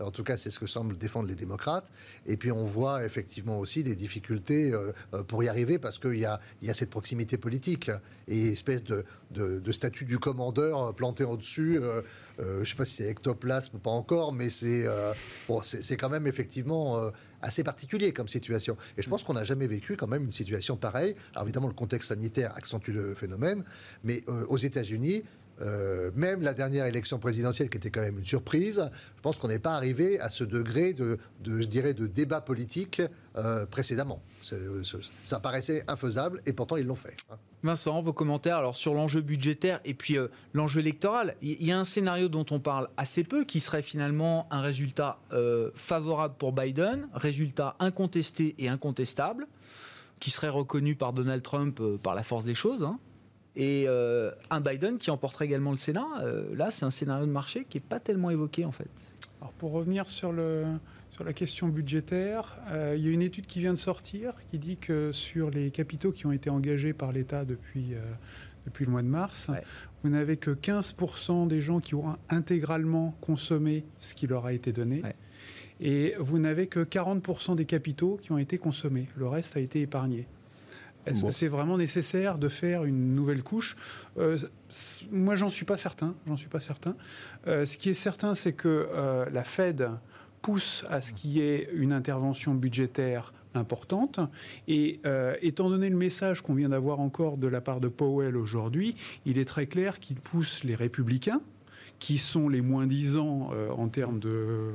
En 0.00 0.10
tout 0.10 0.24
cas, 0.24 0.36
c'est 0.36 0.50
ce 0.50 0.58
que 0.58 0.66
semblent 0.66 0.98
défendre 0.98 1.28
les 1.28 1.36
démocrates. 1.36 1.92
Et 2.26 2.36
puis, 2.36 2.50
on 2.50 2.64
voit 2.64 3.04
effectivement 3.04 3.58
aussi 3.60 3.82
des 3.84 3.94
difficultés 3.94 4.72
euh, 4.72 4.92
euh, 5.14 5.22
pour 5.22 5.44
y 5.44 5.48
arriver 5.48 5.78
parce 5.78 5.98
qu'il 5.98 6.18
y 6.18 6.24
a, 6.24 6.40
y 6.60 6.70
a 6.70 6.74
cette 6.74 6.90
proximité 6.90 7.38
politique 7.38 7.90
et 8.26 8.48
espèce 8.48 8.82
de, 8.82 9.04
de, 9.30 9.72
statut 9.72 10.04
du 10.04 10.18
commandeur 10.18 10.94
planté 10.94 11.24
au-dessus. 11.24 11.78
je 12.38 12.60
ne 12.60 12.64
sais 12.64 12.74
pas 12.74 12.84
si 12.84 12.96
c'est 12.96 13.08
ectoplasme, 13.08 13.78
pas 13.78 13.90
encore, 13.90 14.32
mais 14.32 14.48
c'est 14.48 14.86
bon, 15.46 15.60
c'est 15.60 15.96
quand 15.96 16.08
même 16.08 16.26
effectivement 16.26 17.10
assez 17.44 17.62
particulier 17.62 18.12
comme 18.12 18.28
situation. 18.28 18.76
Et 18.96 19.02
je 19.02 19.08
pense 19.08 19.22
qu'on 19.22 19.34
n'a 19.34 19.44
jamais 19.44 19.66
vécu 19.66 19.96
quand 19.96 20.06
même 20.06 20.24
une 20.24 20.32
situation 20.32 20.76
pareille. 20.76 21.14
Alors 21.32 21.44
évidemment, 21.44 21.68
le 21.68 21.74
contexte 21.74 22.08
sanitaire 22.08 22.54
accentue 22.56 22.90
le 22.90 23.14
phénomène, 23.14 23.64
mais 24.02 24.24
euh, 24.28 24.46
aux 24.48 24.56
États-Unis, 24.56 25.22
euh, 25.60 26.10
même 26.14 26.42
la 26.42 26.54
dernière 26.54 26.86
élection 26.86 27.18
présidentielle, 27.18 27.70
qui 27.70 27.76
était 27.76 27.90
quand 27.90 28.00
même 28.00 28.18
une 28.18 28.24
surprise, 28.24 28.90
je 29.16 29.22
pense 29.22 29.38
qu'on 29.38 29.48
n'est 29.48 29.58
pas 29.58 29.74
arrivé 29.74 30.18
à 30.20 30.28
ce 30.28 30.44
degré 30.44 30.94
de, 30.94 31.18
je 31.44 31.66
dirais, 31.66 31.94
de 31.94 32.06
débat 32.06 32.40
politique 32.40 33.02
euh, 33.36 33.64
précédemment. 33.66 34.20
Ça 35.24 35.40
paraissait 35.40 35.84
infaisable 35.88 36.42
et 36.46 36.52
pourtant 36.52 36.76
ils 36.76 36.86
l'ont 36.86 36.94
fait. 36.94 37.16
Hein. 37.30 37.36
Vincent, 37.62 38.00
vos 38.02 38.12
commentaires 38.12 38.58
alors 38.58 38.76
sur 38.76 38.94
l'enjeu 38.94 39.22
budgétaire 39.22 39.80
et 39.84 39.94
puis 39.94 40.18
euh, 40.18 40.28
l'enjeu 40.52 40.80
électoral. 40.80 41.36
Il 41.40 41.64
y 41.64 41.72
a 41.72 41.78
un 41.78 41.84
scénario 41.84 42.28
dont 42.28 42.44
on 42.50 42.60
parle 42.60 42.88
assez 42.96 43.24
peu 43.24 43.44
qui 43.44 43.60
serait 43.60 43.82
finalement 43.82 44.46
un 44.50 44.60
résultat 44.60 45.18
favorable 45.74 46.34
pour 46.38 46.52
Biden, 46.52 47.08
résultat 47.14 47.76
incontesté 47.78 48.54
et 48.58 48.68
incontestable, 48.68 49.46
qui 50.20 50.30
serait 50.30 50.48
reconnu 50.48 50.94
par 50.94 51.12
Donald 51.12 51.42
Trump 51.42 51.80
par 52.02 52.14
la 52.14 52.22
force 52.22 52.44
des 52.44 52.54
choses. 52.54 52.82
Hein. 52.82 52.98
Et 53.56 53.86
un 53.86 54.60
Biden 54.60 54.98
qui 54.98 55.10
emporterait 55.10 55.44
également 55.44 55.70
le 55.70 55.76
Sénat. 55.76 56.06
là, 56.54 56.70
c'est 56.70 56.84
un 56.84 56.90
scénario 56.90 57.24
de 57.24 57.30
marché 57.30 57.66
qui 57.68 57.76
n'est 57.76 57.84
pas 57.88 58.00
tellement 58.00 58.30
évoqué 58.30 58.64
en 58.64 58.72
fait. 58.72 58.90
Alors 59.40 59.52
pour 59.52 59.72
revenir 59.72 60.08
sur 60.08 60.32
le, 60.32 60.64
sur 61.14 61.22
la 61.22 61.32
question 61.32 61.68
budgétaire, 61.68 62.58
euh, 62.70 62.94
il 62.98 63.06
y 63.06 63.08
a 63.08 63.12
une 63.12 63.22
étude 63.22 63.46
qui 63.46 63.60
vient 63.60 63.72
de 63.72 63.78
sortir 63.78 64.32
qui 64.50 64.58
dit 64.58 64.76
que 64.76 65.12
sur 65.12 65.48
les 65.48 65.70
capitaux 65.70 66.10
qui 66.10 66.26
ont 66.26 66.32
été 66.32 66.50
engagés 66.50 66.92
par 66.92 67.12
l'État 67.12 67.44
depuis, 67.44 67.94
euh, 67.94 68.00
depuis 68.66 68.84
le 68.84 68.90
mois 68.90 69.02
de 69.02 69.06
mars, 69.06 69.48
vous 70.02 70.08
n'avez 70.10 70.38
que 70.38 70.50
15% 70.50 71.46
des 71.46 71.60
gens 71.60 71.78
qui 71.78 71.94
ont 71.94 72.16
intégralement 72.30 73.14
consommé 73.20 73.84
ce 74.00 74.16
qui 74.16 74.26
leur 74.26 74.44
a 74.44 74.52
été 74.52 74.72
donné. 74.72 75.02
Et 75.78 76.14
vous 76.18 76.40
n'avez 76.40 76.66
que 76.66 76.80
40% 76.80 77.54
des 77.54 77.64
capitaux 77.64 78.18
qui 78.20 78.32
ont 78.32 78.38
été 78.38 78.58
consommés. 78.58 79.06
Le 79.16 79.28
reste 79.28 79.56
a 79.56 79.60
été 79.60 79.82
épargné. 79.82 80.26
Est-ce 81.06 81.24
que 81.24 81.30
c'est 81.30 81.48
vraiment 81.48 81.76
nécessaire 81.76 82.38
de 82.38 82.48
faire 82.48 82.84
une 82.84 83.14
nouvelle 83.14 83.42
couche? 83.42 83.76
Euh, 84.18 84.38
Moi, 85.10 85.36
j'en 85.36 85.50
suis 85.50 85.64
pas 85.64 85.76
certain. 85.76 86.14
J'en 86.26 86.36
suis 86.36 86.48
pas 86.48 86.60
certain. 86.60 86.96
ce 87.46 87.76
qui 87.76 87.90
est 87.90 87.94
certain, 87.94 88.34
c'est 88.34 88.52
que 88.52 88.88
la 89.32 89.44
Fed 89.44 89.90
pousse 90.42 90.84
à 90.90 91.00
ce 91.00 91.12
qu'il 91.12 91.30
y 91.30 91.40
ait 91.40 91.70
une 91.72 91.92
intervention 91.92 92.54
budgétaire 92.54 93.32
importante. 93.54 94.20
Et 94.68 95.00
euh, 95.06 95.36
étant 95.42 95.70
donné 95.70 95.88
le 95.88 95.96
message 95.96 96.42
qu'on 96.42 96.54
vient 96.54 96.68
d'avoir 96.68 97.00
encore 97.00 97.36
de 97.36 97.46
la 97.46 97.60
part 97.60 97.80
de 97.80 97.88
Powell 97.88 98.36
aujourd'hui, 98.36 98.94
il 99.24 99.38
est 99.38 99.44
très 99.44 99.66
clair 99.66 100.00
qu'il 100.00 100.16
pousse 100.16 100.64
les 100.64 100.74
républicains, 100.74 101.40
qui 101.98 102.18
sont 102.18 102.48
les 102.48 102.60
moins 102.60 102.86
disants 102.86 103.50
euh, 103.52 103.70
en 103.70 103.88
termes 103.88 104.18
de. 104.18 104.70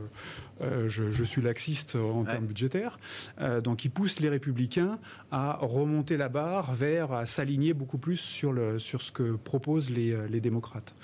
Euh, 0.61 0.89
je, 0.89 1.23
suis 1.23 1.41
laxiste 1.41 1.95
en 1.95 2.25
termes 2.25 2.45
budgétaires. 2.45 2.99
Euh, 3.39 3.61
donc, 3.61 3.85
ils 3.85 3.91
poussent 3.91 4.19
les 4.19 4.29
républicains 4.29 4.99
à 5.31 5.57
remonter 5.61 6.17
la 6.17 6.27
barre 6.27 6.73
vers, 6.73 7.13
à 7.13 7.25
s'aligner 7.25 7.73
beaucoup 7.73 7.97
plus 7.97 8.17
sur, 8.17 8.51
le, 8.51 8.79
sur 8.79 9.01
ce 9.01 9.11
que 9.11 9.35
proposent 9.35 9.89
les, 9.89 10.27
les 10.27 10.41
démocrates. 10.41 10.95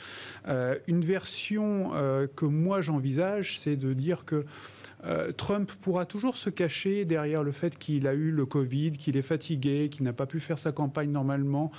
une 0.87 1.05
version 1.05 1.91
que 2.35 2.45
moi 2.45 2.81
j'envisage, 2.81 3.59
c'est 3.59 3.77
de 3.77 3.93
dire 3.93 4.25
que 4.25 4.45
euh, 5.05 5.31
Trump 5.31 5.71
pourra 5.81 6.05
toujours 6.05 6.37
se 6.37 6.49
cacher 6.49 7.05
derrière 7.05 7.43
le 7.43 7.51
fait 7.51 7.77
qu'il 7.77 8.07
a 8.07 8.13
eu 8.13 8.31
le 8.31 8.45
Covid, 8.45 8.93
qu'il 8.93 9.17
est 9.17 9.21
fatigué, 9.21 9.89
qu'il 9.89 10.03
n'a 10.03 10.13
pas 10.13 10.25
pu 10.25 10.39
faire 10.39 10.59
sa 10.59 10.71
campagne 10.71 11.11
normalement. 11.11 11.71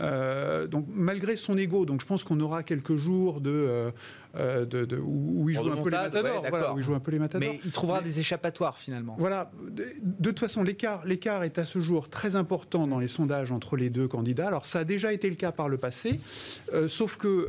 Euh, 0.00 0.66
donc 0.66 0.86
malgré 0.88 1.36
son 1.36 1.56
ego, 1.56 1.84
donc 1.84 2.00
je 2.00 2.06
pense 2.06 2.24
qu'on 2.24 2.40
aura 2.40 2.62
quelques 2.62 2.96
jours 2.96 3.40
de, 3.40 3.92
euh, 4.36 4.64
de, 4.64 4.98
où, 4.98 5.48
il 5.48 5.56
joue 5.56 5.70
un 5.70 5.76
peu 5.76 5.90
les 5.90 5.96
matadors, 5.96 6.74
où 6.74 6.78
il 6.78 6.84
joue 6.84 6.94
un 6.94 7.00
peu 7.00 7.10
les 7.12 7.18
matadors. 7.18 7.48
Mais 7.48 7.60
il 7.64 7.70
trouvera 7.70 8.00
des 8.00 8.18
échappatoires 8.18 8.78
finalement. 8.78 9.16
Voilà. 9.18 9.50
De, 9.70 10.30
toute 10.30 10.40
façon, 10.40 10.62
l'écart, 10.62 11.04
l'écart 11.04 11.44
est 11.44 11.58
à 11.58 11.64
ce 11.64 11.80
jour 11.80 12.08
très 12.08 12.36
important 12.36 12.86
dans 12.86 12.98
les 12.98 13.08
sondages 13.08 13.52
entre 13.52 13.76
les 13.76 13.90
deux 13.90 14.08
candidats. 14.08 14.48
Alors 14.48 14.66
ça 14.66 14.80
a 14.80 14.84
déjà 14.84 15.12
été 15.12 15.28
le 15.28 15.36
cas 15.36 15.52
par 15.52 15.68
le 15.68 15.78
passé, 15.78 16.18
sauf 16.88 17.16
que 17.16 17.48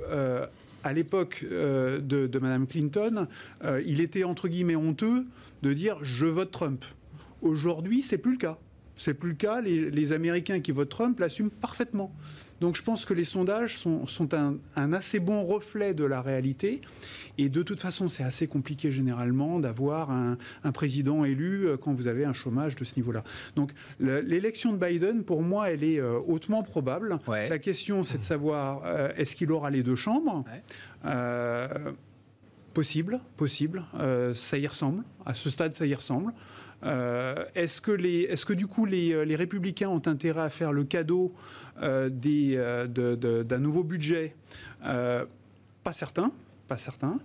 à 0.83 0.93
l'époque 0.93 1.45
euh, 1.51 1.99
de, 1.99 2.39
Mme 2.39 2.67
Clinton, 2.67 3.27
euh, 3.63 3.81
il 3.85 4.01
était 4.01 4.23
entre 4.23 4.47
guillemets 4.47 4.75
honteux 4.75 5.25
de 5.61 5.73
dire 5.73 5.97
je 6.03 6.25
vote 6.25 6.51
Trump. 6.51 6.83
Aujourd'hui, 7.41 8.01
c'est 8.01 8.17
plus 8.17 8.33
le 8.33 8.37
cas. 8.37 8.57
C'est 8.95 9.13
plus 9.13 9.29
le 9.29 9.35
cas. 9.35 9.61
Les, 9.61 10.13
Américains 10.13 10.59
qui 10.59 10.71
votent 10.71 10.89
Trump 10.89 11.19
l'assument 11.19 11.49
parfaitement. 11.61 12.13
Donc 12.63 12.77
je 12.77 12.81
pense 12.81 13.03
que 13.03 13.13
les 13.13 13.25
sondages 13.25 13.77
sont, 13.77 14.29
un, 14.31 14.93
assez 14.93 15.19
bon 15.19 15.43
reflet 15.43 15.93
de 15.93 16.05
la 16.05 16.21
réalité. 16.21 16.79
Et 17.37 17.49
de 17.49 17.61
toute 17.61 17.81
façon, 17.81 18.07
c'est 18.07 18.23
assez 18.23 18.47
compliqué 18.47 18.89
généralement 18.89 19.59
d'avoir 19.59 20.11
un, 20.11 20.37
président 20.73 21.25
élu 21.25 21.67
euh, 21.67 21.75
quand 21.75 21.93
vous 21.93 22.07
avez 22.07 22.23
un 22.23 22.31
chômage 22.31 22.77
de 22.77 22.85
ce 22.85 22.95
niveau-là. 22.95 23.25
Donc 23.57 23.71
l'élection 23.99 24.71
de 24.71 24.77
Biden, 24.77 25.25
pour 25.25 25.41
moi, 25.41 25.71
elle 25.71 25.83
est 25.83 25.99
euh, 25.99 26.17
hautement 26.25 26.63
probable. 26.63 27.19
La 27.27 27.59
question, 27.59 28.05
c'est 28.05 28.19
de 28.19 28.23
savoir 28.23 28.83
euh, 28.85 29.09
est-ce 29.17 29.35
qu'il 29.35 29.51
aura 29.51 29.69
les 29.69 29.83
deux 29.83 29.97
chambres? 29.97 30.45
Possible, 32.73 33.19
possible. 33.35 33.83
ça 34.35 34.57
y 34.57 34.67
ressemble. 34.67 35.03
À 35.25 35.33
ce 35.33 35.49
stade, 35.49 35.75
ça 35.75 35.85
y 35.85 35.93
ressemble. 35.93 36.31
Est-ce 36.83 37.81
que, 37.81 38.53
du 38.53 38.67
coup 38.67 38.85
les, 38.85 39.25
les, 39.25 39.35
républicains 39.35 39.89
ont 39.89 40.01
intérêt 40.05 40.41
à 40.41 40.49
faire 40.49 40.73
le 40.73 40.83
cadeau 40.83 41.33
euh, 41.81 42.09
d'un 42.09 43.59
nouveau 43.59 43.83
budget? 43.83 44.35
Pas 44.81 45.93
certain 45.93 46.31
pas 46.67 46.77
certain. 46.77 47.19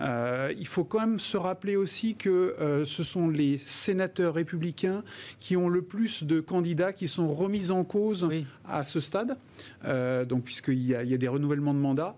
Euh, 0.00 0.52
il 0.58 0.66
faut 0.66 0.84
quand 0.84 1.00
même 1.00 1.20
se 1.20 1.36
rappeler 1.36 1.76
aussi 1.76 2.16
que 2.16 2.28
euh, 2.30 2.84
ce 2.84 3.04
sont 3.04 3.28
les 3.28 3.58
sénateurs 3.58 4.34
républicains 4.34 5.04
qui 5.40 5.56
ont 5.56 5.68
le 5.68 5.82
plus 5.82 6.24
de 6.24 6.40
candidats 6.40 6.92
qui 6.92 7.08
sont 7.08 7.32
remis 7.32 7.70
en 7.70 7.84
cause 7.84 8.28
à 8.68 8.84
ce 8.84 9.00
stade, 9.00 9.36
euh, 9.84 10.24
donc 10.24 10.44
puisqu'il 10.44 10.80
y, 10.80 10.88
y, 10.88 11.14
a 11.14 11.16
des 11.16 11.28
renouvellements 11.28 11.74
de 11.74 11.78
mandats. 11.78 12.16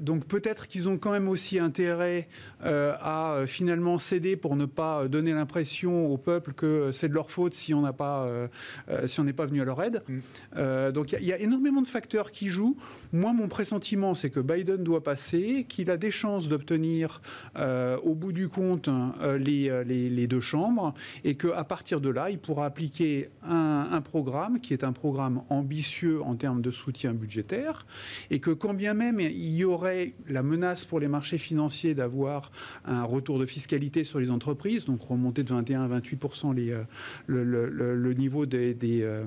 donc 0.00 0.26
peut-être 0.26 0.68
qu'ils 0.68 0.88
ont 0.88 0.98
quand 0.98 1.12
même 1.12 1.28
aussi 1.28 1.58
intérêt 1.58 2.28
à 2.62 3.44
finalement 3.46 3.98
céder 3.98 4.36
pour 4.36 4.54
ne 4.54 4.66
pas 4.66 5.08
donner 5.08 5.32
l'impression 5.32 6.06
au 6.06 6.18
peuple 6.18 6.52
que 6.52 6.90
c'est 6.92 7.08
de 7.08 7.14
leur 7.14 7.30
faute 7.30 7.54
si 7.54 7.72
on 7.72 7.80
n'a 7.80 7.94
pas, 7.94 8.28
si 9.06 9.18
on 9.18 9.24
n'est 9.24 9.32
pas 9.32 9.46
venu 9.46 9.62
à 9.62 9.64
leur 9.64 9.82
aide. 9.82 10.02
Mm. 10.08 10.92
donc 10.92 11.12
il 11.12 11.24
y, 11.24 11.32
a 11.32 11.38
énormément 11.38 11.80
de 11.80 11.88
facteurs 11.88 12.32
qui 12.32 12.48
jouent. 12.48 12.76
Moi, 13.12 13.32
mon 13.32 13.48
pressentiment, 13.48 14.14
c'est 14.14 14.30
que 14.30 14.40
Biden 14.40 14.82
doit 14.84 15.02
passer, 15.02 15.64
qu'il 15.66 15.90
a 15.90 15.96
des 15.96 16.10
chances 16.10 16.48
d'obtenir 16.48 16.75
au 17.56 18.14
bout 18.14 18.32
du 18.32 18.48
compte 18.48 18.88
les, 19.38 19.84
les, 19.84 20.26
deux 20.26 20.40
chambres, 20.40 20.94
et 21.24 21.36
qu'à 21.36 21.64
partir 21.64 22.00
de 22.00 22.08
là, 22.08 22.30
il 22.30 22.38
pourra 22.38 22.66
appliquer 22.66 23.30
un, 23.42 23.88
un 23.92 24.00
programme 24.00 24.60
qui 24.60 24.72
est 24.72 24.84
un 24.84 24.92
programme 24.92 25.42
ambitieux 25.48 26.22
en 26.22 26.36
termes 26.36 26.62
de 26.62 26.70
soutien 26.70 27.14
budgétaire, 27.14 27.86
et 28.30 28.40
que 28.40 28.50
quand 28.50 28.74
bien 28.74 28.94
même 28.94 29.20
il 29.20 29.54
y 29.54 29.64
aurait 29.64 30.14
la 30.28 30.42
menace 30.42 30.84
pour 30.84 31.00
les 31.00 31.08
marchés 31.08 31.38
financiers 31.38 31.94
d'avoir 31.94 32.50
un 32.84 33.04
retour 33.04 33.38
de 33.38 33.46
fiscalité 33.46 34.04
sur 34.04 34.20
les 34.20 34.30
entreprises, 34.30 34.84
donc 34.84 35.02
remonter 35.02 35.42
de 35.42 35.52
21 35.52 35.82
à 35.82 35.88
28 35.88 36.16
les, 36.54 36.70
euh, 36.70 36.82
le, 37.26 37.44
le, 37.44 37.94
le, 37.94 38.14
niveau 38.14 38.46
des, 38.46 38.74
des, 38.74 39.02
euh, 39.02 39.24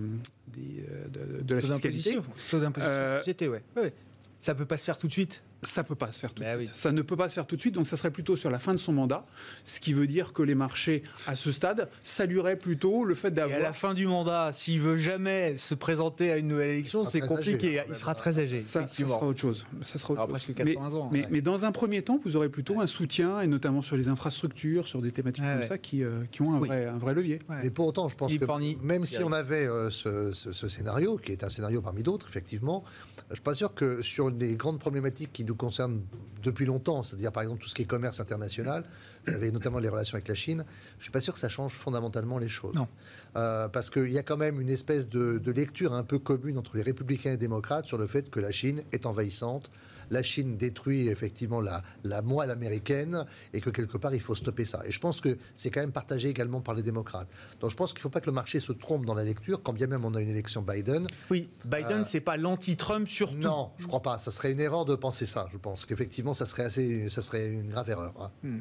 des 0.48 0.84
de, 1.12 1.42
de, 1.42 1.56
la 1.56 1.62
fiscalité. 1.62 2.18
Taux 2.50 2.60
d'imposition 2.60 2.92
euh, 2.92 3.18
société, 3.20 3.48
ouais. 3.48 3.62
ouais. 3.76 3.94
Ça 4.42 4.56
peut 4.56 4.66
pas 4.66 4.78
se 4.78 4.86
faire 4.86 4.98
tout 4.98 5.08
de 5.08 5.14
suite 5.14 5.44
ça 5.64 5.84
peut 5.84 5.96
pas 5.96 6.12
se 6.12 6.20
faire 6.20 6.34
tout 6.34 6.42
de 6.42 6.48
bah 6.48 6.58
suite. 6.58 6.72
Ça 6.74 6.92
ne 6.92 7.02
peut 7.02 7.18
pas 7.18 7.30
se 7.30 7.36
faire 7.36 7.48
tout 7.48 7.56
de 7.56 7.62
suite, 7.62 7.76
donc 7.76 7.88
ça 7.88 7.98
serait 7.98 8.12
plutôt 8.12 8.36
sur 8.36 8.50
la 8.50 8.60
fin 8.60 8.74
de 8.74 8.80
son 8.80 8.94
mandat, 8.94 9.26
ce 9.66 9.80
qui 9.80 9.94
veut 9.94 10.08
dire 10.08 10.34
que 10.34 10.42
les 10.42 10.56
marchés, 10.56 11.04
à 11.28 11.36
ce 11.36 11.52
stade, 11.52 11.90
salueraient 12.04 12.58
plutôt 12.58 13.04
le 13.04 13.16
fait 13.16 13.32
d'avoir... 13.32 13.60
à 13.60 13.64
la 13.64 13.74
fin 13.74 13.94
du 13.94 14.08
mandat, 14.08 14.52
s'il 14.54 14.80
veut 14.80 14.98
jamais 14.98 15.58
se 15.58 15.74
présenter 15.74 16.32
à 16.32 16.38
une 16.38 16.48
nouvelle 16.48 16.72
élection, 16.72 17.06
c'est 17.06 17.20
compliqué. 17.20 17.82
il 17.88 17.96
sera 17.96 18.16
très 18.16 18.40
âgé. 18.40 18.62
Ça, 18.62 18.88
ça 18.88 19.08
sera 19.08 19.26
autre 19.26 19.40
chose. 19.40 19.66
Ça 19.82 19.98
sera 19.98 20.14
autre 20.14 20.28
presque 20.28 20.54
80 20.54 20.64
mais, 20.66 20.78
ans. 20.78 21.10
Mais, 21.12 21.28
mais, 21.30 21.42
dans 21.42 21.66
un 21.66 21.72
premier 21.72 22.02
temps, 22.02 22.20
vous 22.24 22.36
aurez 22.36 22.50
plutôt 22.50 22.80
un 22.80 22.88
soutien, 22.88 23.42
et 23.42 23.48
notamment 23.48 23.82
sur 23.82 23.98
les 23.98 24.08
infrastructures, 24.08 24.88
sur 24.88 25.02
des 25.02 25.12
thématiques 25.12 25.44
comme 25.44 25.64
ça, 25.64 25.78
qui, 25.78 26.04
euh, 26.04 26.24
qui 26.32 26.42
ont 26.42 26.54
un, 26.54 26.60
vrai, 26.60 26.86
un 26.86 26.98
vrai 26.98 27.14
levier. 27.14 27.40
Et 27.64 27.70
pour 27.70 27.88
autant, 27.88 28.08
je 28.08 28.16
pense 28.16 28.34
que 28.34 28.84
même 28.84 29.06
si 29.06 29.24
on 29.24 29.32
avait 29.32 29.68
euh, 29.68 29.90
ce, 29.90 30.32
ce, 30.32 30.68
scénario, 30.68 31.18
qui 31.18 31.32
est 31.32 31.44
un 31.44 31.50
scénario 31.50 31.82
parmi 31.82 32.04
d'autres, 32.04 32.28
effectivement, 32.30 32.84
je 33.18 33.24
ne 33.32 33.36
suis 33.36 33.44
pas 33.44 33.54
sûr 33.54 33.74
que 33.74 34.02
sur 34.02 34.30
les 34.30 34.56
grandes 34.56 34.80
problématiques 34.80 35.32
qui 35.34 35.44
nous 35.50 35.56
concernent 35.56 36.02
depuis 36.42 36.66
longtemps, 36.66 37.04
c'est-à-dire 37.04 37.32
par 37.32 37.44
exemple 37.44 37.62
tout 37.62 37.68
ce 37.68 37.76
qui 37.76 37.82
est 37.82 37.86
commerce 37.86 38.20
international, 38.20 38.86
et 39.28 39.52
notamment 39.52 39.80
les 39.80 39.90
relations 39.90 40.16
avec 40.16 40.28
la 40.28 40.36
Chine, 40.36 40.64
je 40.94 40.98
ne 41.00 41.04
suis 41.04 41.12
pas 41.12 41.22
sûr 41.22 41.34
que 41.34 41.40
ça 41.40 41.50
change 41.50 41.74
fondamentalement 41.74 42.38
les 42.38 42.48
choses. 42.48 42.76
Non. 42.76 42.88
Euh, 43.36 43.68
parce 43.68 43.90
qu'il 43.90 44.12
y 44.12 44.18
a 44.18 44.24
quand 44.24 44.38
même 44.38 44.62
une 44.62 44.70
espèce 44.70 45.10
de, 45.10 45.52
lecture 45.52 45.94
un 45.94 46.04
peu 46.04 46.20
commune 46.20 46.58
entre 46.58 46.78
les 46.78 46.84
républicains 46.84 47.32
et 47.32 47.34
les 47.34 47.38
démocrates 47.38 47.88
sur 47.88 47.98
le 47.98 48.08
fait 48.08 48.30
que 48.30 48.40
la 48.40 48.52
Chine 48.52 48.84
est 48.92 49.06
envahissante, 49.06 49.70
la 50.10 50.24
Chine 50.24 50.58
détruit 50.58 51.08
effectivement 51.08 51.62
la, 51.62 51.82
la, 52.04 52.22
moelle 52.22 52.52
américaine 52.52 53.26
et 53.54 53.62
que 53.62 53.70
quelque 53.70 53.98
part 53.98 54.14
il 54.14 54.22
faut 54.22 54.36
stopper 54.36 54.66
ça. 54.66 54.82
Et 54.86 54.92
je 54.92 55.00
pense 55.00 55.22
que 55.22 55.38
c'est 55.56 55.70
quand 55.70 55.82
même 55.82 55.92
partagé 55.92 56.30
également 56.30 56.62
par 56.62 56.76
les 56.76 56.84
démocrates. 56.84 57.30
Donc 57.60 57.72
je 57.72 57.76
pense 57.76 57.92
qu'il 57.92 58.00
ne 58.00 58.04
faut 58.04 58.10
pas 58.10 58.22
que 58.22 58.28
le 58.28 58.34
marché 58.34 58.60
se 58.60 58.72
trompe 58.72 59.06
dans 59.06 59.14
la 59.14 59.24
lecture, 59.24 59.62
quand 59.62 59.74
bien 59.74 59.88
même 59.88 60.06
on 60.06 60.14
a 60.16 60.22
une 60.22 60.30
élection 60.30 60.62
Biden. 60.62 61.08
Oui, 61.30 61.50
Biden, 61.66 62.00
euh, 62.00 62.04
c'est 62.06 62.22
pas 62.22 62.38
l'anti-Trump 62.38 63.08
surtout. 63.08 63.36
Non, 63.36 63.72
je 63.78 63.88
crois 63.88 64.02
pas. 64.02 64.18
Ça 64.18 64.32
serait 64.32 64.52
une 64.52 64.60
erreur 64.60 64.86
de 64.86 64.96
penser 64.96 65.26
ça. 65.26 65.48
Je 65.52 65.58
pense 65.58 65.86
qu'effectivement, 65.86 66.34
ça 66.34 66.46
serait 66.46 66.64
assez, 66.64 67.10
ça 67.10 67.22
serait 67.22 67.50
une 67.50 67.70
grave 67.70 67.90
erreur. 67.90 68.14
Hein. 68.20 68.32
Hmm. 68.44 68.60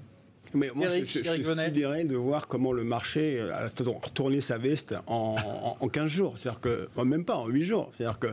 Mais 0.54 0.70
moi, 0.74 0.88
je, 0.88 1.04
suis 1.04 1.22
sidéré 1.22 2.04
de 2.04 2.16
voir 2.16 2.48
comment 2.48 2.72
le 2.72 2.84
marché 2.84 3.40
a 3.50 3.66
retourné 3.66 4.40
sa 4.40 4.56
veste 4.56 4.94
en, 5.06 5.36
en, 5.44 5.76
en 5.78 5.88
15 5.88 6.10
jours. 6.10 6.38
C'est-à-dire 6.38 6.60
que, 6.60 6.88
même 7.04 7.24
pas, 7.24 7.36
en 7.36 7.48
8 7.48 7.64
jours. 7.64 7.90
C'est-à-dire 7.92 8.18
que 8.18 8.28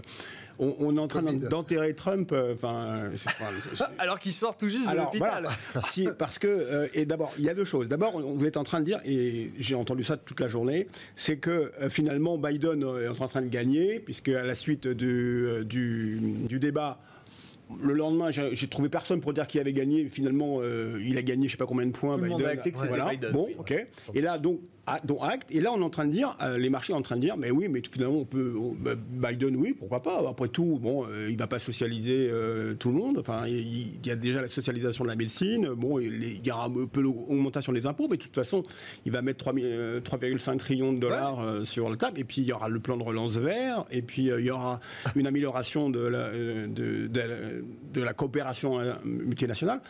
on, 0.60 0.95
est 0.95 0.99
en 0.99 1.08
train 1.08 1.22
d'enterrer 1.22 1.93
Trump. 1.95 2.32
Euh, 2.32 2.53
enfin, 2.53 3.10
alors 3.99 4.20
qu'il 4.20 4.32
sort 4.32 4.58
tout 4.58 4.68
juste 4.68 4.89
de 4.89 4.95
l'hôpital. 4.95 5.47
si, 5.84 6.08
parce 6.18 6.39
que 6.39 6.47
euh, 6.47 6.88
et 6.93 7.06
d'abord, 7.06 7.32
il 7.38 7.45
y 7.45 7.49
a 7.49 7.53
deux 7.53 7.66
choses. 7.66 7.88
D'abord, 7.88 8.20
vous 8.20 8.45
êtes 8.45 8.58
en 8.58 8.64
train 8.64 8.80
de 8.80 8.86
dire, 8.86 8.99
et 9.06 9.51
j'ai 9.60 9.76
entendu 9.76 10.03
ça 10.03 10.18
toute 10.18 10.39
la 10.39 10.47
journée, 10.47 10.88
c'est 11.16 11.38
que 11.38 11.72
euh, 11.80 11.89
finalement 11.89 12.38
Biden 12.38 12.84
est 13.01 13.22
en 13.22 13.28
train 13.28 13.41
de 13.41 13.49
gagner, 13.49 13.99
puisque 13.99 14.30
à 14.30 14.43
la 14.43 14.56
suite 14.56 14.88
du, 14.88 15.64
du 15.66 16.60
débat 16.60 16.99
le 17.82 17.93
lendemain, 17.93 18.30
j'ai 18.32 18.68
trouvé 18.68 18.89
personne 18.89 19.22
pour 19.22 19.34
dire 19.34 19.47
qu'il 19.47 19.60
avait 19.60 19.74
gagné. 19.74 20.08
Finalement, 20.10 20.58
euh, 20.60 20.99
il 21.03 21.18
a 21.18 21.22
gagné, 21.22 21.47
je 21.47 21.53
sais 21.53 21.58
pas 21.58 21.66
combien 21.66 21.86
de 21.86 21.91
points. 21.91 22.18
Tout 22.18 22.24
le 22.24 22.30
monde 22.30 22.43
a 22.43 22.49
acté 22.49 22.72
que 22.72 22.80
c'était 22.80 22.93
Biden. 23.10 23.32
Bon, 23.32 23.49
ok. 23.58 23.88
Et 24.14 24.22
là, 24.22 24.38
donc, 24.38 24.60
acte. 24.88 25.54
Et 25.54 25.62
là, 25.62 25.72
on 25.74 25.82
est 25.82 25.84
en 25.84 25.90
train 25.90 26.06
de 26.06 26.12
dire, 26.12 26.38
euh, 26.42 26.58
les 26.58 26.70
marchés 26.70 26.94
sont 26.94 27.00
en 27.00 27.02
train 27.02 27.16
de 27.16 27.22
dire, 27.22 27.38
mais 27.38 27.52
oui, 27.52 27.68
mais 27.70 27.82
finalement, 27.90 28.20
on 28.20 28.26
peut, 28.26 28.54
bah, 28.80 28.96
Biden, 28.96 29.56
oui, 29.56 29.74
pourquoi 29.74 30.02
pas. 30.02 30.24
Après 30.30 30.48
tout, 30.48 30.80
bon, 30.82 31.06
euh, 31.06 31.30
il 31.30 31.38
va 31.38 31.48
pas 31.48 31.60
socialiser 31.60 32.32
tout 32.80 32.90
le 32.90 32.96
monde. 32.96 33.18
Enfin, 33.20 33.48
il, 33.48 34.06
y 34.06 34.12
a 34.12 34.16
déjà 34.16 34.42
la 34.42 34.48
socialisation 34.48 35.04
de 35.04 35.10
la 35.10 35.16
médecine. 35.16 35.70
Bon, 35.70 36.00
il, 36.00 36.46
y 36.46 36.52
aura 36.52 36.66
un 36.66 36.86
peu 36.86 37.02
l'augmentation 37.02 37.74
des 37.74 37.86
impôts, 37.86 38.08
mais 38.10 38.18
de 38.18 38.22
toute 38.22 38.36
façon, 38.36 38.64
il 39.06 39.12
va 39.12 39.22
mettre 39.22 39.46
3,5 39.52 40.58
trillions 40.58 40.94
de 40.94 41.00
dollars 41.00 41.66
sur 41.66 41.90
la 41.90 41.98
table. 41.98 42.20
Et 42.20 42.24
puis, 42.24 42.42
il 42.42 42.48
y 42.48 42.52
aura 42.52 42.70
le 42.70 42.80
plan 42.80 42.98
de 42.98 43.04
relance 43.04 43.38
vert. 43.38 43.86
Et 43.92 44.02
puis, 44.02 44.26
il 44.26 44.46
y 44.46 44.52
aura 44.52 44.80
une 45.16 45.28
amélioration 45.28 45.90
de 45.90 46.00
la, 46.00 46.32
de, 46.32 47.08
de 47.08 47.64
de 47.96 48.02
la 48.02 48.14
coopération 48.14 48.80
euh, 48.80 48.94
multinationale. 49.04 49.82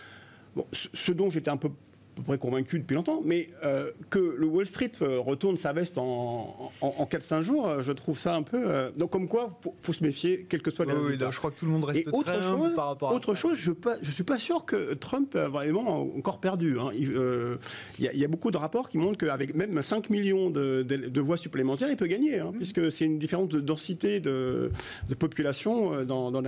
Bon, 0.56 0.66
ce 0.72 1.12
dont 1.12 1.30
j'étais 1.30 1.50
un 1.50 1.58
peu 1.58 1.70
peu 2.16 2.24
près 2.24 2.38
convaincu 2.38 2.80
depuis 2.80 2.96
longtemps, 2.96 3.22
mais 3.24 3.50
euh, 3.64 3.92
que 4.10 4.20
le 4.20 4.48
Wall 4.48 4.66
Street 4.66 4.92
euh, 5.02 5.20
retourne 5.20 5.58
sa 5.58 5.74
veste 5.74 5.98
en, 5.98 6.72
en, 6.82 7.06
4-5 7.06 7.42
jours, 7.42 7.68
euh, 7.68 7.82
je 7.82 7.92
trouve 7.92 8.18
ça 8.18 8.36
un 8.36 8.42
peu. 8.42 8.92
donc, 8.96 9.12
comme 9.12 9.28
quoi, 9.28 9.60
il 9.66 9.72
faut, 9.80 9.92
se 9.92 10.04
méfier, 10.04 10.46
quel 10.50 10.62
que 10.62 10.72
soit 10.72 10.86
le 10.86 10.96
oui, 10.96 11.18
je 11.20 11.38
crois 11.38 11.52
que 11.52 11.60
tout 11.60 11.66
le 11.66 11.72
monde 11.72 11.86
reste 11.86 12.08
Et 12.08 12.10
autre 12.12 12.32
très 12.32 12.42
chose, 12.42 12.76
par 12.76 12.88
rapport 12.88 13.14
autre 13.14 13.34
chose, 13.34 13.58
je 13.58 13.72
ne 13.72 14.12
suis 14.12 14.24
pas 14.24 14.38
sûr 14.38 14.66
que 14.66 14.94
Trump 14.94 15.36
a 15.36 15.50
vraiment 15.50 16.02
encore 16.18 16.40
perdu. 16.40 16.80
Hein. 16.80 16.92
Il, 16.94 17.60
y 18.00 18.24
a, 18.24 18.28
beaucoup 18.28 18.52
de 18.52 18.58
rapports 18.58 18.90
qui 18.90 18.98
montrent 18.98 19.18
qu'avec 19.18 19.54
même 19.54 19.82
5 19.82 20.10
millions 20.10 20.50
de, 20.50 20.84
de, 20.84 21.22
voix 21.22 21.38
supplémentaires, 21.38 21.90
il 21.90 21.98
peut 21.98 22.08
gagner, 22.08 22.40
hein, 22.40 22.52
puisque 22.56 22.92
c'est 22.92 23.06
une 23.06 23.20
différence 23.20 23.50
de 23.50 23.60
densité 23.60 24.20
de, 24.20 24.72
population 25.20 26.04
dans, 26.04 26.32
dans, 26.32 26.42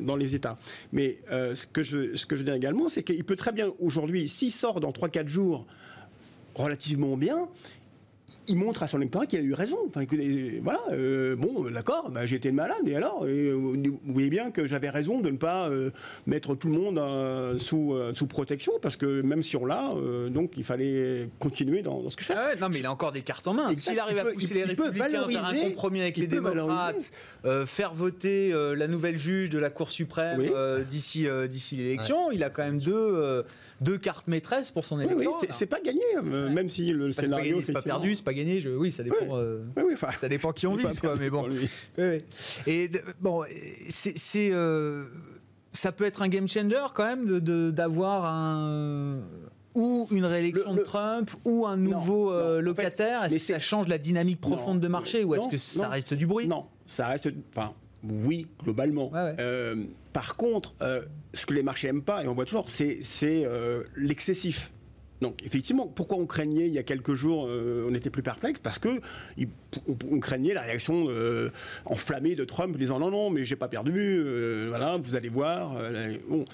dans, 0.00 0.16
les 0.16 0.34
États. 0.34 0.56
Mais 0.92 1.18
ce, 1.30 1.66
que 1.66 1.82
je, 1.82 2.16
ce 2.16 2.26
que 2.26 2.36
je 2.36 2.42
dis 2.42 2.50
également, 2.50 2.88
c'est 2.88 3.02
qu'il 3.02 3.24
peut 3.24 3.36
très 3.36 3.52
bien, 3.52 3.70
aujourd'hui, 3.80 4.28
s'il 4.28 4.50
sort 4.50 4.77
dans 4.80 4.90
3-4 4.90 5.28
jours 5.28 5.66
relativement 6.54 7.16
bien, 7.16 7.48
il 8.48 8.56
montre 8.56 8.82
à 8.82 8.86
son 8.86 8.98
électorat 8.98 9.26
qu'il 9.26 9.38
a 9.38 9.42
eu 9.42 9.54
raison. 9.54 9.78
Enfin, 9.86 10.04
voilà, 10.62 10.80
euh, 10.90 11.36
bon, 11.36 11.70
d'accord, 11.70 12.10
bah, 12.10 12.24
été 12.24 12.50
malade, 12.52 12.86
et 12.86 12.96
alors 12.96 13.24
euh, 13.24 13.52
Vous 13.54 13.98
voyez 14.12 14.30
bien 14.30 14.50
que 14.50 14.66
j'avais 14.66 14.90
raison 14.90 15.20
de 15.20 15.30
ne 15.30 15.36
pas 15.36 15.68
euh, 15.68 15.90
mettre 16.26 16.54
tout 16.54 16.68
le 16.68 16.74
monde 16.74 17.58
sous, 17.58 17.94
sous 18.14 18.26
protection, 18.26 18.72
parce 18.80 18.96
que 18.96 19.22
même 19.22 19.42
si 19.42 19.56
on 19.56 19.64
l'a, 19.64 19.92
donc 20.30 20.52
il 20.56 20.64
fallait 20.64 21.28
continuer 21.38 21.82
dans, 21.82 22.08
ce 22.08 22.16
que 22.16 22.22
je 22.22 22.28
fais. 22.28 22.34
Ah 22.36 22.54
non, 22.60 22.68
mais 22.68 22.78
il 22.78 22.86
a 22.86 22.92
encore 22.92 23.12
des 23.12 23.22
cartes 23.22 23.46
en 23.46 23.54
main. 23.54 23.74
S'il 23.76 23.98
arrive 23.98 24.18
à 24.18 24.24
pousser 24.24 24.54
les 24.54 24.64
républicains, 24.64 25.28
faire 25.28 25.46
un 25.46 25.54
compromis 25.54 26.00
avec 26.00 26.16
les 26.16 26.26
démocrates, 26.26 27.10
faire 27.66 27.94
voter 27.94 28.52
la 28.52 28.88
nouvelle 28.88 29.18
juge 29.18 29.50
de 29.50 29.58
la 29.58 29.70
Cour 29.70 29.90
suprême 29.90 30.42
d'ici 30.88 31.26
d'ici 31.48 31.76
l'élection, 31.76 32.30
il 32.30 32.42
a 32.44 32.50
quand 32.50 32.64
même 32.64 32.78
deux 32.78 33.44
deux 33.80 33.98
cartes 33.98 34.26
maîtresses 34.28 34.70
pour 34.70 34.84
son 34.84 35.00
électorat. 35.00 35.38
Oui, 35.40 35.48
c'est 35.50 35.66
pas 35.66 35.80
gagné, 35.80 36.02
euh, 36.16 36.50
même 36.50 36.68
si 36.68 36.92
le 36.92 37.12
scénario. 37.12 37.60
C'est 37.62 37.72
pas, 37.72 37.82
perdu, 37.82 38.14
c'est 38.14 38.24
pas 38.24 38.34
gagné. 38.34 38.60
Je... 38.60 38.70
Oui, 38.70 38.92
ça 38.92 39.02
dépend. 39.02 39.36
Euh, 39.36 39.64
ça 40.18 40.28
dépend 40.28 40.52
qui 40.52 40.66
on 40.66 40.76
vise, 40.76 40.98
quoi. 40.98 41.16
Mais 41.16 41.30
bon. 41.30 41.48
Et 42.66 42.90
bon, 43.20 43.44
c'est. 43.88 44.50
Euh, 44.52 45.06
ça 45.72 45.92
peut 45.92 46.04
être 46.04 46.22
un 46.22 46.28
game 46.28 46.48
changer 46.48 46.86
quand 46.94 47.04
même 47.04 47.40
d'avoir 47.70 48.24
un 48.24 49.20
ou 49.74 50.08
une 50.10 50.24
réélection 50.24 50.74
de 50.74 50.80
Trump 50.80 51.30
ou 51.44 51.66
un 51.66 51.76
nouveau 51.76 52.32
locataire 52.60 53.24
Est-ce 53.24 53.34
que 53.34 53.40
ça 53.40 53.58
change 53.60 53.88
la 53.88 53.98
dynamique 53.98 54.40
profonde 54.40 54.80
de 54.80 54.88
marché 54.88 55.24
ou 55.24 55.34
est-ce 55.34 55.48
que 55.48 55.58
ça 55.58 55.88
reste 55.88 56.14
du 56.14 56.26
bruit? 56.26 56.48
Non, 56.48 56.66
ça 56.86 57.08
reste. 57.08 57.28
Enfin, 57.54 57.74
oui, 58.04 58.46
globalement. 58.62 59.10
par 60.12 60.36
contre, 60.36 60.74
ce 61.34 61.46
que 61.46 61.54
les 61.54 61.62
marchés 61.62 61.88
n'aiment 61.88 62.02
pas, 62.02 62.24
et 62.24 62.28
on 62.28 62.34
voit 62.34 62.44
toujours, 62.44 62.68
c'est 62.68 63.02
euh, 63.24 63.84
l'excessif. 63.96 64.70
Donc 65.20 65.42
effectivement, 65.44 65.88
pourquoi 65.88 66.16
on 66.18 66.26
craignait 66.26 66.68
il 66.68 66.72
y 66.72 66.78
a 66.78 66.84
quelques 66.84 67.14
jours, 67.14 67.46
euh, 67.48 67.88
on 67.90 67.94
était 67.94 68.10
plus 68.10 68.22
perplexe? 68.22 68.60
Parce 68.62 68.78
que 68.78 69.00
on, 69.88 70.20
craignait 70.20 70.54
la 70.54 70.62
réaction 70.62 71.06
euh, 71.08 71.50
enflammée 71.86 72.36
de 72.36 72.44
Trump 72.44 72.76
disant 72.76 73.00
non 73.00 73.10
non 73.10 73.28
mais 73.28 73.44
j'ai 73.44 73.56
pas 73.56 73.66
perdu, 73.66 74.22
voilà 74.68 74.96
vous 74.96 75.16
allez 75.16 75.28
voir. 75.28 75.74
bon, 76.28 76.44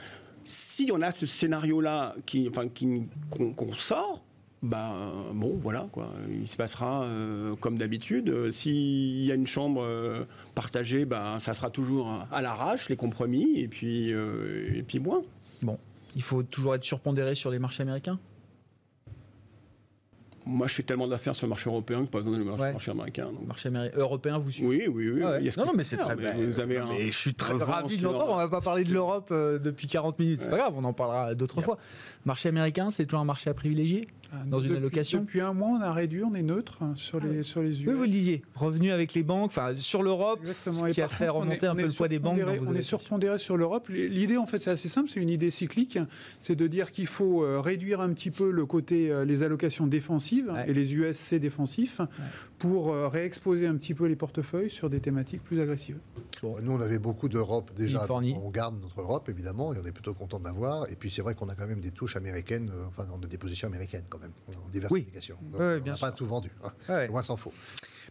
si 0.46 0.90
on 0.92 1.02
a 1.02 1.10
ce 1.10 1.26
scénario 1.26 1.80
là 1.82 2.14
qui, 2.24 2.48
enfin, 2.48 2.66
qu'on 3.30 3.72
sort, 3.74 4.24
bah 4.64 4.94
bon, 5.34 5.58
voilà 5.62 5.86
quoi. 5.92 6.10
Il 6.30 6.48
se 6.48 6.56
passera 6.56 7.02
euh, 7.02 7.54
comme 7.56 7.76
d'habitude. 7.76 8.30
Euh, 8.30 8.50
s'il 8.50 9.22
y 9.22 9.30
a 9.30 9.34
une 9.34 9.46
chambre 9.46 9.82
euh, 9.84 10.24
partagée, 10.54 11.04
bah, 11.04 11.36
ça 11.38 11.52
sera 11.52 11.68
toujours 11.68 12.26
à 12.32 12.40
l'arrache 12.40 12.88
les 12.88 12.96
compromis 12.96 13.60
et 13.60 13.68
puis 13.68 14.08
et 14.08 14.82
puis 14.82 15.00
moins. 15.00 15.22
Bon, 15.60 15.78
il 16.16 16.22
faut 16.22 16.42
toujours 16.42 16.74
être 16.74 16.84
surpondéré 16.84 17.34
sur 17.34 17.50
les 17.50 17.58
marchés 17.58 17.82
américains? 17.82 18.18
moi, 20.46 20.66
je 20.66 20.74
fais 20.74 20.82
tellement 20.82 21.08
d'affaires 21.08 21.34
sur 21.34 21.46
le 21.46 21.50
marché 21.50 21.70
européen 21.70 22.04
que 22.04 22.10
pas 22.10 22.18
besoin 22.18 22.34
de 22.34 22.38
le 22.38 22.44
marché, 22.44 22.90
américain. 22.90 23.26
Donc. 23.26 23.46
Marché 23.46 23.70
européen, 23.94 24.38
vous 24.38 24.50
suivez? 24.50 24.88
Oui, 24.88 24.88
oui, 24.88 25.22
oui. 25.22 25.50
non, 25.56 25.66
non, 25.66 25.72
mais 25.74 25.84
c'est 25.84 25.96
très 25.96 26.16
bien. 26.16 26.34
Vous 26.34 26.60
avez 26.60 26.80
je 27.10 27.16
suis 27.16 27.34
très 27.34 27.54
ravi 27.54 27.98
de 27.98 28.04
l'entendre. 28.04 28.32
On 28.32 28.36
va 28.36 28.48
pas 28.48 28.60
parler 28.60 28.84
de 28.84 28.92
l'Europe 28.92 29.28
euh, 29.30 29.58
depuis 29.58 29.86
40 29.86 30.18
minutes. 30.18 30.40
C'est 30.40 30.50
pas 30.50 30.58
grave, 30.58 30.74
on 30.76 30.84
en 30.84 30.92
parlera 30.92 31.34
d'autres 31.34 31.60
fois. 31.62 31.78
Marché 32.24 32.48
américain, 32.48 32.90
c'est 32.90 33.04
toujours 33.06 33.20
un 33.20 33.24
marché 33.24 33.50
à 33.50 33.54
privilégier? 33.54 34.06
euh, 34.06 34.23
dans 34.46 34.60
une 34.60 34.76
allocation 34.76 35.20
Depuis 35.20 35.40
un 35.40 35.52
mois, 35.52 35.68
on 35.68 35.80
a 35.80 35.92
réduit, 35.92 36.22
on 36.24 36.34
est 36.34 36.42
neutre 36.42 36.78
hein, 36.82 36.92
sur 36.96 37.20
les, 37.20 37.42
sur 37.42 37.62
les 37.62 37.82
US. 37.82 37.88
Oui, 37.88 37.94
vous 37.94 38.02
le 38.02 38.08
disiez, 38.08 38.42
revenu 38.54 38.90
avec 38.90 39.14
les 39.14 39.22
banques, 39.22 39.50
enfin 39.50 39.74
sur 39.76 40.02
l'Europe, 40.02 40.40
ce 40.44 40.90
qui 40.90 41.02
a 41.02 41.08
fait 41.08 41.28
remonter 41.28 41.66
un 41.66 41.74
peu 41.74 41.86
le 41.86 41.92
poids 41.92 42.08
des 42.08 42.18
banques. 42.18 42.38
On 42.66 42.74
est 42.74 42.82
surpondéré 42.82 43.38
sur 43.38 43.56
l'Europe. 43.56 43.88
L'idée, 43.88 44.36
en 44.36 44.46
fait, 44.46 44.58
c'est 44.58 44.70
assez 44.70 44.88
simple, 44.88 45.08
c'est 45.08 45.20
une 45.20 45.30
idée 45.30 45.50
cyclique, 45.50 45.98
c'est 46.40 46.56
de 46.56 46.66
dire 46.66 46.90
qu'il 46.90 47.06
faut 47.06 47.44
euh, 47.44 47.60
réduire 47.60 48.00
un 48.00 48.12
petit 48.12 48.30
peu 48.30 48.50
le 48.50 48.66
côté, 48.66 49.10
euh, 49.10 49.24
les 49.24 49.42
allocations 49.42 49.86
défensives 49.86 50.52
et 50.66 50.74
les 50.74 50.94
USC 50.94 51.34
défensifs 51.34 52.00
pour 52.68 52.94
réexposer 53.10 53.66
un 53.66 53.76
petit 53.76 53.94
peu 53.94 54.06
les 54.06 54.16
portefeuilles 54.16 54.70
sur 54.70 54.88
des 54.88 55.00
thématiques 55.00 55.42
plus 55.42 55.60
agressives. 55.60 55.98
Nous, 56.42 56.72
on 56.72 56.80
avait 56.80 56.98
beaucoup 56.98 57.28
d'Europe 57.28 57.72
déjà. 57.76 58.06
On 58.10 58.50
garde 58.50 58.80
notre 58.80 59.00
Europe, 59.00 59.28
évidemment, 59.28 59.74
et 59.74 59.78
on 59.78 59.84
est 59.84 59.92
plutôt 59.92 60.14
content 60.14 60.38
de 60.38 60.44
l'avoir. 60.44 60.90
Et 60.90 60.96
puis, 60.96 61.10
c'est 61.10 61.22
vrai 61.22 61.34
qu'on 61.34 61.48
a 61.48 61.54
quand 61.54 61.66
même 61.66 61.80
des 61.80 61.90
touches 61.90 62.16
américaines, 62.16 62.70
enfin, 62.88 63.06
on 63.12 63.22
a 63.22 63.26
des 63.26 63.38
positions 63.38 63.68
américaines 63.68 64.04
quand 64.08 64.18
même 64.18 64.32
en 64.64 64.68
diversification. 64.70 65.36
Oui, 65.52 65.80
bien 65.80 65.94
pas 65.94 66.12
tout 66.12 66.26
vendu. 66.26 66.50
Hein. 66.88 67.06
Loin 67.06 67.22
s'en 67.22 67.36
faut. 67.36 67.52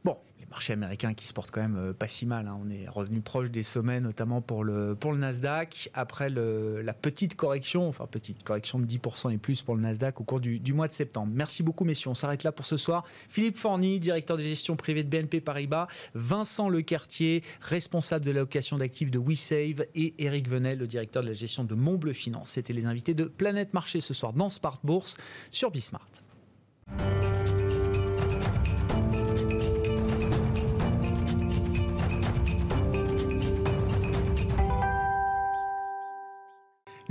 Bon, 0.03 0.17
les 0.53 0.55
marchés 0.55 0.73
américains 0.73 1.13
qui 1.15 1.25
se 1.25 1.33
portent 1.33 1.49
quand 1.49 1.61
même 1.61 1.77
euh, 1.77 1.93
pas 1.93 2.07
si 2.07 2.25
mal. 2.25 2.47
Hein. 2.47 2.59
On 2.63 2.69
est 2.69 2.87
revenu 2.87 3.21
proche 3.21 3.49
des 3.49 3.63
sommets, 3.63 3.99
notamment 3.99 4.41
pour 4.41 4.63
le, 4.63 4.95
pour 4.95 5.11
le 5.11 5.17
Nasdaq. 5.17 5.89
Après 5.93 6.29
la 6.29 6.93
petite 6.93 7.35
correction, 7.35 7.87
enfin 7.87 8.05
petite 8.05 8.43
correction 8.43 8.79
de 8.79 8.85
10% 8.85 9.33
et 9.33 9.37
plus 9.37 9.63
pour 9.63 9.75
le 9.75 9.81
Nasdaq 9.81 10.21
au 10.21 10.23
cours 10.23 10.39
du, 10.39 10.73
mois 10.73 10.87
de 10.87 10.93
septembre. 10.93 11.31
Merci 11.33 11.63
beaucoup, 11.63 11.85
messieurs. 11.85 12.11
On 12.11 12.13
s'arrête 12.13 12.43
là 12.43 12.51
pour 12.51 12.65
ce 12.65 12.77
soir. 12.77 13.03
Philippe 13.29 13.55
Forny, 13.55 13.99
directeur 13.99 14.37
de 14.37 14.43
gestion 14.43 14.75
privée 14.75 15.03
de 15.03 15.09
BNP 15.09 15.41
Paribas. 15.41 15.87
Vincent 16.13 16.69
Lecartier, 16.69 17.43
responsable 17.61 18.25
de 18.25 18.31
l'allocation 18.31 18.77
d'actifs 18.77 19.09
de 19.09 19.19
WeSave. 19.19 19.85
Et 19.95 20.13
Eric 20.23 20.47
Venel, 20.47 20.77
le 20.77 20.87
directeur 20.87 21.23
de 21.23 21.29
la 21.29 21.33
gestion 21.33 21.63
de 21.63 21.73
Montbleu 21.73 22.13
Finance. 22.13 22.51
C'était 22.51 22.73
les 22.73 22.85
invités 22.85 23.15
de 23.15 23.25
Planète 23.25 23.73
Marché 23.73 24.01
ce 24.01 24.13
soir 24.13 24.33
dans 24.33 24.49
Smart 24.49 24.79
Bourse 24.83 25.17
sur 25.51 25.71
Bismart. 25.71 26.09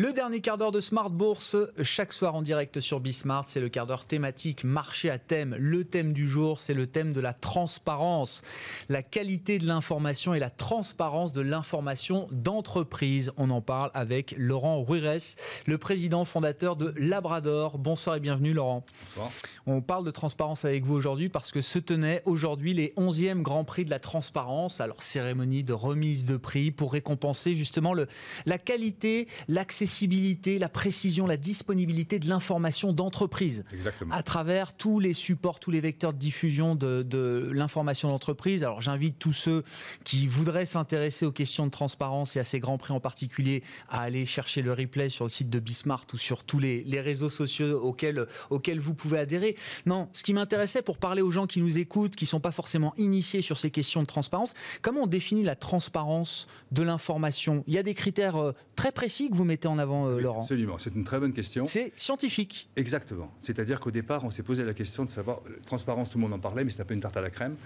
Le 0.02 0.12
dernier 0.12 0.40
quart 0.40 0.58
d'heure 0.58 0.72
de 0.72 0.80
Smart 0.80 1.10
Bourse, 1.10 1.56
chaque 1.80 2.12
soir 2.12 2.34
en 2.34 2.42
direct 2.42 2.80
sur 2.80 2.98
Bismart, 2.98 3.44
c'est 3.46 3.60
le 3.60 3.68
quart 3.68 3.86
d'heure 3.86 4.04
thématique 4.04 4.64
marché 4.64 5.10
à 5.10 5.18
thème. 5.20 5.54
Le 5.56 5.84
thème 5.84 6.12
du 6.12 6.26
jour, 6.26 6.58
c'est 6.58 6.74
le 6.74 6.88
thème 6.88 7.12
de 7.12 7.20
la 7.20 7.32
transparence, 7.32 8.42
la 8.88 9.04
qualité 9.04 9.60
de 9.60 9.66
l'information 9.68 10.34
et 10.34 10.40
la 10.40 10.50
transparence 10.50 11.30
de 11.30 11.40
l'information 11.40 12.26
d'entreprise. 12.32 13.30
On 13.36 13.48
en 13.50 13.60
parle 13.60 13.92
avec 13.94 14.34
Laurent 14.36 14.82
Ruires, 14.82 15.36
le 15.66 15.78
président 15.78 16.24
fondateur 16.24 16.74
de 16.74 16.92
Labrador. 16.96 17.78
Bonsoir 17.78 18.16
et 18.16 18.20
bienvenue 18.20 18.54
Laurent. 18.54 18.84
Bonsoir. 19.04 19.30
On 19.66 19.82
parle 19.82 20.04
de 20.04 20.10
transparence 20.10 20.64
avec 20.64 20.84
vous 20.84 20.96
aujourd'hui 20.96 21.28
parce 21.28 21.52
que 21.52 21.62
se 21.62 21.78
tenait 21.78 22.22
aujourd'hui 22.24 22.74
les 22.74 22.88
11e 22.96 23.42
Grand 23.42 23.62
Prix 23.62 23.84
de 23.84 23.90
la 23.90 24.00
transparence, 24.00 24.80
alors 24.80 25.00
cérémonie 25.00 25.62
de 25.62 25.72
remise 25.72 26.24
de 26.24 26.36
prix 26.36 26.72
pour 26.72 26.92
récompenser 26.92 27.54
justement 27.54 27.94
le, 27.94 28.08
la 28.46 28.58
qualité, 28.58 29.28
l'accès 29.46 29.86
l'accessibilité, 29.92 30.58
la 30.58 30.70
précision, 30.70 31.26
la 31.26 31.36
disponibilité 31.36 32.18
de 32.18 32.26
l'information 32.26 32.94
d'entreprise. 32.94 33.62
À 34.10 34.22
travers 34.22 34.74
tous 34.74 35.00
les 35.00 35.12
supports, 35.12 35.60
tous 35.60 35.70
les 35.70 35.82
vecteurs 35.82 36.14
de 36.14 36.18
diffusion 36.18 36.74
de, 36.74 37.50
l'information 37.52 38.08
d'entreprise. 38.08 38.64
Alors 38.64 38.80
j'invite 38.80 39.18
tous 39.18 39.34
ceux 39.34 39.64
qui 40.02 40.26
voudraient 40.26 40.64
s'intéresser 40.64 41.26
aux 41.26 41.32
questions 41.32 41.66
de 41.66 41.70
transparence 41.70 42.36
et 42.36 42.40
à 42.40 42.44
ces 42.44 42.58
grands 42.58 42.78
prix 42.78 42.94
en 42.94 43.00
particulier 43.00 43.62
à 43.90 44.00
aller 44.00 44.24
chercher 44.24 44.62
le 44.62 44.72
replay 44.72 45.10
sur 45.10 45.26
le 45.26 45.28
site 45.28 45.50
de 45.50 45.58
Bismart 45.58 46.06
ou 46.14 46.16
sur 46.16 46.42
tous 46.42 46.58
les, 46.58 47.00
réseaux 47.02 47.30
sociaux 47.30 47.82
auxquels, 47.82 48.26
auxquels 48.48 48.80
vous 48.80 48.94
pouvez 48.94 49.18
adhérer. 49.18 49.56
Non, 49.84 50.08
ce 50.12 50.22
qui 50.22 50.32
m'intéressait 50.32 50.82
pour 50.82 50.96
parler 50.96 51.20
aux 51.20 51.30
gens 51.30 51.46
qui 51.46 51.60
nous 51.60 51.78
écoutent, 51.78 52.16
qui 52.16 52.24
ne 52.24 52.28
sont 52.28 52.40
pas 52.40 52.52
forcément 52.52 52.94
initiés 52.96 53.42
sur 53.42 53.58
ces 53.58 53.70
questions 53.70 54.00
de 54.00 54.06
transparence, 54.06 54.54
comment 54.80 55.02
on 55.02 55.06
définit 55.06 55.42
la 55.42 55.56
transparence 55.56 56.46
de 56.70 56.82
l'information? 56.82 57.62
Il 57.66 57.74
y 57.74 57.78
a 57.78 57.82
des 57.82 57.94
critères 57.94 58.36
euh, 58.36 58.52
très 58.76 58.92
précis 58.92 59.30
que 59.30 59.34
vous 59.34 59.44
mettez 59.44 59.68
en 59.68 59.78
avant, 59.78 60.08
euh, 60.08 60.20
Laurent 60.20 60.40
Absolument, 60.40 60.78
c'est 60.78 60.94
une 60.94 61.04
très 61.04 61.20
bonne 61.20 61.32
question. 61.32 61.66
C'est 61.66 61.92
scientifique. 61.96 62.68
Exactement. 62.76 63.32
C'est-à-dire 63.40 63.80
qu'au 63.80 63.90
départ, 63.90 64.24
on 64.24 64.30
s'est 64.30 64.42
posé 64.42 64.64
la 64.64 64.74
question 64.74 65.04
de 65.04 65.10
savoir, 65.10 65.40
euh, 65.46 65.58
transparence, 65.66 66.10
tout 66.10 66.18
le 66.18 66.22
monde 66.22 66.32
en 66.32 66.38
parlait, 66.38 66.64
mais 66.64 66.70
c'est 66.70 66.82
un 66.82 66.84
peu 66.84 66.94
une 66.94 67.00
tarte 67.00 67.16
à 67.16 67.22
la 67.22 67.30
crème. 67.30 67.56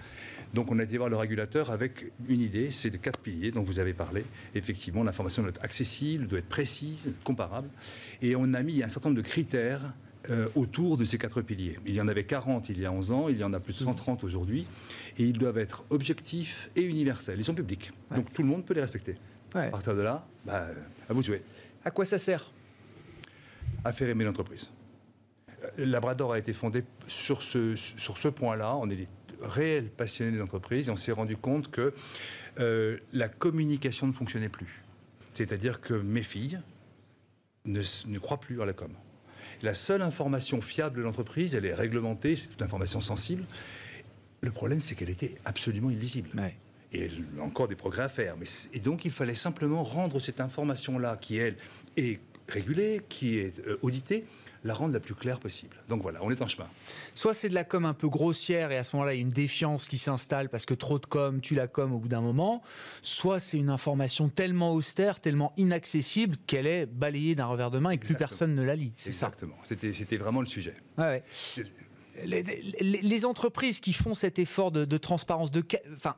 Donc 0.53 0.71
on 0.71 0.79
a 0.79 0.83
été 0.83 0.97
voir 0.97 1.09
le 1.09 1.17
régulateur 1.17 1.71
avec 1.71 2.11
une 2.27 2.41
idée, 2.41 2.71
c'est 2.71 2.89
de 2.89 2.97
quatre 2.97 3.19
piliers 3.19 3.51
dont 3.51 3.63
vous 3.63 3.79
avez 3.79 3.93
parlé. 3.93 4.23
Effectivement, 4.55 5.03
l'information 5.03 5.41
doit 5.41 5.49
être 5.49 5.63
accessible, 5.63 6.27
doit 6.27 6.39
être 6.39 6.49
précise, 6.49 7.11
comparable. 7.23 7.69
Et 8.21 8.35
on 8.35 8.53
a 8.53 8.63
mis 8.63 8.83
un 8.83 8.89
certain 8.89 9.09
nombre 9.09 9.21
de 9.21 9.27
critères 9.27 9.93
euh, 10.29 10.47
autour 10.55 10.97
de 10.97 11.05
ces 11.05 11.17
quatre 11.17 11.41
piliers. 11.41 11.77
Il 11.85 11.95
y 11.95 12.01
en 12.01 12.07
avait 12.07 12.25
40 12.25 12.69
il 12.69 12.79
y 12.79 12.85
a 12.85 12.91
11 12.91 13.11
ans, 13.11 13.29
il 13.29 13.37
y 13.37 13.43
en 13.43 13.53
a 13.53 13.59
plus 13.59 13.73
de 13.73 13.77
130 13.77 14.23
aujourd'hui, 14.25 14.67
et 15.17 15.23
ils 15.23 15.37
doivent 15.37 15.57
être 15.57 15.85
objectifs 15.89 16.69
et 16.75 16.83
universels. 16.83 17.39
Ils 17.39 17.45
sont 17.45 17.53
publics, 17.53 17.91
donc 18.13 18.33
tout 18.33 18.41
le 18.41 18.49
monde 18.49 18.65
peut 18.65 18.73
les 18.73 18.81
respecter. 18.81 19.15
À 19.53 19.69
partir 19.69 19.95
de 19.95 20.01
là, 20.01 20.25
bah, 20.45 20.67
à 21.09 21.13
vous 21.13 21.21
de 21.21 21.25
jouer. 21.25 21.41
À 21.83 21.91
quoi 21.91 22.05
ça 22.05 22.19
sert? 22.19 22.51
À 23.83 23.93
faire 23.93 24.09
aimer 24.09 24.23
l'entreprise. 24.23 24.69
Euh, 25.63 25.85
Labrador 25.85 26.33
a 26.33 26.39
été 26.39 26.53
fondé 26.53 26.83
sur 27.07 27.43
ce, 27.43 27.75
sur 27.75 28.17
ce 28.17 28.27
point-là. 28.27 28.75
On 28.75 28.89
est 28.89 28.95
des 28.95 29.07
réels 29.41 29.89
passionnés 29.89 30.31
de 30.31 30.37
l'entreprise 30.37 30.89
et 30.89 30.91
on 30.91 30.95
s'est 30.95 31.11
rendu 31.11 31.37
compte 31.37 31.71
que 31.71 31.93
euh, 32.59 32.97
la 33.13 33.29
communication 33.29 34.07
ne 34.07 34.13
fonctionnait 34.13 34.49
plus. 34.49 34.83
C'est-à-dire 35.33 35.81
que 35.81 35.93
mes 35.93 36.23
filles 36.23 36.59
ne, 37.65 37.81
ne 38.07 38.19
croient 38.19 38.39
plus 38.39 38.61
à 38.61 38.65
la 38.65 38.73
com. 38.73 38.91
La 39.61 39.73
seule 39.73 40.01
information 40.01 40.61
fiable 40.61 40.97
de 40.97 41.01
l'entreprise, 41.03 41.55
elle 41.55 41.65
est 41.65 41.73
réglementée, 41.73 42.35
c'est 42.35 42.53
une 42.59 42.63
information 42.63 43.01
sensible. 43.01 43.45
Le 44.41 44.51
problème, 44.51 44.79
c'est 44.79 44.93
qu'elle 44.95 45.09
était 45.09 45.35
absolument 45.45 45.89
illisible. 45.89 46.29
Et 46.93 47.09
encore 47.41 47.67
des 47.67 47.75
progrès 47.75 48.03
à 48.03 48.09
faire. 48.09 48.37
Mais 48.37 48.45
et 48.73 48.79
donc, 48.79 49.05
il 49.05 49.11
fallait 49.11 49.35
simplement 49.35 49.83
rendre 49.83 50.19
cette 50.19 50.39
information-là, 50.39 51.17
qui, 51.17 51.37
elle, 51.37 51.57
est 51.97 52.19
régulée, 52.47 53.01
qui 53.09 53.39
est 53.39 53.59
euh, 53.67 53.77
auditée, 53.81 54.25
la 54.63 54.73
rendre 54.73 54.93
la 54.93 54.99
plus 54.99 55.15
claire 55.15 55.39
possible. 55.39 55.77
Donc 55.87 56.01
voilà, 56.01 56.19
on 56.23 56.31
est 56.31 56.41
en 56.41 56.47
chemin. 56.47 56.67
Soit 57.13 57.33
c'est 57.33 57.49
de 57.49 57.53
la 57.53 57.63
com 57.63 57.85
un 57.85 57.93
peu 57.93 58.09
grossière 58.09 58.71
et 58.71 58.77
à 58.77 58.83
ce 58.83 58.95
moment-là, 58.95 59.13
il 59.13 59.17
y 59.17 59.19
a 59.19 59.21
une 59.21 59.29
défiance 59.29 59.87
qui 59.87 59.97
s'installe 59.97 60.49
parce 60.49 60.65
que 60.65 60.73
trop 60.73 60.99
de 60.99 61.05
com, 61.05 61.41
tu 61.41 61.55
la 61.55 61.67
com 61.67 61.93
au 61.93 61.99
bout 61.99 62.07
d'un 62.07 62.21
moment. 62.21 62.61
Soit 63.01 63.39
c'est 63.39 63.57
une 63.57 63.69
information 63.69 64.29
tellement 64.29 64.73
austère, 64.73 65.19
tellement 65.19 65.53
inaccessible 65.57 66.35
qu'elle 66.47 66.67
est 66.67 66.85
balayée 66.85 67.35
d'un 67.35 67.45
revers 67.45 67.71
de 67.71 67.79
main 67.79 67.91
et 67.91 67.97
que 67.97 68.05
plus 68.05 68.15
personne 68.15 68.55
ne 68.55 68.63
la 68.63 68.75
lit. 68.75 68.91
C'est. 68.95 69.09
Exactement. 69.09 69.55
C'était 69.63 70.17
vraiment 70.17 70.41
le 70.41 70.47
sujet. 70.47 70.75
Ouais, 70.97 71.23
les, 72.25 73.25
entreprises 73.25 73.79
qui 73.79 73.93
font 73.93 74.15
cet 74.15 74.39
effort 74.39 74.71
de, 74.71 74.97
transparence, 74.97 75.51
de, 75.51 75.63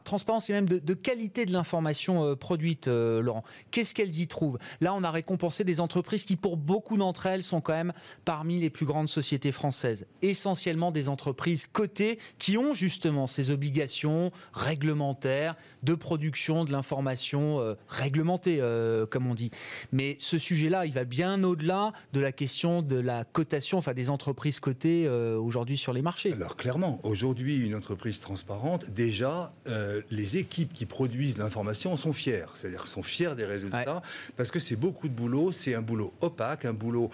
transparence 0.03 0.49
et 0.49 0.53
même 0.53 0.67
de, 0.67 0.93
qualité 0.93 1.45
de 1.45 1.53
l'information 1.53 2.25
euh, 2.25 2.35
produite, 2.35 2.87
euh, 2.87 3.21
Laurent, 3.21 3.43
qu'est-ce 3.71 3.93
qu'elles 3.93 4.19
y 4.19 4.27
trouvent? 4.27 4.57
Là, 4.81 4.93
on 4.93 5.03
a 5.03 5.11
récompensé 5.11 5.63
des 5.63 5.79
entreprises 5.79 6.25
qui, 6.25 6.35
pour 6.35 6.57
beaucoup 6.57 6.97
d'entre 6.97 7.25
elles, 7.25 7.43
sont 7.43 7.61
quand 7.61 7.73
même 7.73 7.93
parmi 8.25 8.59
les 8.59 8.69
plus 8.69 8.85
grandes 8.85 9.09
sociétés 9.09 9.51
françaises. 9.51 10.05
Essentiellement 10.21 10.91
des 10.91 11.09
entreprises 11.09 11.67
cotées 11.67 12.19
qui 12.37 12.57
ont 12.57 12.73
justement 12.73 13.27
ces 13.27 13.51
obligations 13.51 14.31
réglementaires 14.53 15.55
de 15.83 15.95
production 15.95 16.65
de 16.65 16.71
l'information 16.71 17.59
euh, 17.59 17.75
réglementée, 17.87 18.61
comme 19.09 19.27
on 19.27 19.35
dit. 19.35 19.51
Mais 19.91 20.17
ce 20.19 20.37
sujet-là, 20.37 20.85
il 20.85 20.93
va 20.93 21.05
bien 21.05 21.43
au-delà 21.43 21.93
de 22.13 22.19
la 22.19 22.31
question 22.31 22.81
de 22.81 22.99
la 22.99 23.23
cotation, 23.23 23.77
enfin 23.77 23.93
des 23.93 24.09
entreprises 24.09 24.59
cotées 24.59 25.07
aujourd'hui 25.09 25.77
sur 25.77 25.88
les 25.93 26.01
marchés. 26.01 26.33
Alors 26.33 26.55
clairement, 26.55 26.99
aujourd'hui, 27.03 27.57
une 27.57 27.75
entreprise 27.75 28.19
transparente, 28.19 28.89
déjà, 28.89 29.53
euh, 29.67 30.01
les 30.09 30.37
équipes 30.37 30.73
qui 30.73 30.85
produisent 30.85 31.37
l'information 31.37 31.95
sont 31.97 32.13
fières. 32.13 32.51
C'est-à-dire 32.53 32.87
sont 32.87 33.03
fiers 33.03 33.35
des 33.35 33.45
résultats, 33.45 34.01
parce 34.37 34.51
que 34.51 34.59
c'est 34.59 34.75
beaucoup 34.75 35.07
de 35.07 35.13
boulot, 35.13 35.51
c'est 35.51 35.75
un 35.75 35.81
boulot 35.81 36.13
opaque, 36.21 36.65
un 36.65 36.73
boulot 36.73 37.09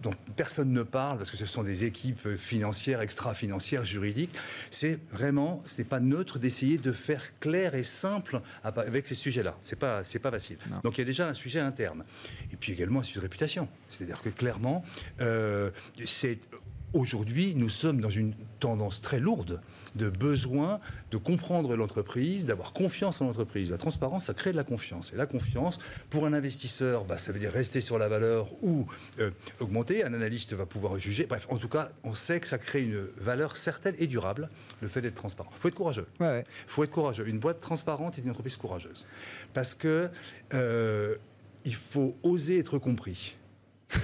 dont 0.00 0.14
personne 0.36 0.72
ne 0.72 0.82
parle 0.82 1.18
parce 1.18 1.30
que 1.30 1.36
ce 1.36 1.46
sont 1.46 1.62
des 1.62 1.84
équipes 1.84 2.36
financières, 2.36 3.00
extra-financières, 3.00 3.84
juridiques. 3.84 4.34
C'est 4.70 4.98
vraiment, 5.12 5.62
ce 5.66 5.78
n'est 5.78 5.84
pas 5.84 6.00
neutre 6.00 6.38
d'essayer 6.38 6.78
de 6.78 6.92
faire 6.92 7.38
clair 7.38 7.74
et 7.74 7.84
simple 7.84 8.40
avec 8.64 9.06
ces 9.06 9.14
sujets-là. 9.14 9.56
C'est 9.60 9.78
pas, 9.78 10.02
c'est 10.04 10.18
pas 10.18 10.30
facile. 10.30 10.58
Donc 10.82 10.98
il 10.98 11.02
y 11.02 11.02
a 11.02 11.06
déjà 11.06 11.28
un 11.28 11.34
sujet 11.34 11.60
interne. 11.60 12.04
Et 12.52 12.56
puis 12.56 12.72
également 12.72 13.00
un 13.00 13.02
sujet 13.02 13.20
de 13.20 13.22
réputation. 13.22 13.68
C'est-à-dire 13.86 14.22
que 14.22 14.30
clairement, 14.30 14.84
euh, 15.20 15.70
c'est 16.04 16.38
aujourd'hui, 16.94 17.54
nous 17.56 17.68
sommes 17.68 18.00
dans 18.00 18.10
une 18.10 18.34
tendance 18.60 19.00
très 19.00 19.20
lourde 19.20 19.60
de 19.94 20.08
besoin 20.08 20.80
de 21.10 21.16
comprendre 21.16 21.76
l'entreprise, 21.76 22.46
d'avoir 22.46 22.72
confiance 22.72 23.20
en 23.20 23.26
l'entreprise. 23.26 23.70
La 23.70 23.78
transparence, 23.78 24.26
ça 24.26 24.34
crée 24.34 24.52
de 24.52 24.56
la 24.56 24.64
confiance. 24.64 25.12
Et 25.12 25.16
la 25.16 25.26
confiance, 25.26 25.78
pour 26.10 26.26
un 26.26 26.32
investisseur, 26.32 27.04
bah, 27.04 27.18
ça 27.18 27.32
veut 27.32 27.38
dire 27.38 27.52
rester 27.52 27.80
sur 27.80 27.98
la 27.98 28.08
valeur 28.08 28.48
ou 28.62 28.86
euh, 29.20 29.30
augmenter. 29.60 30.04
Un 30.04 30.14
analyste 30.14 30.54
va 30.54 30.66
pouvoir 30.66 30.98
juger. 30.98 31.26
Bref, 31.26 31.46
en 31.50 31.58
tout 31.58 31.68
cas, 31.68 31.90
on 32.04 32.14
sait 32.14 32.40
que 32.40 32.46
ça 32.46 32.58
crée 32.58 32.82
une 32.82 33.06
valeur 33.16 33.56
certaine 33.56 33.94
et 33.98 34.06
durable, 34.06 34.48
le 34.80 34.88
fait 34.88 35.02
d'être 35.02 35.14
transparent. 35.14 35.50
Il 35.56 35.60
faut 35.60 35.68
être 35.68 35.74
courageux. 35.74 36.06
Il 36.20 36.44
faut 36.66 36.84
être 36.84 36.90
courageux. 36.90 37.28
Une 37.28 37.38
boîte 37.38 37.60
transparente 37.60 38.18
est 38.18 38.22
une 38.22 38.30
entreprise 38.30 38.56
courageuse. 38.56 39.06
Parce 39.52 39.74
que 39.74 40.08
euh, 40.54 41.16
il 41.64 41.74
faut 41.74 42.16
oser 42.22 42.58
être 42.58 42.78
compris. 42.78 43.36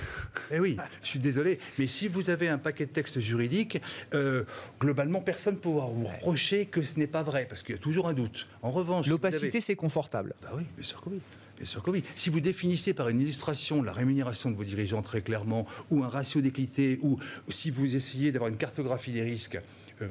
Eh 0.53 0.61
oui, 0.61 0.77
je 1.03 1.09
suis 1.09 1.19
désolé, 1.19 1.59
mais 1.79 1.87
si 1.87 2.09
vous 2.09 2.31
avez 2.31 2.49
un 2.49 2.59
paquet 2.59 2.87
de 2.87 2.91
textes 2.91 3.21
juridiques, 3.21 3.81
euh, 4.15 4.45
globalement, 4.81 5.21
personne 5.21 5.55
ne 5.55 5.61
pourra 5.61 5.87
vous 5.87 6.07
reprocher 6.07 6.67
que 6.67 6.83
ce 6.83 6.99
n'est 6.99 7.07
pas 7.07 7.23
vrai, 7.23 7.47
parce 7.49 7.63
qu'il 7.63 7.75
y 7.75 7.79
a 7.79 7.81
toujours 7.81 8.09
un 8.09 8.15
doute. 8.15 8.49
En 8.63 8.71
revanche, 8.71 9.07
l'opacité, 9.07 9.61
c'est 9.61 9.77
confortable. 9.77 10.35
Bah 10.43 10.51
oui, 10.57 10.65
bien 10.77 10.85
sûr 10.85 11.01
que 11.01 11.11
oui. 11.11 11.21
Bien 11.57 11.67
sûr 11.67 11.83
que 11.83 11.91
oui. 11.91 12.05
Si 12.15 12.31
vous 12.31 12.41
définissez 12.41 12.95
par 12.95 13.09
une 13.09 13.21
illustration 13.21 13.83
la 13.83 13.93
rémunération 13.93 14.51
de 14.51 14.57
vos 14.57 14.65
dirigeants 14.65 15.03
très 15.03 15.23
clairement, 15.23 15.67
ou 15.91 16.05
un 16.05 16.09
ratio 16.09 16.41
d'équité, 16.41 17.01
ou 17.03 17.19
si 17.49 17.71
vous 17.71 17.97
essayez 17.97 18.31
d'avoir 18.31 18.49
une 18.49 18.57
cartographie 18.57 19.13
des 19.13 19.23
risques, 19.23 19.61
euh, 20.01 20.09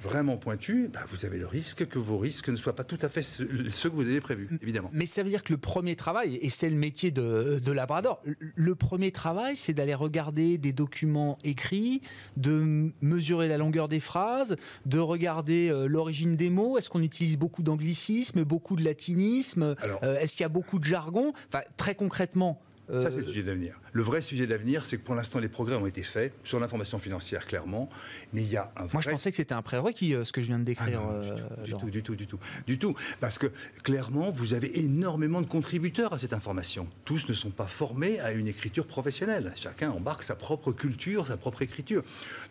vraiment 0.00 0.36
pointu, 0.36 0.88
bah, 0.92 1.00
vous 1.10 1.24
avez 1.24 1.38
le 1.38 1.46
risque 1.46 1.86
que 1.86 1.98
vos 1.98 2.18
risques 2.18 2.48
ne 2.48 2.56
soient 2.56 2.74
pas 2.74 2.84
tout 2.84 2.98
à 3.02 3.08
fait 3.08 3.22
ceux, 3.22 3.46
que 3.46 3.94
vous 3.94 4.08
avez 4.08 4.20
prévus, 4.20 4.48
évidemment. 4.62 4.90
Mais 4.92 5.06
ça 5.06 5.22
veut 5.22 5.30
dire 5.30 5.42
que 5.42 5.52
le 5.52 5.58
premier 5.58 5.96
travail, 5.96 6.36
et 6.42 6.50
c'est 6.50 6.68
le 6.70 6.76
métier 6.76 7.10
de, 7.10 7.58
de 7.58 7.72
Labrador, 7.72 8.20
le 8.54 8.74
premier 8.74 9.10
travail, 9.10 9.56
c'est 9.56 9.74
d'aller 9.74 9.94
regarder 9.94 10.58
des 10.58 10.72
documents 10.72 11.38
écrits, 11.44 12.02
de 12.36 12.90
mesurer 13.00 13.48
la 13.48 13.58
longueur 13.58 13.88
des 13.88 14.00
phrases, 14.00 14.56
de 14.84 14.98
regarder 14.98 15.70
euh, 15.70 15.86
l'origine 15.86 16.36
des 16.36 16.50
mots. 16.50 16.78
Est-ce 16.78 16.90
qu'on 16.90 17.02
utilise 17.02 17.36
beaucoup 17.38 17.62
d'anglicisme, 17.62 18.44
beaucoup 18.44 18.76
de 18.76 18.84
latinisme? 18.84 19.74
Euh, 20.02 20.18
Est-ce 20.18 20.32
qu'il 20.32 20.42
y 20.42 20.44
a 20.44 20.50
beaucoup 20.50 20.78
de 20.78 20.84
jargon? 20.84 21.32
Enfin, 21.48 21.62
très 21.76 21.94
concrètement, 21.94 22.60
ça, 22.88 23.10
c'est 23.10 23.16
le 23.16 23.24
sujet 23.24 23.42
d'avenir. 23.42 23.80
Le 23.96 24.02
vrai 24.02 24.20
sujet 24.20 24.46
d'avenir, 24.46 24.84
c'est 24.84 24.98
que 24.98 25.02
pour 25.02 25.14
l'instant, 25.14 25.38
les 25.38 25.48
progrès 25.48 25.74
ont 25.74 25.86
été 25.86 26.02
faits 26.02 26.34
sur 26.44 26.60
l'information 26.60 26.98
financière, 26.98 27.46
clairement. 27.46 27.88
Mais 28.34 28.42
il 28.42 28.50
y 28.50 28.58
a 28.58 28.70
un 28.76 28.88
Moi, 28.92 29.00
je 29.00 29.08
pensais 29.08 29.30
que 29.30 29.38
c'était 29.38 29.54
un 29.54 29.62
prérequis, 29.62 30.12
euh, 30.12 30.22
ce 30.22 30.34
que 30.34 30.42
je 30.42 30.48
viens 30.48 30.58
de 30.58 30.64
décrire. 30.64 31.00
Ah 31.02 31.62
du, 31.64 31.72
tout, 31.72 31.88
du, 31.88 32.02
tout, 32.02 32.14
du, 32.14 32.26
tout, 32.26 32.38
du 32.66 32.78
tout, 32.78 32.94
Parce 33.20 33.38
que, 33.38 33.46
clairement, 33.84 34.30
vous 34.30 34.52
avez 34.52 34.80
énormément 34.80 35.40
de 35.40 35.46
contributeurs 35.46 36.12
à 36.12 36.18
cette 36.18 36.34
information. 36.34 36.88
Tous 37.06 37.26
ne 37.26 37.32
sont 37.32 37.48
pas 37.48 37.68
formés 37.68 38.20
à 38.20 38.32
une 38.32 38.48
écriture 38.48 38.86
professionnelle. 38.86 39.54
Chacun 39.56 39.92
embarque 39.92 40.24
sa 40.24 40.34
propre 40.34 40.72
culture, 40.72 41.26
sa 41.26 41.38
propre 41.38 41.62
écriture. 41.62 42.02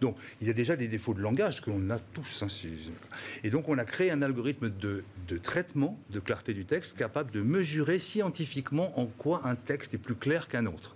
Donc, 0.02 0.18
il 0.42 0.48
y 0.48 0.50
a 0.50 0.54
déjà 0.54 0.76
des 0.76 0.88
défauts 0.88 1.14
de 1.14 1.22
langage 1.22 1.62
que 1.62 1.70
l'on 1.70 1.92
a 1.92 2.00
tous. 2.00 2.42
Hein, 2.42 2.48
et 3.44 3.52
donc, 3.52 3.70
on 3.70 3.78
a 3.78 3.86
créé 3.86 4.10
un 4.10 4.24
algorithme 4.24 4.70
de, 4.70 5.04
de 5.28 5.38
traitement 5.38 6.00
de 6.10 6.20
clarté 6.20 6.56
du 6.56 6.66
texte 6.66 6.98
capable 6.98 7.30
de 7.30 7.42
mesurer 7.42 8.00
scientifiquement 8.00 9.00
en 9.00 9.06
quoi 9.06 9.42
un 9.44 9.54
texte 9.54 9.94
est 9.94 10.00
plus 10.00 10.16
clair 10.16 10.48
qu'un 10.48 10.66
autre. 10.66 10.96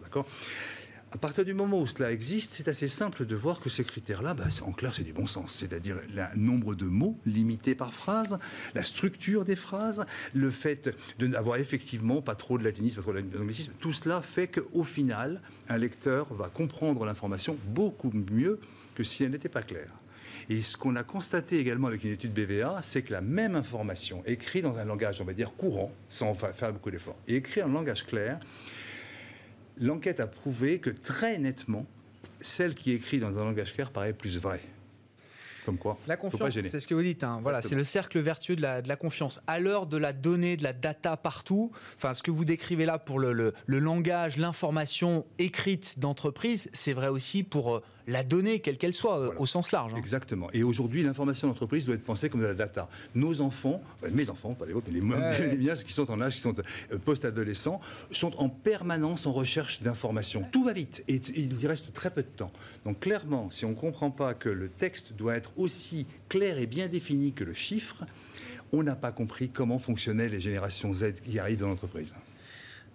À 1.11 1.17
partir 1.17 1.43
du 1.43 1.55
moment 1.55 1.81
où 1.81 1.87
cela 1.87 2.11
existe, 2.11 2.53
c'est 2.53 2.67
assez 2.67 2.87
simple 2.87 3.25
de 3.25 3.35
voir 3.35 3.59
que 3.59 3.69
ces 3.69 3.83
critères-là, 3.83 4.35
bah, 4.35 4.43
en 4.61 4.71
clair, 4.71 4.93
c'est 4.93 5.03
du 5.03 5.11
bon 5.11 5.25
sens. 5.25 5.55
C'est-à-dire 5.55 5.95
le 6.13 6.39
nombre 6.39 6.75
de 6.75 6.85
mots 6.85 7.17
limités 7.25 7.73
par 7.73 7.95
phrase, 7.95 8.37
la 8.75 8.83
structure 8.83 9.43
des 9.43 9.55
phrases, 9.55 10.05
le 10.35 10.51
fait 10.51 10.95
de 11.17 11.25
n'avoir 11.25 11.57
effectivement 11.57 12.21
pas 12.21 12.35
trop 12.35 12.59
de 12.59 12.63
latinisme, 12.63 12.97
pas 12.97 13.01
trop 13.01 13.13
d'anglicisme. 13.13 13.71
Tout 13.79 13.91
cela 13.91 14.21
fait 14.21 14.47
qu'au 14.47 14.83
final, 14.83 15.41
un 15.67 15.77
lecteur 15.79 16.31
va 16.35 16.49
comprendre 16.49 17.03
l'information 17.05 17.57
beaucoup 17.65 18.11
mieux 18.13 18.59
que 18.93 19.03
si 19.03 19.23
elle 19.23 19.31
n'était 19.31 19.49
pas 19.49 19.63
claire. 19.63 19.91
Et 20.47 20.61
ce 20.61 20.77
qu'on 20.77 20.95
a 20.95 21.03
constaté 21.03 21.57
également 21.57 21.87
avec 21.87 22.03
une 22.03 22.11
étude 22.11 22.33
BVA, 22.33 22.81
c'est 22.83 23.01
que 23.01 23.13
la 23.13 23.21
même 23.21 23.55
information 23.55 24.21
écrite 24.25 24.63
dans 24.63 24.77
un 24.77 24.85
langage, 24.85 25.21
on 25.21 25.25
va 25.25 25.33
dire 25.33 25.53
courant, 25.53 25.91
sans 26.07 26.35
faire 26.35 26.71
beaucoup 26.71 26.91
d'efforts, 26.91 27.17
et 27.27 27.37
écrite 27.37 27.63
en 27.63 27.69
langage 27.69 28.05
clair, 28.05 28.39
l'enquête 29.79 30.19
a 30.19 30.27
prouvé 30.27 30.79
que 30.79 30.89
très 30.89 31.37
nettement, 31.37 31.85
celle 32.41 32.75
qui 32.75 32.91
est 32.91 32.95
écrite 32.95 33.21
dans 33.21 33.37
un 33.37 33.45
langage 33.45 33.73
clair 33.73 33.91
paraît 33.91 34.13
plus 34.13 34.37
vraie. 34.37 34.61
Comme 35.65 35.77
quoi 35.77 35.99
La 36.07 36.17
confiance, 36.17 36.53
c'est 36.53 36.79
ce 36.79 36.87
que 36.87 36.95
vous 36.95 37.01
dites. 37.01 37.23
Hein. 37.23 37.39
Voilà, 37.41 37.61
c'est 37.61 37.75
le 37.75 37.83
cercle 37.83 38.19
vertueux 38.19 38.55
de 38.55 38.61
la, 38.61 38.81
de 38.81 38.87
la 38.87 38.95
confiance. 38.95 39.41
À 39.45 39.59
l'heure 39.59 39.85
de 39.85 39.97
la 39.97 40.13
donnée, 40.13 40.57
de 40.57 40.63
la 40.63 40.73
data 40.73 41.17
partout, 41.17 41.71
enfin, 41.97 42.13
ce 42.13 42.23
que 42.23 42.31
vous 42.31 42.45
décrivez 42.45 42.85
là 42.85 42.97
pour 42.97 43.19
le, 43.19 43.33
le, 43.33 43.53
le 43.65 43.79
langage, 43.79 44.37
l'information 44.37 45.25
écrite 45.37 45.99
d'entreprise, 45.99 46.69
c'est 46.73 46.93
vrai 46.93 47.09
aussi 47.09 47.43
pour 47.43 47.75
euh, 47.75 47.83
la 48.09 48.23
donnée, 48.23 48.59
quelle 48.59 48.77
qu'elle 48.77 48.93
soit, 48.93 49.19
euh, 49.19 49.31
au 49.37 49.45
sens 49.45 49.71
large. 49.71 49.93
Hein. 49.93 49.97
Exactement. 49.97 50.49
Et 50.51 50.63
aujourd'hui, 50.63 51.03
l'information 51.03 51.47
d'entreprise 51.47 51.85
doit 51.85 51.95
être 51.95 52.03
pensée 52.03 52.29
comme 52.29 52.41
de 52.41 52.45
la 52.45 52.53
data. 52.53 52.89
Nos 53.15 53.41
enfants, 53.41 53.81
mes 54.11 54.29
enfants, 54.29 54.53
pas 54.53 54.65
les 54.65 54.73
vôtres, 54.73 54.87
mais 54.91 54.99
les, 54.99 55.01
miens, 55.57 55.75
qui 55.75 55.93
sont 55.93 56.09
en 56.11 56.19
âge, 56.19 56.35
qui 56.35 56.41
sont 56.41 56.55
euh, 56.57 56.97
post-adolescents, 56.97 57.79
sont 58.11 58.35
en 58.37 58.49
permanence 58.49 59.25
en 59.25 59.31
recherche 59.31 59.81
d'informations. 59.81 60.43
Tout 60.51 60.63
va 60.63 60.73
vite 60.73 61.03
et 61.07 61.21
il 61.35 61.61
y 61.61 61.67
reste 61.67 61.93
très 61.93 62.11
peu 62.11 62.23
de 62.23 62.27
temps. 62.27 62.51
Donc 62.85 62.99
clairement, 62.99 63.51
si 63.51 63.65
on 63.65 63.69
ne 63.69 63.75
comprend 63.75 64.11
pas 64.11 64.33
que 64.33 64.49
le 64.49 64.69
texte 64.69 65.13
doit 65.13 65.35
être 65.35 65.51
aussi 65.57 66.07
clair 66.27 66.57
et 66.57 66.67
bien 66.67 66.87
défini 66.87 67.33
que 67.33 67.43
le 67.43 67.53
chiffre, 67.53 68.05
on 68.71 68.83
n'a 68.83 68.95
pas 68.95 69.11
compris 69.11 69.49
comment 69.49 69.79
fonctionnaient 69.79 70.29
les 70.29 70.41
générations 70.41 70.93
Z 70.93 71.21
qui 71.21 71.39
arrivent 71.39 71.59
dans 71.59 71.67
l'entreprise. 71.67 72.15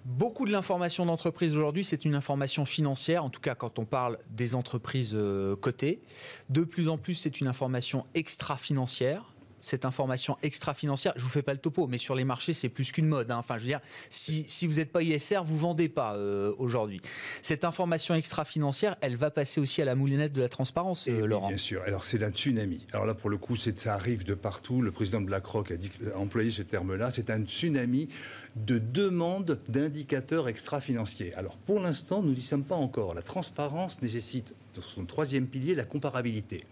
Beaucoup 0.05 0.44
de 0.44 0.52
l'information 0.52 1.07
d'entreprise 1.07 1.57
aujourd'hui, 1.57 1.82
c'est 1.82 2.05
une 2.05 2.14
information 2.14 2.66
financière, 2.66 3.24
en 3.24 3.30
tout 3.30 3.40
cas 3.40 3.55
quand 3.55 3.78
on 3.78 3.86
parle 3.86 4.18
des 4.28 4.55
entreprises 4.55 5.12
euh, 5.14 5.57
cotées. 5.57 6.02
De 6.50 6.62
plus 6.62 6.90
en 6.90 6.98
plus, 6.98 7.14
c'est 7.14 7.40
une 7.40 7.46
information 7.46 8.05
extra-financière 8.14 9.34
cette 9.64 9.84
information 9.84 10.36
extra-financière. 10.42 11.12
Je 11.16 11.22
vous 11.22 11.30
fais 11.30 11.42
pas 11.42 11.52
le 11.52 11.58
topo, 11.58 11.86
mais 11.86 11.98
sur 11.98 12.14
les 12.14 12.24
marchés, 12.24 12.52
c'est 12.52 12.68
plus 12.68 12.92
qu'une 12.92 13.06
mode. 13.06 13.30
Hein. 13.30 13.38
Enfin, 13.38 13.56
je 13.56 13.62
veux 13.62 13.68
dire, 13.68 13.80
si, 14.10 14.44
si 14.48 14.66
vous 14.66 14.74
n'êtes 14.74 14.92
pas 14.92 15.02
ISR, 15.02 15.40
vous 15.44 15.58
vendez 15.58 15.88
pas 15.88 16.14
euh, 16.14 16.52
aujourd'hui. 16.58 17.00
Cette 17.42 17.64
information 17.64 18.14
extra-financière, 18.14 18.96
elle 19.00 19.16
va 19.16 19.30
passer 19.30 19.60
aussi 19.60 19.82
à 19.82 19.84
la 19.84 19.94
moulinette 19.94 20.32
de 20.32 20.42
la 20.42 20.48
transparence, 20.48 21.06
euh, 21.08 21.26
Laurent. 21.26 21.48
Bien 21.48 21.56
sûr. 21.56 21.82
Alors, 21.86 22.04
c'est 22.04 22.22
un 22.22 22.30
tsunami. 22.30 22.86
Alors 22.92 23.06
là, 23.06 23.14
pour 23.14 23.30
le 23.30 23.38
coup, 23.38 23.56
ça 23.56 23.94
arrive 23.94 24.24
de 24.24 24.34
partout. 24.34 24.82
Le 24.82 24.92
président 24.92 25.20
de 25.20 25.26
BlackRock 25.26 25.70
a, 25.70 25.76
dit, 25.76 25.90
a 26.14 26.18
employé 26.18 26.50
ce 26.50 26.62
terme-là. 26.62 27.10
C'est 27.10 27.30
un 27.30 27.42
tsunami 27.42 28.08
de 28.56 28.78
demande 28.78 29.60
d'indicateurs 29.68 30.48
extra-financiers. 30.48 31.34
Alors, 31.34 31.56
pour 31.56 31.80
l'instant, 31.80 32.22
nous 32.22 32.32
n'y 32.32 32.42
sommes 32.42 32.64
pas 32.64 32.76
encore. 32.76 33.14
La 33.14 33.22
transparence 33.22 34.02
nécessite, 34.02 34.54
dans 34.74 34.82
son 34.82 35.04
troisième 35.04 35.46
pilier, 35.46 35.74
la 35.74 35.84
comparabilité 35.84 36.64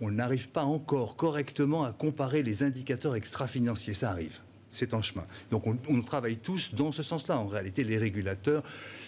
on 0.00 0.10
n'arrive 0.10 0.48
pas 0.48 0.64
encore 0.64 1.16
correctement 1.16 1.84
à 1.84 1.92
comparer 1.92 2.42
les 2.42 2.62
indicateurs 2.62 3.16
extra-financiers. 3.16 3.94
Ça 3.94 4.10
arrive. 4.10 4.40
C'est 4.74 4.92
en 4.92 5.02
chemin. 5.02 5.24
Donc 5.50 5.66
on, 5.66 6.02
travaille 6.02 6.36
tous 6.36 6.74
dans 6.74 6.90
ce 6.90 7.04
sens-là. 7.04 7.38
En 7.38 7.46
réalité, 7.46 7.84
les 7.84 7.96
régulateurs, 7.96 8.64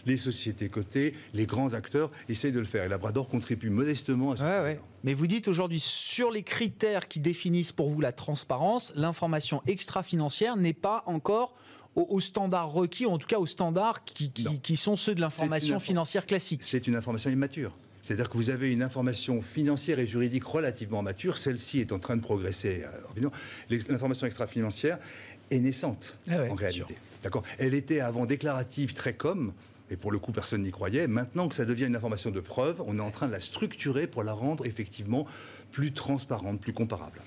les 0.06 0.16
sociétés 0.16 0.68
cotées, 0.68 1.12
les 1.34 1.44
grands 1.44 1.74
acteurs 1.74 2.12
essayent 2.28 2.52
de 2.52 2.60
le 2.60 2.64
faire. 2.64 2.84
Et 2.84 2.88
Labrador 2.88 3.28
contribue 3.28 3.68
modestement 3.68 4.32
à 4.32 4.36
ce 4.36 4.76
Mais 5.02 5.12
vous 5.12 5.26
dites 5.26 5.48
aujourd'hui, 5.48 5.80
sur 5.80 6.30
les 6.30 6.44
critères 6.44 7.08
qui 7.08 7.18
définissent 7.18 7.72
pour 7.72 7.90
vous 7.90 8.00
la 8.00 8.12
transparence, 8.12 8.92
l'information 8.94 9.60
extra-financière 9.66 10.56
n'est 10.56 10.72
pas 10.72 11.02
encore 11.06 11.56
aux, 11.96 12.20
standards 12.20 12.70
requis, 12.70 13.06
ou 13.06 13.10
en 13.10 13.18
tout 13.18 13.26
cas 13.26 13.38
aux 13.38 13.46
standards 13.46 14.04
qui, 14.04 14.30
qui 14.30 14.76
sont 14.76 14.96
ceux 14.96 15.14
de 15.14 15.20
l'information 15.20 15.80
financière 15.80 16.26
classique. 16.26 16.62
C'est 16.62 16.86
une 16.86 16.94
information 16.94 17.30
immature. 17.30 17.72
C'est-à-dire 18.06 18.30
que 18.30 18.36
vous 18.36 18.50
avez 18.50 18.72
une 18.72 18.84
information 18.84 19.42
financière 19.42 19.98
et 19.98 20.06
juridique 20.06 20.44
relativement 20.44 21.02
mature, 21.02 21.38
celle-ci 21.38 21.80
est 21.80 21.90
en 21.90 21.98
train 21.98 22.16
de 22.16 22.20
progresser 22.20 22.84
euh, 23.18 23.28
L'information 23.88 24.28
extra-financière 24.28 25.00
est 25.50 25.58
naissante 25.58 26.16
ah 26.30 26.44
en 26.48 26.54
réalité. 26.54 26.94
D'accord 27.24 27.42
Elle 27.58 27.74
était 27.74 27.98
avant 27.98 28.24
déclarative, 28.24 28.92
très 28.92 29.14
comme, 29.14 29.52
et 29.90 29.96
pour 29.96 30.12
le 30.12 30.20
coup 30.20 30.30
personne 30.30 30.62
n'y 30.62 30.70
croyait. 30.70 31.08
Maintenant 31.08 31.48
que 31.48 31.56
ça 31.56 31.64
devient 31.64 31.86
une 31.86 31.96
information 31.96 32.30
de 32.30 32.38
preuve, 32.38 32.80
on 32.86 32.96
est 32.96 33.02
en 33.02 33.10
train 33.10 33.26
de 33.26 33.32
la 33.32 33.40
structurer 33.40 34.06
pour 34.06 34.22
la 34.22 34.34
rendre 34.34 34.64
effectivement 34.66 35.26
plus 35.72 35.92
transparente, 35.92 36.60
plus 36.60 36.72
comparable. 36.72 37.20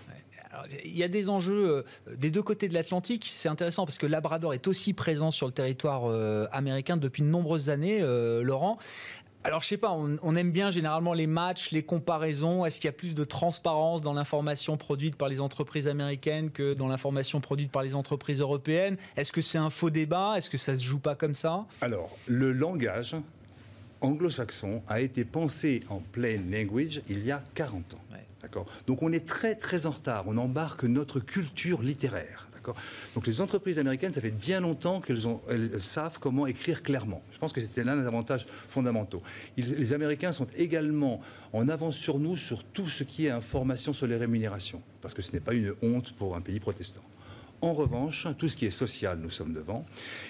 il 0.86 0.98
y 0.98 1.04
a 1.04 1.10
des 1.10 1.28
enjeux 1.28 1.84
euh, 2.08 2.16
des 2.16 2.32
deux 2.32 2.42
côtés 2.42 2.70
de 2.70 2.74
l'Atlantique. 2.74 3.28
C'est 3.30 3.50
intéressant 3.50 3.86
parce 3.86 3.98
que 3.98 4.08
Labrador 4.08 4.54
est 4.54 4.66
aussi 4.66 4.94
présent 4.94 5.32
sur 5.32 5.46
le 5.46 5.52
territoire 5.52 6.06
euh, 6.06 6.48
américain 6.54 6.96
depuis 6.96 7.22
de 7.22 7.28
nombreuses 7.28 7.70
années, 7.70 8.00
Laurent. 8.42 8.78
Alors, 9.50 9.64
je 9.64 9.68
sais 9.68 9.78
pas, 9.78 9.90
on, 9.92 10.36
aime 10.36 10.52
bien 10.52 10.70
généralement 10.70 11.16
les 11.16 11.26
matchs, 11.26 11.72
les 11.72 11.82
comparaisons. 11.82 12.66
Est-ce 12.66 12.80
qu'il 12.80 12.88
y 12.88 12.90
a 12.90 12.96
plus 12.96 13.16
de 13.16 13.24
transparence 13.24 14.00
dans 14.00 14.14
l'information 14.14 14.78
produite 14.78 15.16
par 15.16 15.28
les 15.28 15.42
entreprises 15.42 15.88
américaines 15.88 16.52
que 16.52 16.76
dans 16.76 16.88
l'information 16.88 17.42
produite 17.42 17.72
par 17.72 17.82
les 17.82 17.96
entreprises 17.96 18.42
européennes? 18.42 18.96
Est-ce 19.18 19.32
que 19.32 19.42
c'est 19.42 19.58
un 19.58 19.72
faux 19.72 19.90
débat? 19.90 20.36
Est-ce 20.38 20.52
que 20.52 20.60
ça 20.60 20.78
se 20.78 20.84
joue 20.84 21.00
pas 21.00 21.16
comme 21.16 21.34
ça? 21.34 21.66
Alors, 21.82 22.16
le 22.28 22.52
langage 22.52 23.16
anglo-saxon 24.02 24.84
a 24.88 25.02
été 25.02 25.26
pensé 25.26 25.82
en 25.90 25.98
plain 25.98 26.38
language 26.48 27.02
il 27.10 27.26
y 27.26 27.32
a 27.32 27.44
40 27.56 27.96
ans. 27.96 28.02
D'accord? 28.44 28.68
Donc 28.86 29.02
on 29.02 29.12
est 29.12 29.26
très 29.26 29.56
très 29.56 29.88
en 29.88 29.92
retard. 29.92 30.26
On 30.28 30.38
embarque 30.38 30.84
notre 30.84 31.20
culture 31.20 31.82
littéraire. 31.82 32.49
Donc 33.16 33.28
les 33.28 33.42
entreprises 33.42 33.80
américaines, 33.80 34.14
ça 34.14 34.22
fait 34.22 34.32
bien 34.32 34.60
longtemps 34.60 35.02
qu'elles 35.02 35.24
elles 35.50 35.82
savent 35.82 36.20
comment 36.20 36.48
écrire 36.48 36.84
clairement. 36.84 37.22
Je 37.32 37.38
pense 37.38 37.54
que 37.54 37.62
c'était 37.62 37.84
l'un 37.84 37.98
des 37.98 38.08
avantages 38.08 38.46
fondamentaux. 38.70 39.22
les 39.58 39.94
Américains 39.94 40.32
sont 40.32 40.48
également 40.56 41.22
en 41.54 41.68
avance 41.70 41.98
sur 41.98 42.20
nous 42.20 42.38
sur 42.38 42.64
tout 42.64 42.88
ce 42.88 43.04
qui 43.04 43.26
est 43.26 43.30
information 43.30 43.94
sur 43.94 44.08
les 44.08 44.16
rémunérations, 44.16 44.82
parce 45.02 45.14
que 45.14 45.22
ce 45.22 45.32
n'est 45.32 45.40
pas 45.40 45.54
une 45.54 45.74
honte 45.82 46.14
pour 46.14 46.36
un 46.36 46.42
pays 46.42 46.60
protestant. 46.60 47.04
En 47.62 47.74
revanche, 47.74 48.28
tout 48.38 48.48
ce 48.48 48.56
qui 48.56 48.66
est 48.66 48.72
social, 48.72 49.20
nous 49.20 49.30
sommes 49.30 49.54
devant. 49.54 49.86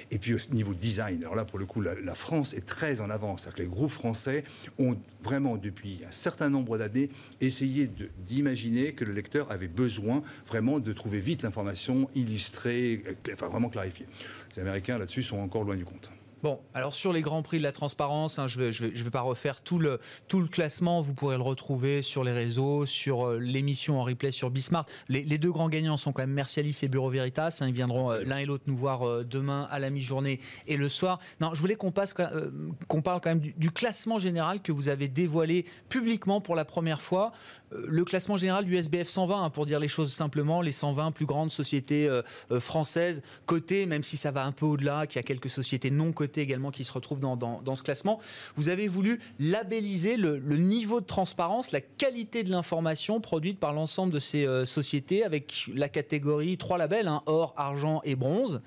Et 0.10 0.18
puis 0.18 0.34
au 0.34 0.38
niveau 0.52 0.74
design, 0.74 1.22
alors 1.22 1.36
là, 1.36 1.46
pour 1.46 1.60
le 1.60 1.66
coup, 1.66 1.82
la, 1.82 2.16
France 2.16 2.54
est 2.54 2.66
très 2.66 3.02
en 3.02 3.10
avance. 3.10 3.48
Que 3.54 3.62
les 3.62 3.68
groupes 3.68 3.92
français 3.92 4.44
ont 4.80 4.98
vraiment, 5.24 5.58
depuis 5.58 6.02
un 6.08 6.12
certain 6.12 6.50
nombre 6.50 6.78
d'années, 6.78 7.10
essayé 7.40 7.90
d'imaginer 8.26 8.94
que 8.94 9.06
le 9.06 9.14
lecteur 9.14 9.52
avait 9.52 9.68
besoin 9.68 10.24
vraiment 10.48 10.80
de 10.80 10.92
trouver 10.92 11.20
vite 11.20 11.44
l'information 11.44 12.10
illustrée, 12.16 13.04
euh, 13.06 13.34
enfin 13.34 13.48
vraiment 13.48 13.70
clarifiée. 13.70 14.08
Les 14.56 14.62
Américains, 14.64 14.98
là-dessus, 14.98 15.24
sont 15.24 15.38
encore 15.38 15.64
loin 15.64 15.76
du 15.76 15.86
compte. 15.86 16.12
Bon, 16.42 16.62
alors 16.74 16.96
sur 16.96 17.12
les 17.12 17.22
grands 17.22 17.42
prix 17.42 17.58
de 17.58 17.64
la 17.64 17.74
transparence, 17.74 18.40
hein, 18.40 18.48
je 18.48 18.62
ne 18.62 19.04
vais, 19.04 19.10
pas 19.10 19.20
refaire 19.20 19.60
tout 19.60 19.78
le, 19.78 20.00
classement, 20.50 21.02
vous 21.02 21.14
pourrez 21.14 21.36
le 21.36 21.44
retrouver 21.44 22.02
sur 22.02 22.24
les 22.24 22.32
réseaux, 22.32 22.86
sur 22.86 23.28
euh, 23.28 23.40
l'émission 23.40 24.00
en 24.00 24.04
replay 24.04 24.32
sur 24.32 24.50
Bismart. 24.50 24.86
Les, 25.10 25.38
deux 25.38 25.52
grands 25.52 25.68
gagnants 25.68 25.98
sont 25.98 26.14
quand 26.14 26.22
même 26.22 26.32
Mercialis 26.32 26.80
et 26.82 26.88
Bureau 26.88 27.10
Veritas, 27.10 27.58
hein, 27.60 27.68
ils 27.68 27.74
viendront 27.74 28.12
euh, 28.12 28.24
l'un 28.24 28.38
et 28.38 28.46
l'autre 28.46 28.64
nous 28.68 28.78
voir 28.78 29.06
euh, 29.06 29.26
demain 29.26 29.68
à 29.70 29.80
la 29.80 29.90
mi-journée 29.90 30.40
et 30.66 30.78
le 30.78 30.88
soir. 30.88 31.20
Non, 31.42 31.54
je 31.54 31.60
voulais 31.60 31.76
qu'on 31.76 31.92
parle 31.92 32.10
quand 32.14 33.26
même 33.26 33.42
du, 33.42 33.72
classement 33.72 34.18
général 34.18 34.62
que 34.62 34.72
vous 34.72 34.88
avez 34.88 35.10
dévoilé 35.10 35.66
publiquement 35.90 36.40
pour 36.40 36.56
la 36.56 36.64
première 36.64 37.02
fois. 37.02 37.34
Euh, 37.74 37.86
le 37.88 38.04
classement 38.06 38.38
général 38.38 38.66
du 38.66 38.78
SBF 38.78 39.08
120, 39.08 39.44
hein, 39.44 39.50
pour 39.50 39.66
dire 39.66 39.80
les 39.80 39.88
choses 39.88 40.12
simplement, 40.12 40.62
les 40.62 40.72
120 40.72 41.12
plus 41.12 41.26
grandes 41.26 41.52
sociétés 41.52 42.08
euh, 42.08 42.22
euh, 42.52 42.60
françaises 42.60 43.22
cotées, 43.46 43.86
même 43.86 44.04
si 44.04 44.18
ça 44.18 44.32
va 44.32 44.46
un 44.46 44.52
peu 44.52 44.66
au-delà, 44.66 45.08
qu'il 45.08 45.18
y 45.18 45.20
a 45.20 45.24
quelques 45.24 45.50
sociétés 45.50 45.92
non 45.92 46.12
cotées 46.12 46.42
également 46.42 46.72
qui 46.72 46.84
se 46.84 46.92
retrouvent 46.92 47.20
dans, 47.20 47.76
ce 47.76 47.84
classement. 47.84 48.20
Vous 48.56 48.70
avez 48.70 48.88
voulu 48.88 49.20
labelliser 49.40 50.18
le, 50.18 50.40
niveau 50.58 51.02
de 51.02 51.06
transparence, 51.06 51.72
la 51.72 51.82
qualité 51.82 52.44
de 52.44 52.52
l'information 52.52 53.22
produite 53.22 53.60
par 53.60 53.74
l'ensemble 53.74 54.14
de 54.14 54.20
ces 54.20 54.48
sociétés 54.66 55.24
avec 55.24 55.70
la 55.74 55.90
catégorie 55.90 56.58
trois 56.58 56.78
labels, 56.78 57.08
hein, 57.08 57.22
or, 57.26 57.54
argent 57.58 58.02
et 58.04 58.16
bronze. 58.16 58.62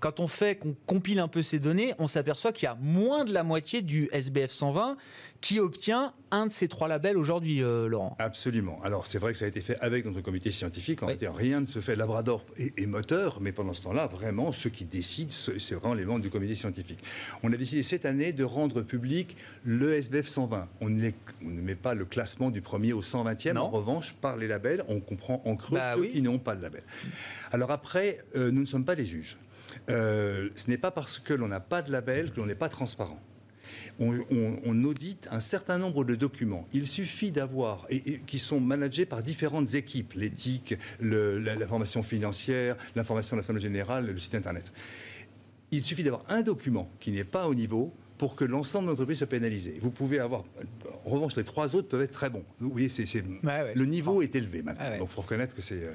Quand 0.00 0.20
on 0.20 0.26
fait, 0.26 0.56
qu'on 0.56 0.74
compile 0.86 1.20
un 1.20 1.28
peu 1.28 1.42
ces 1.42 1.58
données, 1.58 1.94
on 1.98 2.08
s'aperçoit 2.08 2.52
qu'il 2.52 2.66
y 2.66 2.68
a 2.68 2.76
moins 2.80 3.24
de 3.24 3.32
la 3.32 3.42
moitié 3.42 3.82
du 3.82 4.08
SBF 4.12 4.50
120 4.50 4.96
qui 5.40 5.60
obtient 5.60 6.12
un 6.30 6.46
de 6.46 6.52
ces 6.52 6.68
trois 6.68 6.88
labels 6.88 7.16
aujourd'hui, 7.16 7.60
Laurent. 7.60 8.16
Absolument. 8.18 8.39
Alors, 8.82 9.06
c'est 9.06 9.18
vrai 9.18 9.32
que 9.32 9.38
ça 9.38 9.44
a 9.44 9.48
été 9.48 9.60
fait 9.60 9.76
avec 9.80 10.04
notre 10.04 10.20
comité 10.22 10.50
scientifique. 10.50 11.02
En 11.02 11.06
réalité, 11.06 11.28
rien 11.28 11.60
ne 11.60 11.66
se 11.66 11.80
fait. 11.80 11.94
Labrador 11.94 12.44
et, 12.56 12.86
moteur, 12.86 13.40
mais 13.40 13.52
pendant 13.52 13.74
ce 13.74 13.82
temps-là, 13.82 14.06
vraiment, 14.06 14.52
ceux 14.52 14.70
qui 14.70 14.84
décident, 14.84 15.30
c'est 15.30 15.74
vraiment 15.74 15.94
les 15.94 16.04
membres 16.04 16.20
du 16.20 16.30
comité 16.30 16.54
scientifique. 16.54 17.00
On 17.42 17.52
a 17.52 17.56
décidé 17.56 17.82
cette 17.82 18.06
année 18.06 18.32
de 18.32 18.44
rendre 18.44 18.82
public 18.82 19.36
le 19.64 19.92
SBF 19.94 20.26
120. 20.26 20.68
On, 20.80 20.88
ne 20.88 21.10
met 21.42 21.74
pas 21.74 21.94
le 21.94 22.04
classement 22.04 22.50
du 22.50 22.62
premier 22.62 22.92
au 22.92 23.02
120e. 23.02 23.58
En 23.58 23.68
revanche, 23.68 24.14
par 24.14 24.36
les 24.36 24.48
labels, 24.48 24.84
on 24.88 25.00
comprend 25.00 25.42
en 25.44 25.56
creux 25.56 25.76
bah 25.76 25.94
ceux 25.96 26.06
qui 26.06 26.22
n'ont 26.22 26.38
pas 26.38 26.56
de 26.56 26.62
label. 26.62 26.82
Alors 27.52 27.70
après, 27.70 28.18
euh, 28.36 28.50
nous 28.50 28.62
ne 28.62 28.66
sommes 28.66 28.84
pas 28.84 28.94
les 28.94 29.06
juges. 29.06 29.36
Euh, 29.90 30.48
ce 30.54 30.68
n'est 30.70 30.78
pas 30.78 30.90
parce 30.90 31.18
que 31.18 31.34
l'on 31.34 31.48
n'a 31.48 31.60
pas 31.60 31.82
de 31.82 31.92
label 31.92 32.30
que 32.30 32.36
l'on 32.40 32.46
n'est 32.46 32.54
pas 32.54 32.68
transparent 32.68 33.20
on, 33.98 34.84
audite 34.84 35.28
un 35.30 35.40
certain 35.40 35.78
nombre 35.78 36.04
de 36.04 36.14
documents. 36.14 36.66
Il 36.72 36.86
suffit 36.86 37.32
d'avoir, 37.32 37.86
et, 37.90 38.20
qui 38.26 38.38
sont 38.38 38.60
managés 38.60 39.06
par 39.06 39.22
différentes 39.22 39.74
équipes, 39.74 40.14
l'éthique, 40.14 40.74
la, 41.00 41.66
formation 41.66 42.02
financière, 42.02 42.76
l'information 42.96 43.36
de 43.36 43.42
l'Assemblée 43.42 43.62
générale, 43.62 44.06
le 44.06 44.18
site 44.18 44.34
Internet. 44.34 44.72
Il 45.70 45.82
suffit 45.82 46.02
d'avoir 46.02 46.24
un 46.28 46.42
document 46.42 46.90
qui 46.98 47.12
n'est 47.12 47.24
pas 47.24 47.46
au 47.46 47.54
niveau 47.54 47.92
pour 48.18 48.36
que 48.36 48.44
l'ensemble 48.44 48.86
de 48.86 48.90
l'entreprise 48.90 49.18
soit 49.18 49.26
pénalisé. 49.26 49.78
Vous 49.80 49.90
pouvez 49.90 50.18
avoir, 50.18 50.44
en 51.06 51.10
revanche, 51.10 51.36
les 51.36 51.44
trois 51.44 51.74
autres 51.74 51.88
peuvent 51.88 52.02
être 52.02 52.12
très 52.12 52.28
bons. 52.28 52.44
Vous 52.58 52.70
voyez, 52.70 52.88
c'est, 52.88 53.06
le 53.74 53.84
niveau 53.86 54.20
est 54.20 54.34
élevé 54.34 54.62
maintenant. 54.62 54.98
Donc, 54.98 55.08
il 55.10 55.14
faut 55.14 55.22
reconnaître 55.22 55.54
que 55.54 55.62
c'est. 55.62 55.88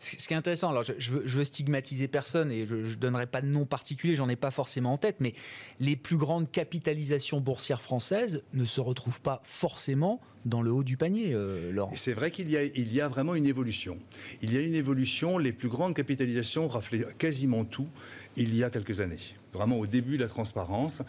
Ce 0.00 0.26
qui 0.26 0.32
est 0.32 0.36
intéressant, 0.36 0.70
alors 0.70 0.82
je, 0.82 1.12
veux, 1.12 1.44
stigmatiser 1.44 2.08
personne 2.08 2.50
et 2.50 2.66
je 2.66 2.74
ne 2.74 2.94
donnerai 2.94 3.26
pas 3.26 3.42
de 3.42 3.48
nom 3.48 3.66
particulier, 3.66 4.14
j'en 4.14 4.30
ai 4.30 4.36
pas 4.36 4.50
forcément 4.50 4.94
en 4.94 4.96
tête, 4.96 5.16
mais 5.20 5.34
les 5.78 5.94
plus 5.94 6.16
grandes 6.16 6.50
capitalisations 6.50 7.38
boursières 7.40 7.82
françaises 7.82 8.42
ne 8.54 8.64
se 8.64 8.80
retrouvent 8.80 9.20
pas 9.20 9.42
forcément 9.44 10.20
dans 10.46 10.62
le 10.62 10.72
haut 10.72 10.84
du 10.84 10.96
panier, 10.96 11.34
euh, 11.34 11.70
Laurent. 11.70 11.92
C'est 11.96 12.14
vrai 12.14 12.30
qu'il 12.30 12.50
y, 12.50 12.56
a, 12.56 12.64
y 12.64 13.00
a 13.02 13.08
vraiment 13.08 13.34
une 13.34 13.46
évolution. 13.46 13.98
Il 14.40 14.54
y 14.54 14.56
a 14.56 14.62
une 14.62 14.74
évolution, 14.74 15.36
les 15.36 15.52
plus 15.52 15.68
grandes 15.68 15.94
capitalisations 15.94 16.66
raflaient 16.66 17.04
quasiment 17.18 17.66
tout 17.66 17.88
il 18.36 18.56
y 18.56 18.64
a 18.64 18.70
quelques 18.70 19.02
années. 19.02 19.18
Vraiment 19.52 19.78
au 19.78 19.86
début 19.86 20.16
de 20.16 20.22
la 20.22 20.28
transparence 20.28 21.02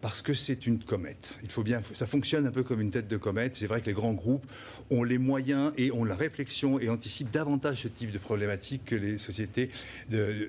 parce 0.00 0.22
que 0.22 0.34
c'est 0.34 0.66
une 0.66 0.78
comète. 0.78 1.38
Il 1.42 1.50
faut 1.50 1.64
bien, 1.64 1.80
ça 1.92 2.06
fonctionne 2.06 2.46
un 2.46 2.52
peu 2.52 2.62
comme 2.62 2.80
une 2.80 2.90
tête 2.90 3.08
de 3.08 3.16
comète. 3.16 3.56
C'est 3.56 3.66
vrai 3.66 3.80
que 3.80 3.86
les 3.86 3.92
grands 3.92 4.12
groupes 4.12 4.46
ont 4.90 5.02
les 5.02 5.18
moyens 5.18 5.72
et 5.76 5.90
ont 5.90 6.04
la 6.04 6.14
réflexion 6.14 6.78
et 6.78 6.88
anticipent 6.88 7.32
davantage 7.32 7.82
ce 7.82 7.88
type 7.88 8.12
de 8.12 8.18
problématiques 8.18 8.84
que 8.84 8.94
les 8.94 9.18
sociétés 9.18 9.70
de, 10.10 10.48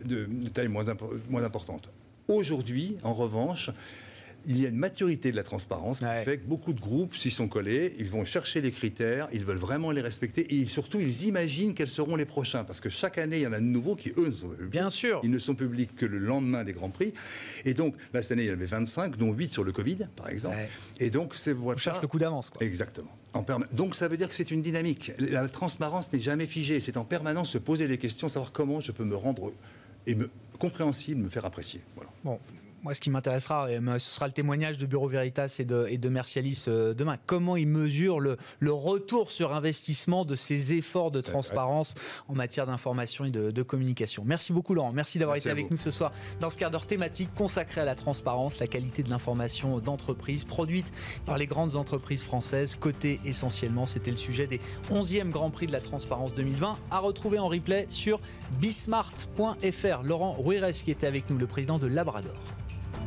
taille 0.53 0.67
moins 0.67 1.43
importante. 1.43 1.89
Aujourd'hui, 2.27 2.97
en 3.01 3.13
revanche, 3.13 3.71
il 4.49 4.59
y 4.59 4.65
a 4.65 4.69
une 4.69 4.77
maturité 4.77 5.29
de 5.29 5.35
la 5.35 5.43
transparence 5.43 5.99
qui 5.99 6.05
fait 6.25 6.39
que 6.39 6.47
beaucoup 6.47 6.73
de 6.73 6.81
groupes 6.81 7.15
s'y 7.15 7.29
sont 7.29 7.47
collés, 7.47 7.93
ils 7.99 8.09
vont 8.09 8.25
chercher 8.25 8.61
les 8.61 8.71
critères, 8.71 9.27
ils 9.31 9.45
veulent 9.45 9.57
vraiment 9.57 9.91
les 9.91 10.01
respecter 10.01 10.55
et 10.55 10.65
surtout 10.65 10.99
ils 10.99 11.25
imaginent 11.25 11.75
quels 11.75 11.87
seront 11.87 12.15
les 12.15 12.25
prochains 12.25 12.63
parce 12.63 12.81
que 12.81 12.89
chaque 12.89 13.19
année 13.19 13.37
il 13.37 13.43
y 13.43 13.47
en 13.47 13.53
a 13.53 13.59
de 13.59 13.65
nouveaux 13.65 13.95
qui 13.95 14.09
eux 14.17 14.25
ne 14.27 14.31
sont 14.31 14.49
publics. 14.49 14.71
Bien 14.71 14.89
sûr. 14.89 15.21
Ils 15.23 15.29
ne 15.29 15.37
sont 15.37 15.53
publics 15.53 15.95
que 15.95 16.07
le 16.07 16.17
lendemain 16.17 16.63
des 16.63 16.73
grands 16.73 16.89
prix 16.89 17.13
et 17.63 17.75
donc 17.75 17.93
là 18.11 18.23
cette 18.23 18.31
année 18.31 18.43
il 18.43 18.47
y 18.47 18.51
en 18.51 18.53
avait 18.53 18.65
25 18.65 19.17
dont 19.17 19.31
8 19.31 19.53
sur 19.53 19.63
le 19.63 19.71
Covid 19.71 20.07
par 20.15 20.29
exemple. 20.29 20.57
Et 20.99 21.11
donc 21.11 21.35
c'est 21.35 21.53
On 21.53 21.77
cherche 21.77 22.01
le 22.01 22.07
coup 22.07 22.17
d'avance 22.17 22.49
Exactement. 22.59 23.15
En 23.33 23.45
donc 23.71 23.93
ça 23.93 24.07
veut 24.07 24.17
dire 24.17 24.29
que 24.29 24.33
c'est 24.33 24.49
une 24.49 24.63
dynamique. 24.63 25.11
La 25.19 25.47
transparence 25.47 26.11
n'est 26.11 26.19
jamais 26.19 26.47
figée, 26.47 26.79
c'est 26.79 26.97
en 26.97 27.05
permanence 27.05 27.51
se 27.51 27.59
poser 27.59 27.87
des 27.87 27.99
questions, 27.99 28.29
savoir 28.29 28.51
comment 28.51 28.81
je 28.81 28.91
peux 28.91 29.03
me 29.03 29.15
rendre 29.15 29.53
et 30.07 30.15
me 30.15 30.31
compréhensible, 30.57 31.21
me 31.21 31.29
faire 31.29 31.45
apprécier. 31.45 31.81
Voilà. 31.95 32.09
Bon, 32.23 32.39
moi, 32.84 32.93
ce 32.93 33.01
qui 33.01 33.09
m'intéressera, 33.09 33.67
ce 33.67 34.13
sera 34.13 34.27
le 34.27 34.34
témoignage 34.34 34.77
de 34.77 34.86
Bureau 34.86 35.07
Veritas 35.07 35.55
et 35.59 35.65
de, 35.65 35.86
et 35.89 35.97
de 35.97 36.09
Mercialis 36.09 36.65
euh, 36.67 36.93
demain. 36.93 37.17
Comment 37.25 37.55
ils 37.55 37.67
mesurent 37.67 38.19
le, 38.19 38.38
le, 38.59 38.71
retour 38.71 39.32
sur 39.32 39.53
investissement 39.53 40.25
de 40.25 40.36
ces 40.36 40.73
efforts 40.73 41.11
de 41.11 41.21
transparence 41.21 41.95
en 42.27 42.36
matière 42.36 42.65
d'information 42.65 43.25
et 43.25 43.32
de, 43.32 43.61
communication 43.63 44.23
Merci 44.25 44.53
beaucoup, 44.53 44.73
Laurent. 44.73 44.93
Merci 44.93 45.19
d'avoir 45.19 45.38
été 45.38 45.49
avec 45.49 45.69
nous 45.69 45.77
ce 45.77 45.91
soir 45.91 46.11
dans 46.39 46.49
ce 46.49 46.57
quart 46.57 46.71
d'heure 46.71 46.86
thématique 46.86 47.30
consacré 47.36 47.82
à 47.82 47.86
la 47.86 47.95
transparence, 47.95 48.59
la 48.59 48.67
qualité 48.67 49.03
de 49.03 49.09
l'information 49.09 49.80
d'entreprise 49.80 50.43
produite 50.43 50.91
par 51.25 51.38
les 51.38 51.45
grandes 51.45 51.75
entreprises 51.75 52.23
françaises, 52.23 52.75
cotées 52.75 53.19
essentiellement. 53.25 53.86
C'était 53.86 54.11
le 54.11 54.17
sujet 54.17 54.47
des 54.47 54.61
11e 54.91 55.30
Grand 55.30 55.49
Prix 55.49 55.67
de 55.67 55.73
la 55.73 55.82
transparence 55.82 56.34
2020, 56.34 56.77
à 56.91 56.99
retrouver 56.99 57.39
en 57.39 57.49
replay 57.49 57.86
sur 57.89 58.19
bismart.fr. 58.59 60.03
Laurent 60.03 60.36
Ruires 60.39 60.69
qui 60.71 60.91
était 60.91 61.07
avec 61.07 61.30
nous, 61.30 61.38
le 61.38 61.47
président 61.47 61.80
de 61.80 61.88
Labrador. 61.88 62.59